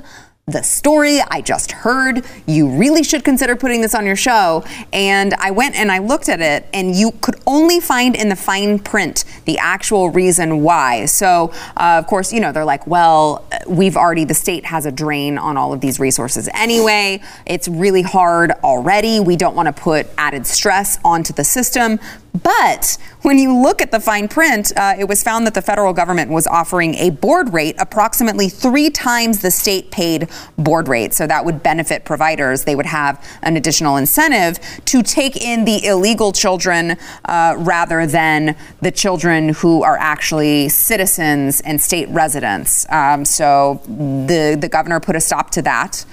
The 0.50 0.64
story 0.64 1.20
I 1.30 1.42
just 1.42 1.72
heard, 1.72 2.26
you 2.48 2.68
really 2.68 3.04
should 3.04 3.24
consider 3.24 3.56
putting 3.56 3.82
this 3.82 3.94
on 3.94 4.04
your 4.04 4.16
show. 4.16 4.64
And 4.92 5.36
I 5.36 5.52
went 5.52 5.76
and 5.76 5.92
I 5.92 6.00
looked 6.00 6.28
at 6.28 6.42
it, 6.42 6.66
and 6.74 6.96
you 6.96 7.12
could 7.22 7.36
only 7.46 7.80
find 7.80 8.16
in 8.16 8.30
the 8.30 8.36
fine 8.36 8.80
print 8.80 9.26
the 9.46 9.60
actual 9.60 10.10
reason 10.10 10.64
why. 10.64 11.06
So, 11.06 11.52
uh, 11.78 12.00
of 12.00 12.08
course, 12.08 12.34
you 12.34 12.40
know, 12.40 12.52
they're 12.52 12.66
like, 12.66 12.88
well, 12.88 13.46
we've 13.68 13.96
already, 13.96 14.26
the 14.26 14.34
state 14.34 14.66
has 14.66 14.88
a 14.88 14.92
drain 14.92 15.38
on 15.38 15.56
all 15.56 15.72
of 15.72 15.82
these 15.82 16.00
resources 16.00 16.50
anyway. 16.56 17.22
It's 17.46 17.68
really 17.68 18.02
hard 18.02 18.52
already. 18.64 19.20
We 19.20 19.36
don't 19.36 19.56
want 19.56 19.68
to 19.68 19.74
put 19.74 20.08
added 20.18 20.48
stress 20.48 20.98
onto 21.06 21.32
the 21.32 21.44
system. 21.44 22.00
But 22.44 22.98
when 23.24 23.38
you 23.38 23.56
look 23.56 23.82
at 23.82 23.92
the 23.92 24.00
fine 24.00 24.28
print, 24.28 24.72
uh, 24.78 24.96
it 24.98 25.06
was 25.06 25.24
found 25.24 25.46
that 25.48 25.54
the 25.54 25.62
federal 25.62 25.94
government 25.94 26.32
was 26.32 26.46
offering 26.48 26.96
a 26.96 27.10
board 27.10 27.54
rate 27.54 27.76
approximately 27.80 28.50
three 28.50 28.90
times 28.90 29.40
the 29.40 29.52
state 29.52 29.92
paid 29.92 30.30
board 30.58 30.88
rate. 30.88 31.14
So 31.14 31.28
that 31.28 31.46
would 31.46 31.64
benefit 31.64 32.06
providers. 32.06 32.64
They 32.64 32.76
would 32.76 32.86
have 32.86 33.26
an 33.42 33.58
additional 33.58 33.98
incentive 33.98 34.60
to 34.86 35.04
take 35.04 35.38
in 35.38 35.66
the 35.66 35.86
illegal 35.86 36.32
children 36.32 36.98
uh, 37.26 37.56
rather 37.58 38.06
than 38.06 38.56
the 38.82 38.92
children 38.92 39.50
who 39.50 39.84
are 39.84 39.98
actually 39.98 40.70
citizens 40.70 41.62
and 41.62 41.82
state 41.82 42.10
residents. 42.10 42.90
Um, 42.90 43.26
so 43.26 43.82
the, 43.86 44.58
the 44.60 44.70
governor 44.70 45.00
put 45.00 45.16
a 45.16 45.22
stop 45.22 45.52
to 45.52 45.62
that. 45.64 46.06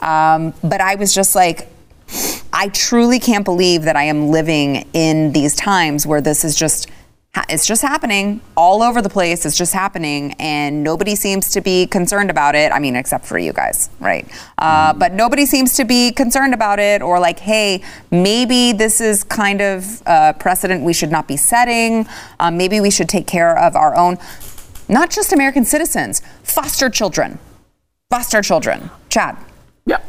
Um, 0.00 0.54
but 0.62 0.80
I 0.80 0.96
was 0.96 1.14
just 1.14 1.34
like, 1.34 1.68
I 2.52 2.68
truly 2.68 3.18
can't 3.18 3.44
believe 3.44 3.82
that 3.82 3.96
I 3.96 4.04
am 4.04 4.28
living 4.30 4.88
in 4.92 5.32
these 5.32 5.56
times 5.56 6.06
where 6.06 6.20
this 6.20 6.44
is 6.44 6.54
just 6.54 6.88
it's 7.48 7.66
just 7.66 7.82
happening 7.82 8.40
all 8.56 8.82
over 8.82 9.02
the 9.02 9.08
place. 9.08 9.44
It's 9.44 9.56
just 9.58 9.72
happening, 9.72 10.32
and 10.38 10.82
nobody 10.84 11.14
seems 11.16 11.50
to 11.50 11.60
be 11.60 11.86
concerned 11.86 12.30
about 12.30 12.54
it. 12.54 12.70
I 12.72 12.78
mean, 12.78 12.94
except 12.96 13.24
for 13.26 13.38
you 13.38 13.52
guys, 13.52 13.90
right? 14.00 14.26
Uh, 14.58 14.90
Mm-hmm. 14.90 14.98
but 14.98 15.12
nobody 15.12 15.44
seems 15.46 15.74
to 15.74 15.84
be 15.84 16.12
concerned 16.12 16.54
about 16.54 16.78
it, 16.78 17.02
or 17.02 17.18
like, 17.18 17.38
hey, 17.40 17.82
maybe 18.10 18.72
this 18.72 19.00
is 19.00 19.24
kind 19.24 19.60
of 19.60 20.02
a 20.06 20.34
precedent 20.38 20.84
we 20.84 20.92
should 20.92 21.10
not 21.10 21.26
be 21.26 21.36
setting. 21.36 22.06
Um, 22.40 22.56
maybe 22.56 22.80
we 22.80 22.90
should 22.90 23.08
take 23.08 23.26
care 23.26 23.58
of 23.58 23.74
our 23.76 23.96
own, 23.96 24.18
not 24.88 25.10
just 25.10 25.32
American 25.32 25.64
citizens, 25.64 26.22
foster 26.42 26.88
children, 26.88 27.38
foster 28.10 28.42
children. 28.42 28.90
Chad. 29.08 29.36
Yeah. 29.86 30.00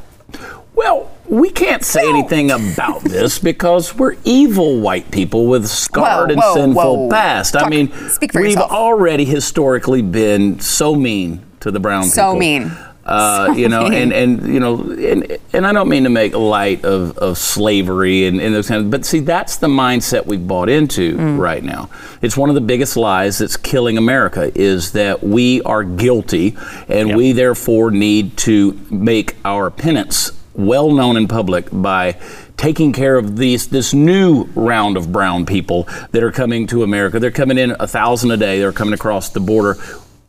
Well, 0.73 1.11
we 1.27 1.49
can't 1.49 1.83
say 1.83 2.07
anything 2.09 2.51
about 2.51 3.01
this 3.03 3.39
because 3.39 3.95
we're 3.95 4.15
evil 4.23 4.79
white 4.79 5.11
people 5.11 5.47
with 5.47 5.67
scarred 5.67 6.29
Whoa, 6.29 6.33
and 6.33 6.41
whoa, 6.41 6.53
sinful 6.55 6.97
whoa. 7.05 7.09
past. 7.09 7.55
I 7.55 7.67
mean, 7.69 7.91
we've 8.21 8.33
yourself. 8.33 8.71
already 8.71 9.25
historically 9.25 10.01
been 10.01 10.59
so 10.59 10.95
mean 10.95 11.43
to 11.61 11.71
the 11.71 11.79
brown 11.79 12.03
people. 12.03 12.13
So 12.15 12.27
people. 12.33 12.39
mean. 12.39 12.77
Uh, 13.07 13.53
you 13.57 13.69
know, 13.69 13.85
and, 13.85 14.11
and 14.11 14.51
you 14.51 14.59
know, 14.59 14.81
and, 14.81 15.37
and 15.53 15.67
I 15.67 15.73
don't 15.73 15.89
mean 15.89 16.05
to 16.05 16.09
make 16.09 16.33
light 16.33 16.83
of, 16.83 17.15
of 17.19 17.37
slavery 17.37 18.25
and, 18.25 18.41
and 18.41 18.53
those 18.55 18.67
kind 18.67 18.83
of, 18.83 18.89
but 18.89 19.05
see, 19.05 19.19
that's 19.19 19.57
the 19.57 19.67
mindset 19.67 20.25
we've 20.25 20.47
bought 20.47 20.69
into 20.69 21.15
Mm. 21.15 21.37
right 21.37 21.63
now. 21.63 21.87
It's 22.23 22.35
one 22.35 22.49
of 22.49 22.55
the 22.55 22.61
biggest 22.61 22.97
lies 22.97 23.37
that's 23.37 23.57
killing 23.57 23.99
America 23.99 24.51
is 24.55 24.93
that 24.93 25.21
we 25.23 25.61
are 25.61 25.83
guilty 25.83 26.57
and 26.87 27.09
Yep. 27.09 27.17
we 27.17 27.31
therefore 27.31 27.91
need 27.91 28.37
to 28.37 28.79
make 28.89 29.35
our 29.45 29.69
penance 29.69 30.31
well 30.55 30.91
known 30.91 31.17
in 31.17 31.27
public 31.27 31.67
by 31.71 32.17
taking 32.57 32.93
care 32.93 33.17
of 33.17 33.37
these 33.37 33.67
this 33.67 33.93
new 33.93 34.45
round 34.55 34.97
of 34.97 35.11
brown 35.11 35.45
people 35.45 35.87
that 36.11 36.23
are 36.23 36.31
coming 36.31 36.67
to 36.67 36.83
America. 36.83 37.19
They're 37.19 37.31
coming 37.31 37.57
in 37.57 37.75
a 37.79 37.87
thousand 37.87 38.31
a 38.31 38.37
day. 38.37 38.59
They're 38.59 38.71
coming 38.71 38.93
across 38.93 39.29
the 39.29 39.39
border. 39.39 39.77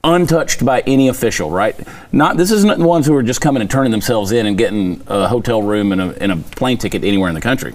Untouched 0.05 0.65
by 0.65 0.83
any 0.83 1.09
official, 1.09 1.51
right? 1.51 1.77
Not 2.13 2.37
this 2.37 2.53
isn't 2.53 2.79
the 2.79 2.87
ones 2.87 3.07
who 3.07 3.15
are 3.17 3.25
just 3.25 3.41
coming 3.41 3.61
and 3.61 3.71
turning 3.71 3.91
themselves 3.91 4.31
in 4.31 4.47
and 4.47 4.57
getting 4.57 5.03
a 5.09 5.27
hotel 5.27 5.63
room 5.63 5.91
and 5.91 6.01
a, 6.01 6.23
and 6.23 6.31
a 6.31 6.37
plane 6.37 6.79
ticket 6.79 7.03
anywhere 7.03 7.29
in 7.29 7.35
the 7.35 7.41
country. 7.41 7.75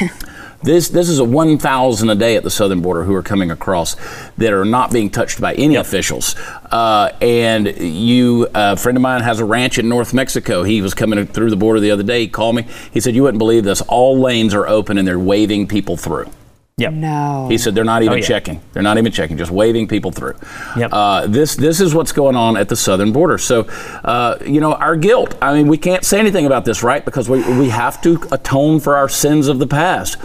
This 0.62 0.88
this 0.90 1.08
is 1.08 1.18
a 1.18 1.24
1,000 1.24 2.10
a 2.10 2.14
day 2.14 2.36
at 2.36 2.44
the 2.44 2.50
southern 2.50 2.82
border 2.82 3.02
who 3.02 3.14
are 3.14 3.22
coming 3.22 3.50
across 3.50 3.96
that 4.38 4.52
are 4.52 4.64
not 4.64 4.92
being 4.92 5.10
touched 5.10 5.40
by 5.40 5.54
any 5.54 5.74
officials. 5.74 6.36
Uh, 6.70 7.10
and 7.20 7.66
you, 7.78 8.46
a 8.54 8.76
friend 8.76 8.96
of 8.96 9.02
mine 9.02 9.22
has 9.22 9.40
a 9.40 9.44
ranch 9.44 9.78
in 9.78 9.88
North 9.88 10.14
Mexico. 10.14 10.62
He 10.62 10.80
was 10.80 10.94
coming 10.94 11.26
through 11.26 11.50
the 11.50 11.56
border 11.56 11.80
the 11.80 11.90
other 11.90 12.04
day. 12.04 12.20
He 12.20 12.28
called 12.28 12.54
me. 12.56 12.66
He 12.92 13.00
said, 13.00 13.14
"You 13.16 13.24
wouldn't 13.24 13.38
believe 13.40 13.64
this. 13.64 13.80
All 13.82 14.18
lanes 14.20 14.54
are 14.54 14.68
open 14.68 14.98
and 14.98 15.06
they're 15.08 15.18
waving 15.18 15.66
people 15.66 15.96
through." 15.96 16.30
Yep. 16.78 16.92
No. 16.94 17.48
He 17.50 17.58
said 17.58 17.74
they're 17.74 17.84
not 17.84 18.02
even 18.02 18.14
Oh, 18.14 18.16
yeah. 18.16 18.22
checking. 18.26 18.60
They're 18.72 18.82
not 18.82 18.96
even 18.98 19.12
checking, 19.12 19.36
just 19.36 19.50
waving 19.50 19.88
people 19.88 20.10
through. 20.10 20.34
Yep. 20.76 20.90
Uh, 20.92 21.26
this 21.26 21.54
this 21.54 21.80
is 21.80 21.94
what's 21.94 22.12
going 22.12 22.34
on 22.34 22.56
at 22.56 22.68
the 22.68 22.76
southern 22.76 23.12
border. 23.12 23.36
So, 23.36 23.62
uh, 24.04 24.36
you 24.46 24.60
know, 24.60 24.72
our 24.74 24.96
guilt. 24.96 25.34
I 25.42 25.54
mean, 25.54 25.66
we 25.66 25.76
can't 25.76 26.04
say 26.04 26.18
anything 26.18 26.46
about 26.46 26.64
this, 26.64 26.82
right? 26.82 27.04
Because 27.04 27.28
we 27.28 27.42
we 27.58 27.68
have 27.68 28.00
to 28.02 28.20
atone 28.30 28.80
for 28.80 28.96
our 28.96 29.08
sins 29.08 29.48
of 29.48 29.58
the 29.58 29.66
past. 29.66 30.16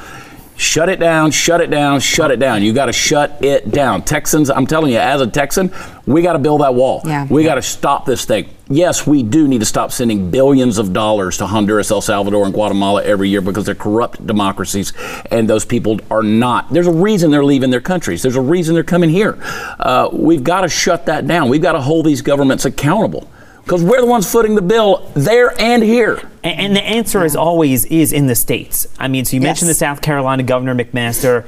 Shut 0.57 0.89
it 0.89 0.99
down, 0.99 1.29
shut 1.29 1.61
it 1.61 1.69
down, 1.69 1.99
shut 1.99 2.31
it 2.31 2.39
down. 2.39 2.63
You 2.63 2.73
got 2.73 2.87
to 2.87 2.93
shut 2.93 3.43
it 3.43 3.69
down. 3.69 4.01
Texans, 4.01 4.49
I'm 4.49 4.65
telling 4.65 4.91
you, 4.91 4.97
as 4.97 5.21
a 5.21 5.27
Texan, 5.27 5.71
we 6.07 6.23
got 6.23 6.33
to 6.33 6.39
build 6.39 6.61
that 6.61 6.73
wall. 6.73 7.03
Yeah. 7.05 7.27
We 7.29 7.43
got 7.43 7.55
to 7.55 7.61
stop 7.61 8.07
this 8.07 8.25
thing. 8.25 8.49
Yes, 8.67 9.05
we 9.05 9.21
do 9.21 9.47
need 9.47 9.59
to 9.59 9.65
stop 9.65 9.91
sending 9.91 10.31
billions 10.31 10.79
of 10.79 10.93
dollars 10.93 11.37
to 11.37 11.45
Honduras, 11.45 11.91
El 11.91 12.01
Salvador, 12.01 12.43
and 12.43 12.53
Guatemala 12.53 13.03
every 13.03 13.29
year 13.29 13.39
because 13.39 13.65
they're 13.67 13.75
corrupt 13.75 14.25
democracies, 14.25 14.93
and 15.29 15.47
those 15.47 15.63
people 15.63 15.99
are 16.09 16.23
not. 16.23 16.73
There's 16.73 16.87
a 16.87 16.91
reason 16.91 17.29
they're 17.29 17.45
leaving 17.45 17.69
their 17.69 17.79
countries. 17.79 18.23
There's 18.23 18.35
a 18.35 18.41
reason 18.41 18.73
they're 18.73 18.83
coming 18.83 19.11
here. 19.11 19.37
Uh, 19.79 20.09
we've 20.11 20.43
got 20.43 20.61
to 20.61 20.69
shut 20.69 21.05
that 21.05 21.27
down. 21.27 21.49
We've 21.49 21.61
got 21.61 21.73
to 21.73 21.81
hold 21.81 22.07
these 22.07 22.23
governments 22.23 22.65
accountable 22.65 23.29
because 23.67 23.83
we're 23.83 23.99
the 23.99 24.07
ones 24.07 24.31
footing 24.31 24.55
the 24.55 24.61
bill 24.61 25.11
there 25.13 25.53
and 25.59 25.83
here. 25.83 26.21
And, 26.41 26.59
and 26.61 26.75
the 26.77 26.81
answer, 26.81 27.25
as 27.25 27.35
always, 27.35 27.83
is 27.83 28.13
in 28.13 28.27
the 28.27 28.35
states. 28.35 28.87
I 28.97 29.09
mean, 29.09 29.25
so 29.25 29.35
you 29.35 29.41
mentioned 29.41 29.69
the 29.69 29.73
South 29.73 30.01
Carolina 30.01 30.43
Governor 30.43 30.73
McMaster. 30.73 31.45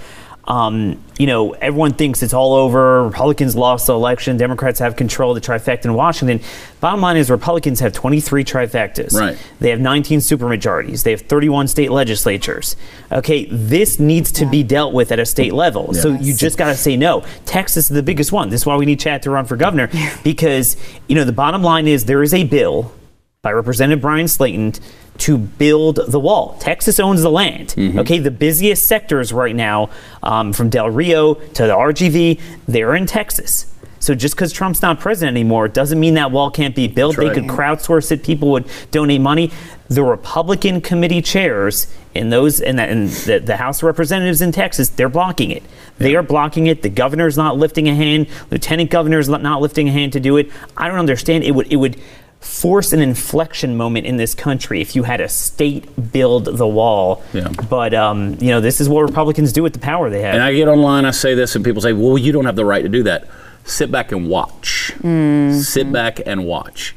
Um, 0.50 1.00
you 1.20 1.28
know, 1.28 1.52
everyone 1.52 1.94
thinks 1.94 2.24
it's 2.24 2.34
all 2.34 2.54
over. 2.54 3.04
Republicans 3.04 3.56
lost 3.56 3.86
the 3.86 3.94
election. 3.94 4.36
Democrats 4.38 4.80
have 4.80 4.96
control 4.96 5.36
of 5.36 5.42
the 5.42 5.48
trifecta 5.48 5.86
in 5.86 5.94
Washington. 5.94 6.42
Bottom 6.80 7.02
line 7.02 7.18
is, 7.18 7.30
Republicans 7.30 7.80
have 7.82 7.94
23 7.94 8.44
trifectas. 8.44 9.14
Right. 9.14 9.38
They 9.60 9.70
have 9.70 9.80
19 9.80 10.20
supermajorities. 10.20 11.04
They 11.04 11.12
have 11.12 11.22
31 11.22 11.68
state 11.68 11.92
legislatures. 11.92 12.76
Okay, 13.12 13.46
this 13.46 14.00
needs 14.00 14.32
to 14.34 14.46
be 14.48 14.64
dealt 14.64 14.94
with 14.94 15.12
at 15.12 15.20
a 15.20 15.26
state 15.26 15.54
level. 15.54 15.94
So 15.94 16.14
you 16.14 16.34
just 16.34 16.58
got 16.58 16.70
to 16.70 16.76
say 16.76 16.98
no. 16.98 17.24
Texas 17.46 17.92
is 17.92 17.96
the 17.96 18.04
biggest 18.04 18.32
one. 18.32 18.50
This 18.50 18.62
is 18.62 18.66
why 18.66 18.76
we 18.78 18.86
need 18.86 19.00
Chad 19.00 19.22
to 19.24 19.30
run 19.30 19.46
for 19.46 19.56
governor 19.56 19.90
because 20.24 20.78
you 21.08 21.16
know 21.16 21.26
the 21.26 21.32
bottom 21.32 21.62
line 21.62 21.88
is 21.88 22.06
there 22.06 22.24
is 22.24 22.34
a 22.34 22.44
bill 22.44 22.92
by 23.42 23.54
Representative 23.54 24.02
Bryan 24.02 24.26
Slaton 24.26 24.78
to 25.20 25.38
build 25.38 26.02
the 26.10 26.20
wall. 26.20 26.58
Texas 26.60 27.00
owns 27.00 27.22
the 27.22 27.32
land. 27.32 27.74
Okay, 28.00 28.20
the 28.20 28.32
busiest 28.32 28.86
sectors 28.86 29.32
right 29.32 29.56
now, 29.56 29.92
um, 30.22 30.52
from 30.52 30.70
Del 30.70 30.90
Rio 30.90 31.36
to 31.36 31.64
the 31.66 31.74
RGV, 31.74 32.38
they're 32.68 32.96
in 32.96 33.06
Texas. 33.06 33.74
So 34.02 34.14
just 34.14 34.36
because 34.36 34.52
Trump's 34.52 34.82
not 34.82 35.00
president 35.00 35.38
anymore 35.38 35.70
doesn't 35.70 36.02
mean 36.02 36.16
that 36.16 36.32
wall 36.32 36.52
can't 36.52 36.76
be 36.76 36.90
built. 36.90 37.16
They 37.16 37.34
could 37.34 37.46
crowdsource 37.46 38.12
it. 38.12 38.24
People 38.24 38.52
would 38.52 38.70
donate 38.92 39.22
money. 39.22 39.52
The 39.88 40.04
Republican 40.04 40.82
committee 40.82 41.22
chairs 41.22 41.88
in 42.14 42.30
those 42.32 42.60
in, 42.60 42.76
the, 42.76 42.90
in 42.90 43.06
the, 43.06 43.42
the 43.46 43.56
House 43.56 43.80
of 43.80 43.84
Representatives 43.84 44.42
in 44.42 44.52
Texas, 44.52 44.90
they're 44.90 45.10
blocking 45.10 45.52
it. 45.52 45.64
They 45.98 46.16
are 46.16 46.24
blocking 46.24 46.68
it. 46.68 46.82
The 46.82 46.90
governor's 46.90 47.38
not 47.38 47.58
lifting 47.58 47.88
a 47.88 47.96
hand. 47.96 48.28
Lieutenant 48.52 48.90
governor's 48.90 49.30
not 49.30 49.62
lifting 49.62 49.88
a 49.88 49.92
hand 49.94 50.12
to 50.14 50.20
do 50.20 50.36
it. 50.36 50.52
I 50.76 50.90
don't 50.90 51.00
understand. 51.00 51.46
It 51.46 51.52
would 51.52 51.72
it 51.72 51.78
would 51.78 52.02
force 52.40 52.94
an 52.94 53.02
inflection 53.02 53.76
moment 53.76 54.06
in 54.06 54.18
this 54.18 54.34
country 54.34 54.82
if 54.82 54.96
you 54.96 55.04
had 55.04 55.22
a 55.22 55.28
state 55.28 56.12
build 56.12 56.46
the 56.46 56.68
wall. 56.68 57.24
Yeah. 57.34 57.50
But 57.70 57.94
um, 57.94 58.38
you 58.40 58.50
know, 58.50 58.62
this 58.62 58.80
is 58.80 58.88
what 58.88 59.02
Republicans 59.02 59.52
do 59.52 59.64
with 59.64 59.74
the 59.74 59.80
power 59.80 60.10
they 60.10 60.22
have. 60.22 60.36
And 60.36 60.44
I 60.44 60.54
get 60.54 60.68
online, 60.68 61.06
I 61.06 61.12
say 61.12 61.36
this, 61.36 61.56
and 61.56 61.64
people 61.64 61.82
say, 61.82 61.94
well, 61.94 62.18
you 62.18 62.32
don't 62.32 62.46
have 62.46 62.56
the 62.56 62.66
right 62.66 62.82
to 62.82 62.90
do 62.90 63.04
that. 63.04 63.28
Sit 63.66 63.92
back 63.92 64.12
and 64.12 64.30
watch. 64.30 64.94
Sit 65.02 65.92
back 65.92 66.22
and 66.26 66.46
watch. 66.46 66.96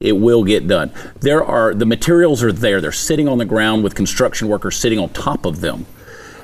It 0.00 0.12
will 0.12 0.44
get 0.44 0.66
done. 0.66 0.92
There 1.20 1.44
are, 1.44 1.74
the 1.74 1.86
materials 1.86 2.42
are 2.42 2.52
there. 2.52 2.80
They're 2.80 2.90
sitting 2.90 3.28
on 3.28 3.38
the 3.38 3.44
ground 3.44 3.84
with 3.84 3.94
construction 3.94 4.48
workers 4.48 4.76
sitting 4.76 4.98
on 4.98 5.10
top 5.10 5.44
of 5.44 5.60
them. 5.60 5.86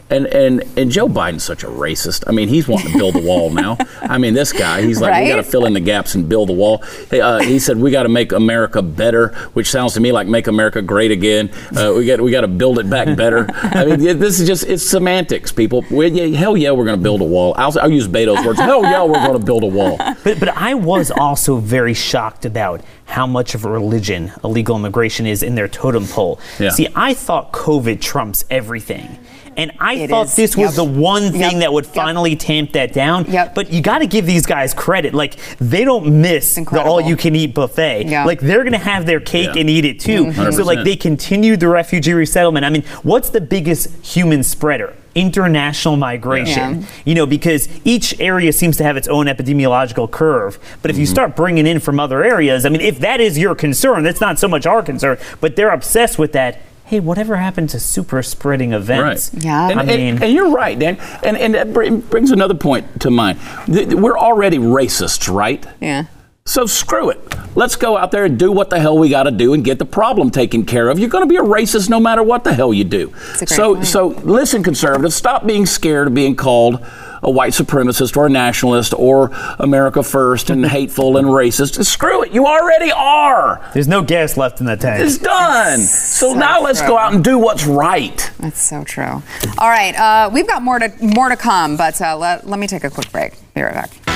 And, 0.08 0.26
and 0.26 0.62
and 0.76 0.90
Joe 0.90 1.08
Biden's 1.08 1.42
such 1.42 1.64
a 1.64 1.66
racist. 1.66 2.24
I 2.28 2.32
mean, 2.32 2.48
he's 2.48 2.68
wanting 2.68 2.92
to 2.92 2.98
build 2.98 3.16
a 3.16 3.22
wall 3.22 3.50
now. 3.50 3.76
I 4.02 4.18
mean, 4.18 4.34
this 4.34 4.52
guy, 4.52 4.82
he's 4.82 5.00
like, 5.00 5.20
we 5.20 5.28
got 5.28 5.36
to 5.36 5.42
fill 5.42 5.66
in 5.66 5.72
the 5.72 5.80
gaps 5.80 6.14
and 6.14 6.28
build 6.28 6.48
a 6.48 6.52
wall. 6.52 6.78
Hey, 7.10 7.20
uh, 7.20 7.40
he 7.40 7.58
said 7.58 7.76
we 7.78 7.90
got 7.90 8.04
to 8.04 8.08
make 8.08 8.30
America 8.30 8.82
better, 8.82 9.28
which 9.54 9.68
sounds 9.68 9.94
to 9.94 10.00
me 10.00 10.12
like 10.12 10.28
make 10.28 10.46
America 10.46 10.80
great 10.80 11.10
again. 11.10 11.50
Uh, 11.76 11.92
we 11.96 12.06
got 12.06 12.20
we 12.20 12.30
got 12.30 12.42
to 12.42 12.48
build 12.48 12.78
it 12.78 12.88
back 12.88 13.16
better. 13.16 13.48
I 13.52 13.84
mean, 13.84 14.18
this 14.18 14.38
is 14.38 14.46
just 14.46 14.64
it's 14.64 14.88
semantics, 14.88 15.50
people. 15.50 15.84
We, 15.90 16.06
yeah, 16.08 16.38
hell 16.38 16.56
yeah, 16.56 16.70
we're 16.70 16.84
going 16.84 16.98
to 16.98 17.02
build 17.02 17.20
a 17.20 17.24
wall. 17.24 17.54
I'll, 17.56 17.76
I'll 17.80 17.90
use 17.90 18.06
Beto's 18.06 18.44
words. 18.46 18.60
Hell 18.60 18.82
yeah, 18.82 19.02
we're 19.02 19.14
going 19.14 19.38
to 19.38 19.44
build 19.44 19.64
a 19.64 19.66
wall. 19.66 19.96
But 20.22 20.38
but 20.38 20.50
I 20.50 20.74
was 20.74 21.10
also 21.10 21.56
very 21.56 21.94
shocked 21.94 22.44
about 22.44 22.80
how 23.06 23.26
much 23.26 23.54
of 23.54 23.64
a 23.64 23.70
religion 23.70 24.32
illegal 24.44 24.76
immigration 24.76 25.26
is 25.26 25.42
in 25.42 25.54
their 25.54 25.68
totem 25.68 26.06
pole. 26.06 26.40
Yeah. 26.58 26.70
See, 26.70 26.88
I 26.94 27.14
thought 27.14 27.52
COVID 27.52 28.00
trumps 28.00 28.44
everything. 28.50 29.18
And 29.56 29.72
I 29.80 29.94
It 29.94 30.10
thought 30.10 30.26
is. 30.26 30.34
this 30.36 30.56
was 30.56 30.70
Yep. 30.70 30.74
the 30.76 30.84
one 30.84 31.32
thing 31.32 31.40
Yep. 31.40 31.60
that 31.60 31.72
would 31.72 31.86
Yep. 31.86 31.94
finally 31.94 32.36
tamp 32.36 32.72
that 32.72 32.92
down. 32.92 33.24
Yep. 33.28 33.54
But 33.54 33.72
you 33.72 33.80
got 33.80 33.98
to 33.98 34.06
give 34.06 34.26
these 34.26 34.44
guys 34.44 34.74
credit. 34.74 35.14
Like 35.14 35.36
they 35.60 35.84
don't 35.84 36.06
miss 36.20 36.54
the 36.56 36.82
all-you-can-eat 36.82 37.54
buffet. 37.54 38.06
Yeah. 38.06 38.24
Like 38.24 38.40
they're 38.40 38.62
going 38.62 38.72
to 38.72 38.78
have 38.78 39.06
their 39.06 39.20
cake 39.20 39.50
Yeah. 39.54 39.60
and 39.60 39.70
eat 39.70 39.84
it 39.84 39.98
too. 40.00 40.26
Mm-hmm. 40.26 40.50
So 40.52 40.62
like 40.64 40.84
they 40.84 40.96
continued 40.96 41.60
the 41.60 41.68
refugee 41.68 42.12
resettlement. 42.12 42.66
I 42.66 42.70
mean, 42.70 42.84
what's 43.02 43.30
the 43.30 43.40
biggest 43.40 43.88
human 44.04 44.42
spreader? 44.42 44.92
International 45.14 45.96
migration. 45.96 46.80
Yeah. 46.82 46.86
You 47.06 47.14
know, 47.14 47.24
because 47.26 47.68
each 47.84 48.14
area 48.20 48.52
seems 48.52 48.76
to 48.76 48.84
have 48.84 48.98
its 48.98 49.08
own 49.08 49.26
epidemiological 49.26 50.10
curve. 50.10 50.58
But 50.82 50.90
if 50.90 50.98
you 50.98 51.06
start 51.06 51.34
bringing 51.34 51.66
in 51.66 51.80
from 51.80 51.98
other 51.98 52.22
areas, 52.22 52.66
I 52.66 52.68
mean, 52.68 52.82
if 52.82 53.00
that 53.00 53.20
is 53.20 53.38
your 53.38 53.54
concern, 53.54 54.02
that's 54.02 54.20
not 54.20 54.38
so 54.38 54.48
much 54.48 54.66
our 54.66 54.82
concern, 54.82 55.16
but 55.40 55.56
they're 55.56 55.70
obsessed 55.72 56.18
with 56.18 56.32
that. 56.32 56.58
Hey, 56.86 57.00
whatever 57.00 57.34
happened 57.36 57.70
to 57.70 57.80
super 57.80 58.22
spreading 58.22 58.72
events? 58.72 59.34
Right. 59.34 59.44
Yeah. 59.44 59.70
And, 59.70 59.80
I 59.80 59.84
mean- 59.84 60.22
and, 60.22 60.32
you're 60.32 60.50
right, 60.50 60.78
Dan. 60.78 60.98
And, 61.24 61.36
and 61.36 61.54
that 61.54 61.72
brings 61.72 62.30
another 62.30 62.54
point 62.54 63.00
to 63.00 63.10
mind. 63.10 63.40
We're 63.66 64.16
already 64.16 64.58
racists, 64.58 65.32
right? 65.32 65.66
Yeah. 65.80 66.04
So 66.44 66.64
screw 66.64 67.10
it. 67.10 67.18
Let's 67.56 67.74
go 67.74 67.98
out 67.98 68.12
there 68.12 68.24
and 68.24 68.38
do 68.38 68.52
what 68.52 68.70
the 68.70 68.78
hell 68.78 68.96
we 68.96 69.08
got 69.08 69.24
to 69.24 69.32
do 69.32 69.52
and 69.52 69.64
get 69.64 69.80
the 69.80 69.84
problem 69.84 70.30
taken 70.30 70.64
care 70.64 70.88
of. 70.88 71.00
You're 71.00 71.08
going 71.08 71.24
to 71.24 71.28
be 71.28 71.38
a 71.38 71.42
racist 71.42 71.90
no 71.90 71.98
matter 71.98 72.22
what 72.22 72.44
the 72.44 72.54
hell 72.54 72.72
you 72.72 72.84
do. 72.84 73.12
So 73.46 73.74
point. 73.74 73.86
so 73.88 74.06
listen, 74.06 74.62
conservatives, 74.62 75.16
stop 75.16 75.44
being 75.44 75.66
scared 75.66 76.06
of 76.06 76.14
being 76.14 76.36
called 76.36 76.86
a 77.26 77.30
white 77.30 77.52
supremacist 77.52 78.16
or 78.16 78.26
a 78.26 78.30
nationalist 78.30 78.94
or 78.96 79.30
America 79.58 80.02
first 80.02 80.48
and 80.48 80.64
hateful 80.76 81.16
and 81.16 81.26
racist. 81.26 81.84
Screw 81.84 82.22
it, 82.22 82.32
you 82.32 82.46
already 82.46 82.92
are. 82.92 83.68
There's 83.74 83.88
no 83.88 84.02
gas 84.02 84.36
left 84.36 84.60
in 84.60 84.66
that 84.66 84.80
tank. 84.80 85.04
It's 85.04 85.18
done. 85.18 85.80
So, 85.80 86.32
So 86.32 86.34
now 86.38 86.62
let's 86.62 86.80
go 86.80 86.96
out 86.96 87.12
and 87.12 87.22
do 87.22 87.38
what's 87.38 87.66
right. 87.66 88.30
That's 88.38 88.62
so 88.62 88.84
true. 88.84 89.22
All 89.58 89.68
right, 89.68 89.94
uh, 89.96 90.30
we've 90.32 90.46
got 90.46 90.62
more 90.62 90.78
to 90.78 90.92
more 91.04 91.28
to 91.28 91.36
come, 91.36 91.76
but 91.76 92.00
uh, 92.00 92.16
let, 92.16 92.46
let 92.46 92.58
me 92.58 92.66
take 92.66 92.84
a 92.84 92.90
quick 92.90 93.10
break. 93.10 93.32
Be 93.54 93.62
right 93.62 93.74
back. 93.74 94.15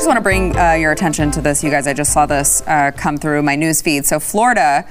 Just 0.00 0.08
want 0.08 0.16
to 0.16 0.22
bring 0.22 0.56
uh, 0.56 0.72
your 0.72 0.92
attention 0.92 1.30
to 1.30 1.42
this, 1.42 1.62
you 1.62 1.68
guys. 1.68 1.86
I 1.86 1.92
just 1.92 2.10
saw 2.10 2.24
this 2.24 2.62
uh, 2.66 2.90
come 2.96 3.18
through 3.18 3.42
my 3.42 3.54
news 3.54 3.82
feed. 3.82 4.06
So, 4.06 4.18
Florida 4.18 4.88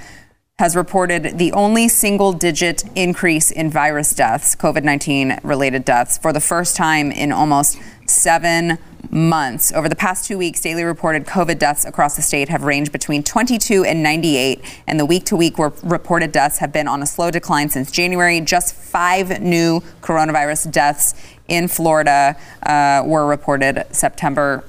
has 0.60 0.76
reported 0.76 1.40
the 1.40 1.52
only 1.54 1.88
single 1.88 2.32
digit 2.32 2.84
increase 2.96 3.50
in 3.50 3.72
virus 3.72 4.14
deaths, 4.14 4.56
COVID 4.56 4.84
19 4.84 5.40
related 5.42 5.84
deaths, 5.84 6.20
for 6.20 6.32
the 6.32 6.40
first 6.40 6.76
time 6.76 7.12
in 7.12 7.32
almost 7.32 7.80
seven 8.06 8.78
months. 9.10 9.72
Over 9.72 9.90
the 9.90 9.96
past 9.96 10.28
two 10.28 10.38
weeks, 10.38 10.62
daily 10.62 10.84
reported 10.84 11.26
COVID 11.26 11.58
deaths 11.58 11.86
across 11.86 12.16
the 12.16 12.22
state 12.22 12.50
have 12.50 12.62
ranged 12.62 12.92
between 12.92 13.24
22 13.24 13.86
and 13.86 14.04
98, 14.04 14.62
and 14.86 15.00
the 15.00 15.08
week 15.08 15.26
to 15.26 15.36
week 15.36 15.58
reported 15.58 16.32
deaths 16.32 16.60
have 16.60 16.72
been 16.72 16.88
on 16.88 17.02
a 17.02 17.08
slow 17.08 17.32
decline 17.32 17.70
since 17.70 17.90
January. 17.90 18.42
Just 18.42 18.76
five 18.76 19.42
new 19.42 19.82
coronavirus 20.02 20.72
deaths 20.72 21.16
in 21.48 21.68
Florida 21.68 22.38
uh, 22.62 23.02
were 23.08 23.26
reported 23.26 23.88
September 23.92 24.64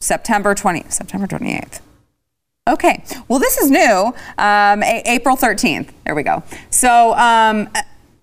September 0.00 0.54
20 0.54 0.84
September 0.88 1.26
28th. 1.26 1.80
Okay. 2.68 3.02
Well, 3.28 3.38
this 3.38 3.56
is 3.58 3.70
new. 3.70 4.14
Um, 4.36 4.82
A- 4.82 5.02
April 5.06 5.36
13th. 5.36 5.88
There 6.04 6.14
we 6.14 6.22
go. 6.22 6.42
So 6.70 7.14
um, 7.14 7.68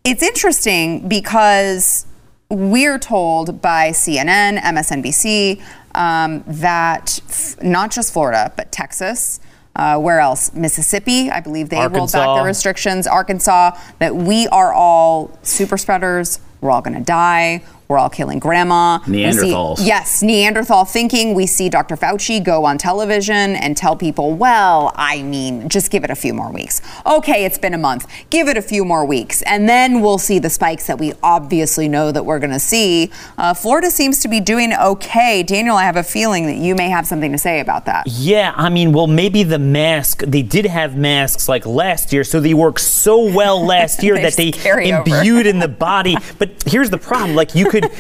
it's 0.04 0.22
interesting 0.22 1.08
because 1.08 2.06
we're 2.52 3.00
told 3.00 3.60
by 3.62 3.90
CNN, 3.90 4.60
MSNBC, 4.60 5.64
um, 5.96 6.44
that 6.46 7.20
f- 7.28 7.62
not 7.64 7.90
just 7.92 8.14
Florida, 8.14 8.54
but 8.56 8.72
Texas, 8.72 9.40
uh, 9.76 9.98
where 10.00 10.20
else? 10.20 10.54
Mississippi, 10.54 11.30
I 11.32 11.40
believe 11.40 11.70
they 11.70 11.78
rolled 11.78 11.92
back 11.92 12.00
Arkansas. 12.00 12.36
the 12.38 12.44
restrictions, 12.44 13.08
Arkansas, 13.08 13.72
that 14.00 14.16
we 14.16 14.48
are 14.50 14.72
all 14.74 15.38
super 15.42 15.78
spreaders. 15.78 16.40
We're 16.62 16.70
all 16.72 16.82
going 16.82 16.98
to 16.98 17.04
die. 17.04 17.64
We're 17.88 18.00
all 18.00 18.10
killing 18.10 18.40
grandma. 18.40 19.00
We 19.08 19.32
see- 19.78 19.86
yes, 19.86 20.24
Neanderthal 20.24 20.86
thinking. 20.86 21.36
We 21.36 21.46
see 21.46 21.70
Dr. 21.70 21.96
Fauci 21.96 22.44
go 22.44 22.66
on 22.66 22.80
television 22.80 23.56
and 23.56 23.78
tell 23.78 23.96
people, 23.96 24.34
well, 24.34 24.92
I 24.96 25.22
mean, 25.22 25.70
just 25.70 25.92
give 25.92 26.04
it 26.04 26.10
a 26.10 26.16
few 26.16 26.34
more 26.34 26.52
weeks. 26.52 26.82
Okay, 27.06 27.46
it's 27.46 27.60
been 27.60 27.76
a 27.76 27.78
month. 27.78 28.08
Give 28.32 28.48
it 28.48 28.58
a 28.58 28.62
few 28.64 28.86
more 28.86 29.06
weeks. 29.06 29.44
And 29.44 29.70
then 29.70 30.02
we'll 30.02 30.18
see 30.18 30.40
the 30.40 30.50
spikes 30.50 30.88
that 30.88 30.98
we 30.98 31.14
obviously 31.22 31.88
know 31.88 32.12
that 32.12 32.26
we're 32.26 32.40
going 32.40 32.52
to 32.54 32.60
see. 32.60 33.12
Uh, 33.38 33.54
Florida 33.54 33.92
seems 33.92 34.20
to 34.22 34.28
be 34.28 34.40
doing 34.40 34.74
okay. 34.74 35.44
Daniel, 35.44 35.76
I 35.76 35.84
have 35.84 35.96
a 35.96 36.04
feeling 36.04 36.48
that 36.48 36.56
you 36.58 36.74
may 36.74 36.90
have 36.90 37.06
something 37.06 37.32
to 37.34 37.38
say 37.38 37.60
about 37.60 37.86
that. 37.86 38.08
Yeah, 38.08 38.54
I 38.56 38.70
mean, 38.70 38.94
well, 38.94 39.06
maybe 39.08 39.44
the 39.44 39.60
mask, 39.60 40.24
they 40.26 40.42
did 40.42 40.66
have 40.66 40.98
masks 40.98 41.48
like 41.48 41.68
last 41.68 42.12
year, 42.12 42.24
so 42.24 42.40
they 42.40 42.56
worked 42.56 42.82
so 42.82 43.32
well 43.32 43.64
last 43.64 44.02
year 44.04 44.16
that 44.20 44.34
they 44.34 44.50
just 44.50 44.64
carry 44.64 44.92
over. 44.92 45.08
imbued 45.18 45.46
in 45.46 45.60
the 45.60 45.68
body. 45.68 46.18
But 46.40 46.64
here's 46.66 46.90
the 46.90 46.98
problem 46.98 47.36
like, 47.36 47.54
you 47.54 47.70
could 47.82 47.92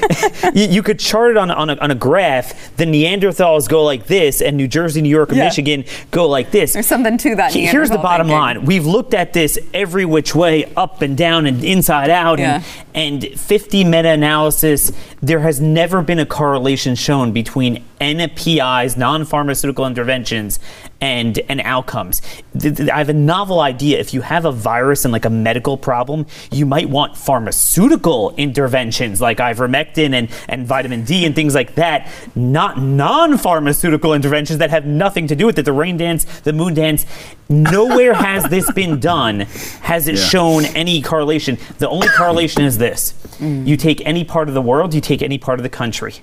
you, 0.56 0.66
you 0.68 0.84
could 0.84 1.00
chart 1.00 1.32
it 1.32 1.38
on, 1.38 1.50
a- 1.50 1.54
on, 1.54 1.70
a, 1.70 1.76
on 1.78 1.92
a 1.92 1.96
graph. 1.96 2.76
The 2.78 2.86
Neanderthals 2.86 3.68
go 3.70 3.84
like 3.84 4.08
this, 4.08 4.42
and 4.42 4.58
New 4.58 4.68
Jersey, 4.68 5.02
New 5.02 5.10
York, 5.10 5.30
and 5.30 5.38
Yeah. 5.38 5.46
Michigan 5.46 5.84
go 6.12 6.28
like 6.28 6.52
this. 6.52 6.74
There's 6.74 6.88
something 6.88 7.18
to 7.20 7.36
that. 7.36 7.54
He- 7.54 7.66
Here's 7.66 7.90
the 7.90 7.98
bottom 7.98 8.28
thinking. 8.28 8.40
line. 8.42 8.66
We've 8.66 8.86
looked 8.86 9.14
at 9.14 9.34
this 9.34 9.58
every 9.74 10.06
which 10.06 10.34
way, 10.36 10.72
up 10.76 11.02
and 11.02 11.18
down 11.18 11.46
and 11.46 11.64
inside 11.64 12.10
out, 12.10 12.40
Yeah. 12.40 12.64
and, 12.94 13.24
and 13.24 13.40
50 13.40 13.84
meta-analysis. 13.84 14.92
There 15.22 15.40
has 15.42 15.60
never 15.60 16.02
been 16.02 16.20
a 16.20 16.26
correlation 16.26 16.96
shown 16.96 17.32
between 17.32 17.84
NPIs, 18.00 18.98
non-pharmaceutical 18.98 19.86
interventions, 19.88 20.60
and 21.02 21.40
and 21.50 21.62
outcomes. 21.62 22.22
Th- 22.60 22.76
th- 22.76 22.90
I 22.90 22.98
have 22.98 23.10
a 23.10 23.14
novel 23.14 23.60
idea. 23.60 24.00
If 24.00 24.14
you 24.14 24.22
have 24.22 24.46
a 24.46 24.52
virus 24.52 25.06
and 25.06 25.12
like 25.12 25.26
a 25.26 25.30
medical 25.30 25.78
problem, 25.78 26.26
you 26.52 26.66
might 26.66 26.90
want 26.90 27.18
pharmaceutical 27.18 28.34
interventions 28.38 29.22
like 29.22 29.38
ivermectin 29.38 30.14
and, 30.14 30.30
and 30.48 30.66
vitamin 30.66 31.04
D 31.04 31.26
and 31.26 31.36
things 31.36 31.54
like 31.56 31.76
that, 31.76 32.10
not 32.36 32.80
non-pharmaceutical 32.80 34.14
interventions 34.14 34.60
that 34.60 34.70
have 34.70 34.86
nothing 34.86 35.28
to 35.28 35.36
do 35.36 35.46
with 35.46 35.60
it. 35.60 35.64
The 35.66 35.74
rain 35.74 35.98
dance, 35.98 36.24
the 36.42 36.54
moon 36.54 36.74
dance. 36.74 37.06
Nowhere 37.50 38.14
has 38.28 38.44
this 38.46 38.72
been 38.72 39.00
done. 39.00 39.42
Has 39.82 40.08
it 40.08 40.16
Yeah. 40.16 40.26
shown 40.26 40.66
any 40.66 41.02
correlation? 41.02 41.58
The 41.78 41.90
only 41.90 42.08
correlation 42.10 42.64
is 42.64 42.78
this: 42.78 43.14
mm. 43.40 43.68
you 43.68 43.78
take 43.78 44.02
any 44.06 44.24
part 44.24 44.48
of 44.48 44.54
the 44.54 44.62
world, 44.62 44.94
you 44.94 45.02
take 45.02 45.22
any 45.22 45.38
part 45.38 45.60
of 45.60 45.64
the 45.64 45.70
country. 45.70 46.16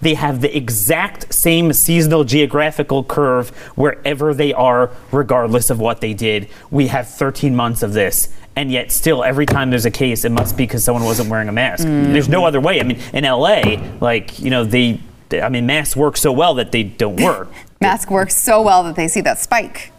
They 0.00 0.14
have 0.14 0.40
the 0.40 0.54
exact 0.56 1.32
same 1.32 1.72
seasonal 1.72 2.24
geographical 2.24 3.04
curve 3.04 3.50
wherever 3.76 4.34
they 4.34 4.52
are, 4.52 4.90
regardless 5.12 5.70
of 5.70 5.78
what 5.78 6.00
they 6.00 6.14
did. 6.14 6.48
We 6.70 6.88
have 6.88 7.08
13 7.08 7.54
months 7.54 7.82
of 7.82 7.92
this. 7.92 8.28
And 8.56 8.70
yet, 8.72 8.90
still, 8.92 9.22
every 9.22 9.46
time 9.46 9.70
there's 9.70 9.86
a 9.86 9.90
case, 9.90 10.24
it 10.24 10.32
must 10.32 10.56
be 10.56 10.64
because 10.64 10.84
someone 10.84 11.04
wasn't 11.04 11.30
wearing 11.30 11.48
a 11.48 11.52
mask. 11.52 11.86
Mm. 11.86 12.12
There's 12.12 12.28
no 12.28 12.44
other 12.44 12.60
way. 12.60 12.80
I 12.80 12.82
mean, 12.82 12.98
in 13.12 13.24
LA, 13.24 13.76
like, 14.00 14.38
you 14.40 14.50
know, 14.50 14.64
they, 14.64 15.00
I 15.32 15.48
mean, 15.48 15.66
masks 15.66 15.96
work 15.96 16.16
so 16.16 16.32
well 16.32 16.54
that 16.54 16.72
they 16.72 16.82
don't 16.82 17.20
work. 17.20 17.48
Mask 17.80 18.10
works 18.10 18.36
so 18.36 18.60
well 18.60 18.82
that 18.82 18.96
they 18.96 19.08
see 19.08 19.22
that 19.22 19.38
spike 19.38 19.90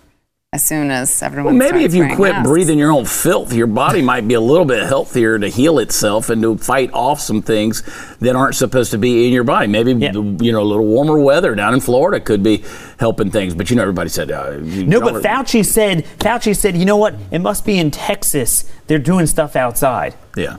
as 0.53 0.65
soon 0.65 0.91
as 0.91 1.23
everyone. 1.23 1.57
Well, 1.57 1.71
maybe 1.71 1.85
if 1.85 1.93
you 1.93 2.13
quit 2.13 2.33
masks. 2.33 2.49
breathing 2.49 2.77
your 2.77 2.91
own 2.91 3.05
filth, 3.05 3.53
your 3.53 3.67
body 3.67 4.01
might 4.01 4.27
be 4.27 4.33
a 4.33 4.41
little 4.41 4.65
bit 4.65 4.83
healthier 4.85 5.39
to 5.39 5.47
heal 5.47 5.79
itself 5.79 6.29
and 6.29 6.41
to 6.41 6.57
fight 6.57 6.91
off 6.91 7.21
some 7.21 7.41
things 7.41 7.83
that 8.19 8.35
aren't 8.35 8.55
supposed 8.55 8.91
to 8.91 8.97
be 8.97 9.25
in 9.27 9.31
your 9.31 9.45
body. 9.45 9.67
Maybe 9.67 9.93
Yeah. 9.93 10.11
you 10.11 10.51
know 10.51 10.61
a 10.61 10.67
little 10.67 10.85
warmer 10.85 11.17
weather 11.17 11.55
down 11.55 11.73
in 11.73 11.79
Florida 11.79 12.19
could 12.19 12.43
be 12.43 12.65
helping 12.99 13.31
things. 13.31 13.55
But 13.55 13.69
you 13.69 13.77
know, 13.77 13.81
everybody 13.83 14.09
said 14.09 14.29
uh, 14.29 14.57
No, 14.59 14.99
don't- 14.99 15.13
but 15.13 15.23
Fauci 15.23 15.65
said, 15.65 16.05
Fauci 16.19 16.53
said, 16.53 16.75
you 16.75 16.83
know 16.83 16.97
what? 16.97 17.15
It 17.31 17.39
must 17.39 17.63
be 17.65 17.79
in 17.79 17.89
Texas. 17.89 18.69
They're 18.87 18.99
doing 18.99 19.27
stuff 19.27 19.55
outside. 19.55 20.15
Yeah. 20.35 20.57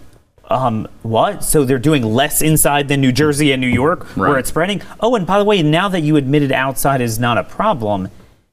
Um, 0.48 0.88
what? 1.02 1.44
So 1.44 1.64
they're 1.66 1.78
doing 1.78 2.02
less 2.02 2.40
inside 2.40 2.88
than 2.88 3.02
New 3.02 3.12
Jersey 3.12 3.52
and 3.52 3.60
New 3.60 3.68
York, 3.68 4.04
where 4.16 4.38
it's 4.38 4.48
spreading. 4.48 4.80
Oh, 5.00 5.14
and 5.16 5.26
by 5.26 5.38
the 5.38 5.44
way, 5.44 5.62
now 5.62 5.90
that 5.90 6.00
you 6.00 6.16
admitted 6.16 6.50
outside 6.50 7.02
is 7.02 7.18
not 7.18 7.36
a 7.36 7.44
problem, 7.44 8.08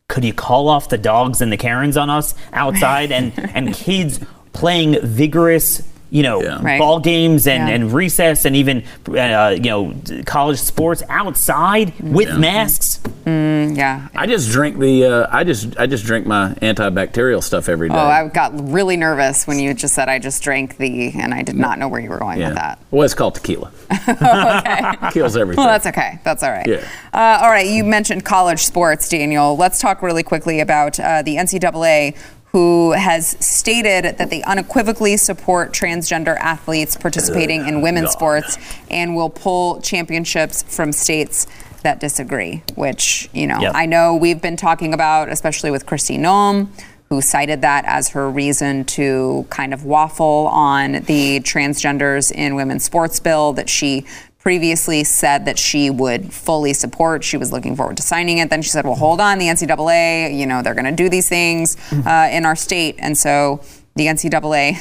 could 0.09 0.25
you 0.25 0.33
call 0.33 0.67
off 0.67 0.89
the 0.89 0.97
dogs 0.97 1.39
and 1.39 1.53
the 1.53 1.57
Karens 1.57 1.95
on 1.95 2.09
us 2.09 2.35
outside 2.51 3.13
and 3.13 3.31
and 3.55 3.73
kids 3.73 4.19
playing 4.51 4.97
vigorous? 5.01 5.81
You 6.11 6.23
know, 6.23 6.41
Yeah. 6.41 6.59
Right. 6.61 6.79
ball 6.79 6.99
games 6.99 7.47
and, 7.47 7.67
Yeah. 7.67 7.75
and 7.75 7.93
recess 7.93 8.45
and 8.45 8.55
even 8.55 8.83
uh, 9.07 9.55
you 9.55 9.69
know 9.69 9.93
college 10.25 10.59
sports 10.59 11.03
outside 11.09 11.93
with 11.99 12.37
masks. 12.37 12.99
Yeah. 13.25 14.07
I 14.15 14.25
just 14.25 14.49
drink 14.49 14.79
the 14.79 15.05
uh, 15.05 15.27
I 15.29 15.43
just 15.43 15.77
I 15.79 15.85
just 15.85 16.05
drink 16.05 16.25
my 16.25 16.55
antibacterial 16.61 17.43
stuff 17.43 17.69
every 17.69 17.89
day. 17.89 17.95
Oh, 17.95 17.99
I 17.99 18.27
got 18.27 18.51
really 18.69 18.97
nervous 18.97 19.45
when 19.45 19.59
you 19.59 19.73
just 19.73 19.93
said 19.93 20.09
I 20.09 20.17
just 20.19 20.41
drank 20.41 20.77
the, 20.77 21.11
and 21.11 21.33
I 21.33 21.43
did 21.43 21.55
not 21.55 21.77
know 21.79 21.87
where 21.87 22.01
you 22.01 22.09
were 22.09 22.17
going 22.17 22.39
yeah. 22.39 22.49
with 22.49 22.57
that. 22.57 22.79
Well, 22.91 23.03
it's 23.03 23.13
called 23.13 23.35
tequila. 23.35 23.71
Kills 25.11 25.37
everything. 25.37 25.63
Well, 25.63 25.71
that's 25.71 25.85
okay. 25.85 26.19
That's 26.23 26.43
all 26.43 26.51
right. 26.51 26.67
Yeah. 26.67 26.87
Uh, 27.13 27.39
all 27.43 27.49
right. 27.49 27.67
You 27.67 27.83
mentioned 27.83 28.25
college 28.25 28.63
sports, 28.63 29.07
Daniel. 29.09 29.55
Let's 29.55 29.79
talk 29.79 30.01
really 30.01 30.23
quickly 30.23 30.59
about 30.59 30.99
uh, 30.99 31.21
the 31.21 31.35
NCAA, 31.35 32.17
who 32.51 32.91
has 32.91 33.37
stated 33.39 34.17
that 34.17 34.29
they 34.29 34.41
unequivocally 34.43 35.17
support 35.17 35.71
transgender 35.71 36.35
athletes 36.37 36.95
participating 36.97 37.67
in 37.67 37.81
women's 37.81 38.11
sports 38.11 38.57
and 38.89 39.15
will 39.15 39.29
pull 39.29 39.79
championships 39.81 40.63
from 40.63 40.91
states 40.91 41.45
that 41.83 41.99
disagree. 41.99 42.63
Which 42.75 43.29
you 43.33 43.47
know, 43.47 43.59
Yep. 43.59 43.71
I 43.75 43.85
know 43.85 44.15
we've 44.15 44.41
been 44.41 44.57
talking 44.57 44.93
about, 44.93 45.29
especially 45.29 45.71
with 45.71 45.85
Kristi 45.85 46.17
Noem. 46.19 46.67
Who 47.09 47.21
cited 47.21 47.61
that 47.61 47.85
as 47.87 48.09
her 48.09 48.29
reason 48.29 48.85
to 48.85 49.47
kind 49.49 49.73
of 49.73 49.83
waffle 49.83 50.47
on 50.51 50.91
the 50.91 51.39
transgenders 51.39 52.31
in 52.31 52.53
women's 52.53 52.83
sports 52.83 53.19
bill 53.19 53.51
that 53.53 53.67
she 53.67 54.05
previously 54.39 55.03
said 55.03 55.45
that 55.45 55.59
she 55.59 55.89
would 55.89 56.33
fully 56.33 56.73
support. 56.73 57.23
She 57.23 57.37
was 57.37 57.51
looking 57.51 57.75
forward 57.75 57.97
to 57.97 58.03
signing 58.03 58.37
it. 58.37 58.49
Then 58.49 58.61
she 58.61 58.69
said, 58.69 58.85
well, 58.85 58.95
hold 58.95 59.19
on, 59.19 59.37
the 59.37 59.45
NCAA, 59.45 60.37
you 60.37 60.45
know, 60.45 60.61
they're 60.61 60.73
going 60.73 60.85
to 60.85 60.91
do 60.91 61.09
these 61.09 61.27
things 61.27 61.77
uh, 61.91 62.29
in 62.31 62.45
our 62.45 62.55
state. 62.55 62.95
And 62.99 63.17
so 63.17 63.61
the 63.95 64.05
NCAA, 64.05 64.77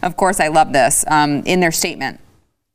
of 0.02 0.16
course, 0.16 0.40
I 0.40 0.48
love 0.48 0.72
this, 0.72 1.04
um, 1.08 1.42
in 1.46 1.60
their 1.60 1.72
statement, 1.72 2.20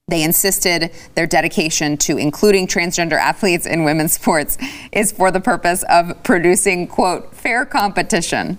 they 0.07 0.23
insisted 0.23 0.91
their 1.13 1.27
dedication 1.27 1.95
to 1.97 2.17
including 2.17 2.67
transgender 2.67 3.13
athletes 3.13 3.65
in 3.67 3.83
women's 3.83 4.13
sports 4.19 4.57
is 4.91 5.11
for 5.11 5.29
the 5.29 5.39
purpose 5.39 5.83
of 5.87 6.21
producing, 6.23 6.87
quote, 6.87 7.33
fair 7.35 7.63
competition. 7.63 8.57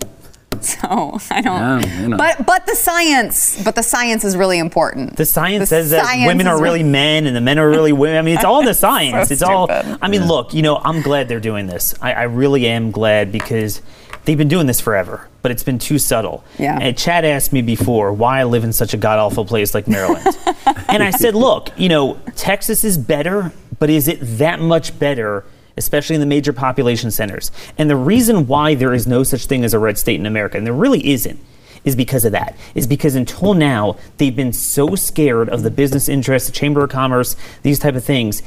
So 0.82 1.18
I 1.30 1.40
don't, 1.40 1.82
Yeah, 1.82 2.00
you 2.02 2.08
know. 2.08 2.16
but 2.16 2.46
but 2.46 2.66
the 2.66 2.74
science, 2.74 3.62
but 3.62 3.74
the 3.74 3.82
science 3.82 4.24
is 4.24 4.36
really 4.36 4.58
important. 4.58 5.16
The 5.16 5.24
science 5.26 5.62
The 5.62 5.66
says 5.66 5.90
that 5.90 6.26
women 6.26 6.46
are 6.46 6.60
really 6.60 6.82
men 6.82 7.26
and 7.26 7.34
the 7.36 7.40
men 7.40 7.58
are 7.58 7.68
really 7.68 7.92
women. 8.02 8.16
I 8.18 8.22
mean, 8.22 8.34
it's 8.36 8.44
all 8.44 8.62
the 8.64 8.74
science. 8.74 9.28
So 9.28 9.32
it's 9.32 9.42
all. 9.42 9.68
I 9.70 10.08
mean, 10.08 10.26
look, 10.26 10.54
you 10.54 10.62
know, 10.62 10.76
I'm 10.76 11.02
glad 11.02 11.28
they're 11.28 11.40
doing 11.40 11.66
this. 11.66 11.94
I, 12.00 12.12
I 12.12 12.22
really 12.24 12.66
am 12.66 12.90
glad 12.90 13.32
because 13.32 13.82
they've 14.24 14.38
been 14.38 14.48
doing 14.48 14.66
this 14.66 14.80
forever, 14.80 15.28
but 15.42 15.50
it's 15.50 15.64
been 15.64 15.78
too 15.78 15.98
subtle. 15.98 16.44
Yeah. 16.58 16.78
And 16.80 16.96
Chad 16.96 17.24
asked 17.24 17.52
me 17.52 17.60
before 17.62 18.12
why 18.12 18.40
I 18.40 18.44
live 18.44 18.64
in 18.64 18.72
such 18.72 18.94
a 18.94 18.96
god 18.96 19.18
awful 19.18 19.44
place 19.44 19.74
like 19.74 19.88
Maryland. 19.88 20.24
and 20.88 21.02
I 21.02 21.10
said, 21.10 21.34
look, 21.34 21.70
you 21.76 21.88
know, 21.88 22.18
Texas 22.36 22.84
is 22.84 22.96
better, 22.96 23.52
but 23.78 23.90
is 23.90 24.06
it 24.08 24.18
that 24.38 24.60
much 24.60 24.96
better? 24.98 25.44
Especially 25.76 26.14
in 26.14 26.20
the 26.20 26.26
major 26.26 26.52
population 26.52 27.10
centers. 27.10 27.50
And 27.78 27.88
the 27.88 27.96
reason 27.96 28.46
why 28.46 28.74
there 28.74 28.92
is 28.92 29.06
no 29.06 29.22
such 29.22 29.46
thing 29.46 29.64
as 29.64 29.74
a 29.74 29.78
red 29.78 29.98
state 29.98 30.20
in 30.20 30.26
America, 30.26 30.58
and 30.58 30.66
there 30.66 30.74
really 30.74 31.10
isn't, 31.10 31.38
is 31.84 31.96
because 31.96 32.24
of 32.24 32.32
that. 32.32 32.56
Is 32.74 32.86
because 32.86 33.14
until 33.14 33.54
now 33.54 33.96
they've 34.18 34.34
been 34.34 34.52
so 34.52 34.94
scared 34.94 35.48
of 35.48 35.62
the 35.62 35.70
business 35.70 36.08
interests, 36.08 36.48
the 36.48 36.54
Chamber 36.54 36.84
of 36.84 36.90
Commerce, 36.90 37.36
these 37.62 37.78
type 37.78 37.94
of 37.94 38.04
things. 38.04 38.42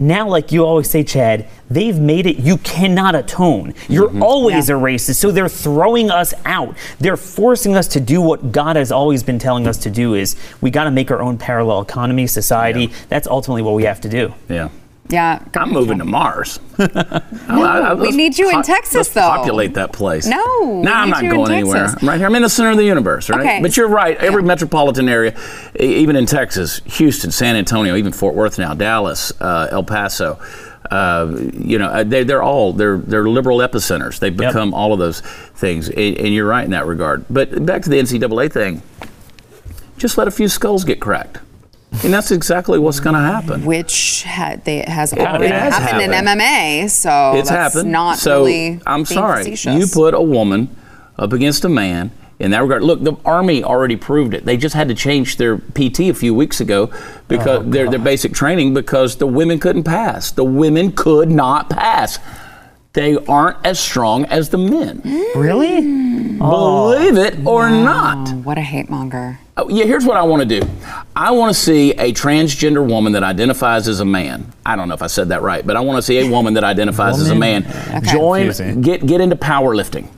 Now, 0.00 0.28
like 0.28 0.52
you 0.52 0.64
always 0.64 0.88
say, 0.88 1.02
Chad, 1.02 1.48
they've 1.68 1.98
made 1.98 2.26
it 2.26 2.36
you 2.36 2.58
cannot 2.58 3.16
atone. 3.16 3.74
You're 3.88 4.08
mm-hmm. 4.08 4.22
always 4.22 4.68
Yeah. 4.68 4.76
a 4.76 4.78
racist. 4.78 5.16
So 5.16 5.32
they're 5.32 5.48
throwing 5.48 6.08
us 6.08 6.32
out. 6.44 6.76
They're 7.00 7.16
forcing 7.16 7.74
us 7.76 7.88
to 7.88 8.00
do 8.00 8.20
what 8.20 8.52
God 8.52 8.76
has 8.76 8.92
always 8.92 9.24
been 9.24 9.40
telling 9.40 9.66
us 9.66 9.76
to 9.78 9.90
do 9.90 10.14
is 10.14 10.36
we 10.60 10.70
got 10.70 10.84
to 10.84 10.92
make 10.92 11.10
our 11.10 11.20
own 11.20 11.36
parallel 11.36 11.80
economy, 11.80 12.28
society. 12.28 12.92
That's 13.08 13.26
ultimately 13.26 13.62
what 13.62 13.74
we 13.74 13.84
have 13.84 14.00
to 14.02 14.08
do. 14.08 14.34
Yeah. 14.48 14.68
Yeah. 15.10 15.42
I'm 15.56 15.70
moving 15.72 15.98
to 15.98 16.04
Mars. 16.04 16.60
no, 16.78 17.96
we 18.00 18.10
need 18.10 18.36
you 18.38 18.50
in 18.50 18.62
Texas, 18.62 19.08
though. 19.08 19.20
Populate 19.22 19.74
that 19.74 19.92
place. 19.92 20.26
No, 20.26 20.82
no, 20.82 20.92
I'm 20.92 21.10
not 21.10 21.22
going 21.22 21.50
anywhere. 21.50 21.86
I'm 22.00 22.08
right 22.08 22.18
here. 22.18 22.26
I'm 22.26 22.34
in 22.34 22.42
the 22.42 22.48
center 22.50 22.70
of 22.70 22.76
the 22.76 22.84
universe, 22.84 23.30
right? 23.30 23.40
Okay. 23.40 23.62
But 23.62 23.76
you're 23.76 23.88
right. 23.88 24.16
Every 24.18 24.42
Yeah. 24.42 24.48
metropolitan 24.48 25.08
area, 25.08 25.34
even 25.80 26.14
in 26.16 26.26
Texas, 26.26 26.80
Houston, 26.84 27.30
San 27.30 27.56
Antonio, 27.56 27.96
even 27.96 28.12
Fort 28.12 28.34
Worth 28.34 28.58
now, 28.58 28.74
Dallas, 28.74 29.32
uh, 29.40 29.68
El 29.70 29.82
Paso. 29.82 30.38
Uh, 30.90 31.34
you 31.52 31.78
know, 31.78 31.88
uh, 31.88 32.04
they, 32.04 32.22
they're 32.24 32.42
all 32.42 32.72
they're 32.72 32.96
they're 32.98 33.28
liberal 33.28 33.58
epicenters. 33.58 34.18
They've 34.20 34.32
Yep. 34.38 34.50
become 34.52 34.72
all 34.72 34.92
of 34.92 34.98
those 34.98 35.20
things, 35.20 35.88
and, 35.88 36.16
and 36.18 36.28
you're 36.34 36.46
right 36.46 36.64
in 36.64 36.70
that 36.70 36.86
regard. 36.86 37.24
But 37.28 37.66
back 37.66 37.82
to 37.82 37.90
the 37.90 37.98
NCAA 37.98 38.50
thing, 38.50 38.80
just 39.98 40.16
let 40.16 40.28
a 40.28 40.30
few 40.30 40.48
skulls 40.48 40.84
get 40.84 41.00
cracked, 41.00 41.38
and 41.90 42.12
that's 42.12 42.30
exactly 42.30 42.78
what's 42.78 43.00
going 43.00 43.14
to 43.14 43.20
happen. 43.20 43.64
Which 43.64 44.22
ha- 44.24 44.56
they, 44.62 44.84
has 44.86 45.12
it 45.12 45.20
already 45.20 45.48
has 45.48 45.74
happened, 45.74 46.14
in. 46.14 46.24
MMA, 46.24 46.90
so 46.90 47.34
it's 47.34 47.48
that's 47.48 47.74
happened. 47.74 47.90
not 47.90 48.18
so 48.18 48.40
really. 48.44 48.80
I'm 48.86 48.98
being 48.98 49.06
sorry. 49.06 49.44
facetious. 49.44 49.78
You 49.78 49.86
put 49.86 50.14
a 50.14 50.22
woman 50.22 50.74
up 51.18 51.32
against 51.32 51.64
a 51.64 51.68
man 51.68 52.10
in 52.38 52.52
that 52.52 52.62
regard. 52.62 52.82
Look, 52.82 53.02
the 53.02 53.16
army 53.24 53.64
already 53.64 53.96
proved 53.96 54.34
it. 54.34 54.44
They 54.44 54.56
just 54.56 54.74
had 54.74 54.88
to 54.88 54.94
change 54.94 55.36
their 55.36 55.58
PT 55.58 56.00
a 56.00 56.12
few 56.12 56.34
weeks 56.34 56.60
ago 56.60 56.92
because 57.26 57.60
oh, 57.60 57.70
their 57.70 57.90
their 57.90 57.98
basic 57.98 58.32
training 58.32 58.74
because 58.74 59.16
the 59.16 59.26
women 59.26 59.58
couldn't 59.58 59.84
pass. 59.84 60.30
The 60.30 60.44
women 60.44 60.92
could 60.92 61.30
not 61.30 61.70
pass. 61.70 62.18
They 62.92 63.16
aren't 63.16 63.64
as 63.64 63.78
strong 63.78 64.24
as 64.26 64.48
the 64.48 64.58
men. 64.58 65.02
Really? 65.36 65.80
Believe 66.38 67.16
it 67.16 67.46
or 67.46 67.70
not. 67.70 68.28
Oh, 68.28 68.36
what 68.38 68.58
a 68.58 68.62
hate 68.62 68.88
monger. 68.88 69.38
Oh, 69.60 69.68
yeah, 69.68 69.84
here's 69.84 70.06
what 70.06 70.16
I 70.16 70.22
want 70.22 70.48
to 70.48 70.60
do. 70.60 70.66
I 71.16 71.32
want 71.32 71.52
to 71.52 71.60
see 71.60 71.90
a 71.90 72.12
transgender 72.12 72.88
woman 72.88 73.12
that 73.14 73.24
identifies 73.24 73.88
as 73.88 73.98
a 73.98 74.04
man. 74.04 74.52
I 74.64 74.76
don't 74.76 74.86
know 74.86 74.94
if 74.94 75.02
I 75.02 75.08
said 75.08 75.30
that 75.30 75.42
right, 75.42 75.66
but 75.66 75.76
I 75.76 75.80
want 75.80 75.98
to 75.98 76.02
see 76.02 76.20
a 76.20 76.30
woman 76.30 76.54
that 76.54 76.62
identifies 76.62 77.20
as 77.20 77.30
a 77.30 77.34
man 77.34 77.64
join 78.04 78.46
Confusing. 78.46 78.82
get 78.82 79.04
get 79.04 79.20
into 79.20 79.34
powerlifting. 79.34 80.08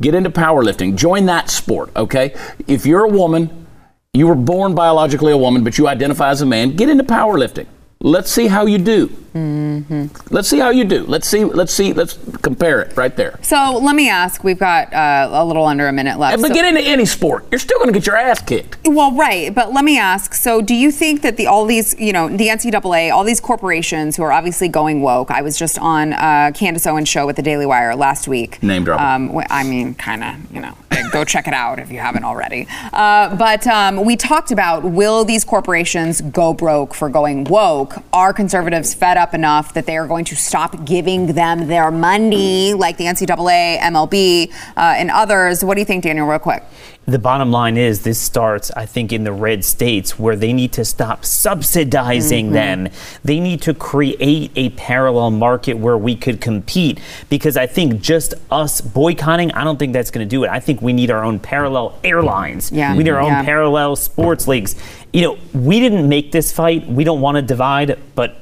Get 0.00 0.14
into 0.16 0.30
powerlifting. 0.30 0.96
Join 0.96 1.26
that 1.26 1.50
sport, 1.50 1.90
okay? 1.94 2.34
If 2.66 2.84
you're 2.84 3.04
a 3.04 3.08
woman, 3.08 3.66
you 4.12 4.26
were 4.26 4.34
born 4.34 4.74
biologically 4.74 5.32
a 5.32 5.38
woman, 5.38 5.62
but 5.62 5.78
you 5.78 5.86
identify 5.86 6.30
as 6.30 6.42
a 6.42 6.46
man, 6.46 6.74
get 6.74 6.88
into 6.88 7.04
powerlifting. 7.04 7.66
Let's 8.00 8.32
see 8.32 8.48
how 8.48 8.66
you 8.66 8.78
do. 8.78 9.14
Let's 9.34 10.48
see 10.48 10.58
how 10.58 10.70
you 10.70 10.84
do. 10.84 11.04
Let's 11.06 11.28
see. 11.28 11.44
Let's 11.44 11.72
see. 11.72 11.92
Let's 11.92 12.18
compare 12.42 12.80
it 12.80 12.96
right 12.96 13.14
there. 13.16 13.38
So 13.42 13.78
let 13.82 13.94
me 13.96 14.08
ask. 14.08 14.42
We've 14.44 14.58
got 14.58 14.92
uh, 14.92 15.28
a 15.32 15.44
little 15.44 15.64
under 15.64 15.88
a 15.88 15.92
minute 15.92 16.18
left. 16.18 16.40
But 16.40 16.48
So- 16.48 16.54
get 16.54 16.64
into 16.64 16.80
any 16.80 17.04
sport. 17.06 17.46
You're 17.50 17.58
still 17.58 17.78
going 17.78 17.92
to 17.92 17.98
get 17.98 18.06
your 18.06 18.16
ass 18.16 18.40
kicked. 18.42 18.78
Well, 18.84 19.12
right, 19.12 19.54
but 19.54 19.72
let 19.72 19.84
me 19.84 19.98
ask. 19.98 20.34
So, 20.34 20.60
do 20.60 20.74
you 20.74 20.90
think 20.90 21.22
that 21.22 21.36
the 21.36 21.46
all 21.46 21.64
these, 21.64 21.98
you 21.98 22.12
know, 22.12 22.28
the 22.28 22.48
NCAA, 22.48 23.12
all 23.12 23.24
these 23.24 23.40
corporations 23.40 24.16
who 24.16 24.22
are 24.22 24.32
obviously 24.32 24.68
going 24.68 25.02
woke? 25.02 25.30
I 25.30 25.42
was 25.42 25.58
just 25.58 25.78
on 25.78 26.12
uh, 26.12 26.50
Candace 26.54 26.86
Owens' 26.86 27.08
show 27.08 27.26
with 27.26 27.36
the 27.36 27.42
Daily 27.42 27.66
Wire 27.66 27.94
last 27.94 28.26
week. 28.28 28.62
Name 28.62 28.84
dropping. 28.84 29.36
Um, 29.36 29.44
I 29.50 29.62
mean, 29.64 29.94
kind 29.94 30.24
of, 30.24 30.52
you 30.54 30.60
know, 30.60 30.76
go 31.12 31.24
check 31.24 31.46
it 31.48 31.54
out 31.54 31.78
if 31.78 31.90
you 31.90 31.98
haven't 31.98 32.24
already. 32.24 32.66
Uh, 32.92 33.34
but 33.36 33.66
um, 33.66 34.04
we 34.04 34.16
talked 34.16 34.50
about 34.50 34.84
will 34.84 35.24
these 35.24 35.44
corporations 35.44 36.20
go 36.20 36.52
broke 36.52 36.94
for 36.94 37.08
going 37.08 37.44
woke? 37.44 37.94
Are 38.12 38.32
conservatives 38.32 38.92
fed 38.94 39.16
up 39.20 39.34
enough 39.34 39.74
that 39.74 39.86
they 39.86 39.96
are 39.96 40.06
going 40.06 40.24
to 40.24 40.34
stop 40.36 40.84
giving 40.84 41.26
them 41.34 41.68
their 41.68 41.90
money, 41.92 42.74
like 42.74 42.96
the 42.96 43.04
NCAA, 43.04 43.78
MLB, 43.78 44.50
uh, 44.76 44.80
and 44.96 45.10
others? 45.10 45.62
What 45.64 45.74
do 45.74 45.80
you 45.80 45.84
think, 45.84 46.02
Daniel? 46.02 46.26
Real 46.26 46.38
quick. 46.40 46.64
The 47.06 47.18
bottom 47.18 47.50
line 47.50 47.76
is 47.76 48.02
this 48.02 48.20
starts, 48.20 48.70
I 48.72 48.86
think, 48.86 49.12
in 49.12 49.24
the 49.24 49.32
red 49.32 49.64
states 49.64 50.18
where 50.18 50.36
they 50.36 50.52
need 50.52 50.72
to 50.74 50.84
stop 50.84 51.24
subsidizing 51.24 52.52
them. 52.52 52.88
They 53.24 53.40
need 53.40 53.62
to 53.62 53.74
create 53.74 54.52
a 54.54 54.70
parallel 54.70 55.30
market 55.32 55.74
where 55.74 55.98
we 55.98 56.14
could 56.14 56.40
compete. 56.40 57.00
Because 57.28 57.56
I 57.56 57.66
think 57.66 58.00
just 58.00 58.34
us 58.50 58.80
boycotting, 58.80 59.50
I 59.52 59.64
don't 59.64 59.78
think 59.78 59.92
that's 59.92 60.10
going 60.10 60.24
to 60.26 60.30
do 60.30 60.44
it. 60.44 60.50
I 60.50 60.60
think 60.60 60.82
we 60.82 60.92
need 60.92 61.10
our 61.10 61.24
own 61.24 61.38
parallel 61.40 61.98
airlines. 62.04 62.70
Yeah. 62.70 62.96
We 62.96 63.02
need 63.02 63.10
our 63.10 63.22
Yeah. 63.22 63.40
own 63.40 63.44
parallel 63.44 63.96
sports 63.96 64.46
leagues. 64.46 64.76
You 65.12 65.22
know, 65.22 65.38
we 65.52 65.80
didn't 65.80 66.08
make 66.08 66.30
this 66.30 66.52
fight. 66.52 66.86
We 66.88 67.02
don't 67.02 67.20
want 67.20 67.36
to 67.36 67.42
divide, 67.42 67.98
but 68.14 68.36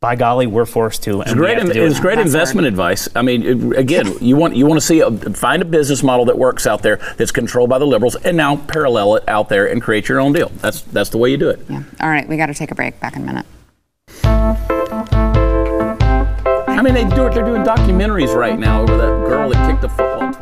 by 0.00 0.16
golly, 0.16 0.46
we're 0.46 0.64
forced 0.64 1.02
to. 1.02 1.20
And 1.20 1.30
It's 1.30 1.34
great. 1.34 1.58
to 1.58 1.66
It's 1.86 1.98
it. 1.98 2.00
great 2.00 2.16
That's 2.16 2.26
investment 2.32 2.66
advice. 2.66 3.06
I 3.14 3.20
mean, 3.20 3.74
again, 3.74 4.10
you 4.22 4.34
want 4.34 4.56
you 4.56 4.64
want 4.66 4.80
to 4.80 4.86
see 4.86 5.00
a, 5.00 5.10
find 5.10 5.60
a 5.60 5.64
business 5.66 6.02
model 6.02 6.24
that 6.26 6.38
works 6.38 6.66
out 6.66 6.82
there 6.82 6.96
that's 7.18 7.30
controlled 7.32 7.68
by 7.68 7.78
the 7.78 7.86
liberals, 7.86 8.16
and 8.16 8.34
now 8.34 8.56
parallel 8.56 9.16
it 9.16 9.24
out 9.28 9.50
there 9.50 9.66
and 9.70 9.82
create 9.82 10.08
your 10.08 10.18
own 10.18 10.32
deal. 10.32 10.48
That's 10.56 10.80
that's 10.80 11.10
the 11.10 11.18
way 11.18 11.30
you 11.30 11.36
do 11.36 11.50
it. 11.50 11.60
Yeah. 11.68 11.82
All 12.00 12.08
right, 12.08 12.26
we 12.26 12.38
got 12.38 12.46
to 12.46 12.54
take 12.54 12.70
a 12.70 12.74
break. 12.74 12.98
Back 13.00 13.14
in 13.16 13.22
a 13.22 13.26
minute. 13.26 13.46
I 16.70 16.82
mean, 16.82 16.94
they 16.94 17.04
do 17.04 17.26
it. 17.26 17.34
They're 17.34 17.44
doing 17.44 17.62
documentaries 17.62 18.34
right 18.34 18.58
now 18.58 18.80
over 18.80 18.96
that 18.96 19.28
girl 19.28 19.50
that 19.50 19.70
kicked 19.70 19.82
the 19.82 19.90
football. 19.90 20.32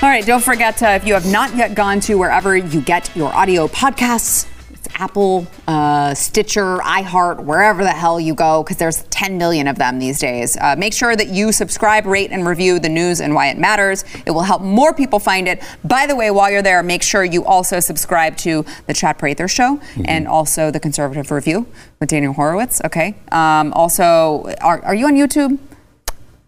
All 0.00 0.08
right, 0.08 0.24
don't 0.24 0.44
forget 0.44 0.80
uh, 0.80 0.90
if 0.90 1.04
you 1.04 1.14
have 1.14 1.26
not 1.26 1.56
yet 1.56 1.74
gone 1.74 1.98
to 2.02 2.14
wherever 2.14 2.56
you 2.56 2.80
get 2.80 3.10
your 3.16 3.34
audio 3.34 3.66
podcasts, 3.66 4.46
it's 4.70 4.86
Apple, 4.94 5.44
uh, 5.66 6.14
Stitcher, 6.14 6.76
iHeart, 6.76 7.42
wherever 7.42 7.82
the 7.82 7.90
hell 7.90 8.20
you 8.20 8.32
go, 8.32 8.62
because 8.62 8.76
there's 8.76 9.02
10 9.10 9.38
million 9.38 9.66
of 9.66 9.76
them 9.76 9.98
these 9.98 10.20
days. 10.20 10.56
Uh, 10.56 10.76
make 10.78 10.92
sure 10.92 11.16
that 11.16 11.30
you 11.30 11.50
subscribe, 11.50 12.06
rate, 12.06 12.30
and 12.30 12.46
review 12.46 12.78
the 12.78 12.88
news 12.88 13.20
and 13.20 13.34
why 13.34 13.48
it 13.48 13.58
matters. 13.58 14.04
It 14.24 14.30
will 14.30 14.42
help 14.42 14.62
more 14.62 14.94
people 14.94 15.18
find 15.18 15.48
it. 15.48 15.64
By 15.82 16.06
the 16.06 16.14
way, 16.14 16.30
while 16.30 16.48
you're 16.48 16.62
there, 16.62 16.80
make 16.84 17.02
sure 17.02 17.24
you 17.24 17.44
also 17.44 17.80
subscribe 17.80 18.36
to 18.36 18.64
the 18.86 18.94
Chad 18.94 19.18
Prather 19.18 19.48
Show 19.48 19.80
and 20.04 20.28
also 20.28 20.70
the 20.70 20.78
Conservative 20.78 21.32
Review 21.32 21.66
with 21.98 22.08
Daniel 22.08 22.34
Horowitz. 22.34 22.80
Okay. 22.84 23.16
Um, 23.32 23.72
also, 23.72 24.54
are, 24.60 24.80
are 24.84 24.94
you 24.94 25.06
on 25.06 25.14
YouTube? 25.14 25.58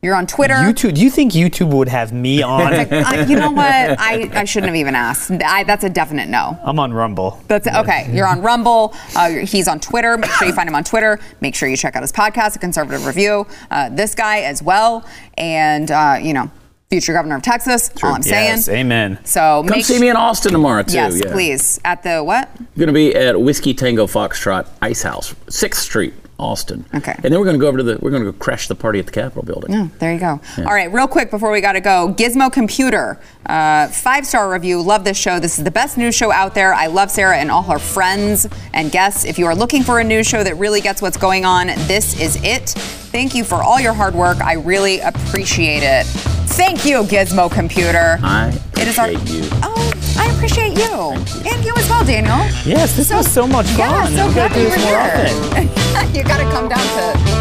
You're 0.03 0.15
on 0.15 0.27
Twitter. 0.27 0.55
YouTube. 0.55 0.95
Do 0.95 1.03
you 1.03 1.11
think 1.11 1.33
YouTube 1.33 1.75
would 1.75 1.89
have 1.89 2.11
me 2.11 2.41
on? 2.43 2.73
Uh, 2.73 3.27
you 3.29 3.37
know 3.37 3.51
what? 3.51 3.67
I, 4.01 4.31
I 4.33 4.45
shouldn't 4.45 4.69
have 4.69 4.77
even 4.77 4.95
asked. 4.95 5.31
I, 5.31 5.63
that's 5.65 5.85
a 5.85 5.91
definite 5.91 6.31
no. 6.31 6.59
I'm 6.63 6.79
on 6.79 6.95
Rumble. 6.95 7.39
That's 7.49 7.67
okay. 7.69 8.09
You're 8.11 8.27
on 8.27 8.41
Rumble. 8.41 8.95
Uh, 9.15 9.29
he's 9.31 9.69
on 9.69 9.79
Twitter. 9.79 10.17
Make 10.17 10.31
sure 10.31 10.49
you 10.49 10.55
find 10.55 10.67
him 10.69 10.75
on 10.75 10.85
Twitter. 10.85 11.19
Make 11.43 11.55
sure 11.55 11.69
you 11.69 11.77
check 11.77 11.97
out 11.97 12.03
his 12.03 12.13
podcast, 12.13 12.55
The 12.55 12.61
Conservative 12.61 13.05
Review. 13.05 13.47
Uh, 13.71 13.91
this 13.91 14.15
guy 14.15 14.41
as 14.41 14.63
well, 14.63 15.05
and 15.37 15.91
uh, 15.91 16.17
you 16.21 16.33
know, 16.33 16.51
future 16.89 17.13
governor 17.13 17.37
of 17.37 17.43
Texas. 17.43 17.91
All 18.03 18.15
I'm 18.15 18.23
Yes, 18.25 18.65
saying. 18.65 18.79
amen. 18.87 19.19
So 19.25 19.63
Come 19.67 19.67
make 19.77 19.85
see 19.85 19.99
me 20.01 20.09
in 20.09 20.17
Austin 20.17 20.53
tomorrow 20.53 20.83
too. 20.83 20.95
Yes, 20.95 21.21
yeah. 21.23 21.31
please. 21.31 21.79
At 21.85 22.03
the 22.05 22.25
what? 22.25 22.49
Going 22.79 22.87
to 22.87 22.93
be 22.95 23.15
at 23.15 23.39
Whiskey 23.39 23.75
Tango 23.75 24.07
Foxtrot 24.07 24.67
Ice 24.81 25.03
House, 25.03 25.35
Sixth 25.51 25.83
Street, 25.83 26.15
Austin. 26.41 26.85
Okay. 26.95 27.13
And 27.23 27.25
then 27.33 27.39
we're 27.39 27.45
going 27.45 27.55
to 27.59 27.61
go 27.61 27.69
over 27.69 27.79
to 27.79 27.83
the. 27.85 27.99
We're 28.01 28.11
going 28.11 28.25
to 28.25 28.33
go 28.33 28.39
crash 28.39 28.67
the 28.69 28.75
party 28.75 28.99
at 28.99 29.07
the 29.07 29.13
Capitol 29.13 29.43
building. 29.43 29.75
Oh, 29.75 29.91
there 29.99 30.13
you 30.13 30.19
go. 30.19 30.41
All 30.59 30.65
right, 30.65 30.91
real 30.93 31.07
quick 31.07 31.31
before 31.31 31.51
we 31.53 31.61
got 31.61 31.73
to 31.75 31.81
go 31.81 32.15
Gizmo 32.19 32.53
Computer, 32.53 33.19
uh, 33.47 33.89
five 33.89 34.27
star 34.27 34.51
review. 34.51 34.81
Love 34.83 35.05
this 35.05 35.17
show. 35.19 35.39
This 35.39 35.59
is 35.59 35.65
the 35.65 35.71
best 35.71 35.99
news 35.99 36.15
show 36.15 36.33
out 36.33 36.55
there. 36.55 36.73
I 36.75 36.87
love 36.87 37.11
Sarah 37.11 37.37
and 37.37 37.51
all 37.51 37.63
her 37.65 37.79
friends 37.79 38.49
and 38.73 38.91
guests. 38.91 39.25
If 39.25 39.39
you 39.39 39.47
are 39.47 39.55
looking 39.55 39.83
for 39.83 40.01
a 40.01 40.05
news 40.05 40.27
show 40.27 40.43
that 40.43 40.57
really 40.57 40.81
gets 40.81 41.03
what's 41.03 41.17
going 41.19 41.45
on, 41.45 41.67
this 41.87 42.19
is 42.21 42.37
it. 42.43 42.71
Thank 43.11 43.35
you 43.35 43.45
for 43.45 43.63
all 43.63 43.81
your 43.81 43.93
hard 43.93 44.15
work. 44.15 44.39
I 44.41 44.55
really 44.55 45.01
appreciate 45.01 45.83
it. 45.83 46.07
Thank 46.53 46.85
you, 46.85 47.03
Gizmo 47.03 47.51
Computer. 47.51 48.19
I 48.23 48.49
It 48.77 48.89
is 48.89 48.99
our. 48.99 49.11
appreciate 49.11 49.43
you. 49.45 49.49
Oh, 49.63 49.93
I 50.21 50.27
appreciate 50.35 50.77
you. 50.77 51.13
And 51.51 51.65
you 51.65 51.73
as 51.77 51.89
well, 51.89 52.05
Daniel. 52.05 52.37
Yes, 52.67 52.95
this 52.95 53.11
was 53.11 53.27
so 53.27 53.47
much 53.47 53.67
fun. 53.69 53.79
Yeah, 53.79 54.07
so 54.07 54.29
we 54.29 54.35
gotta 54.35 54.55
glad 54.55 54.63
you 54.63 54.69
were 54.69 54.77
here. 54.77 56.15
you 56.15 56.23
got 56.25 56.39
to 56.39 56.45
come 56.53 56.69
down 56.69 56.79
to. 56.79 57.41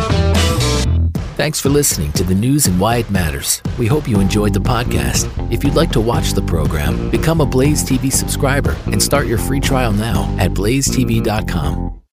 Thanks 1.36 1.60
for 1.60 1.70
listening 1.70 2.12
to 2.14 2.24
the 2.24 2.36
news 2.36 2.68
and 2.68 2.80
why 2.80 2.98
it 2.98 3.10
matters. 3.10 3.62
We 3.78 3.88
hope 3.88 4.08
you 4.08 4.20
enjoyed 4.20 4.54
the 4.54 4.60
podcast. 4.60 5.30
If 5.52 5.64
you'd 5.64 5.76
like 5.76 5.92
to 5.92 6.02
watch 6.02 6.34
the 6.34 6.42
program, 6.42 7.10
become 7.12 7.42
a 7.42 7.46
Blaze 7.46 7.84
TV 7.84 8.12
subscriber 8.12 8.76
and 8.88 9.02
start 9.02 9.28
your 9.28 9.38
free 9.38 9.60
trial 9.60 9.94
now 9.94 10.34
at 10.38 10.52
blazetv.com. 10.52 11.99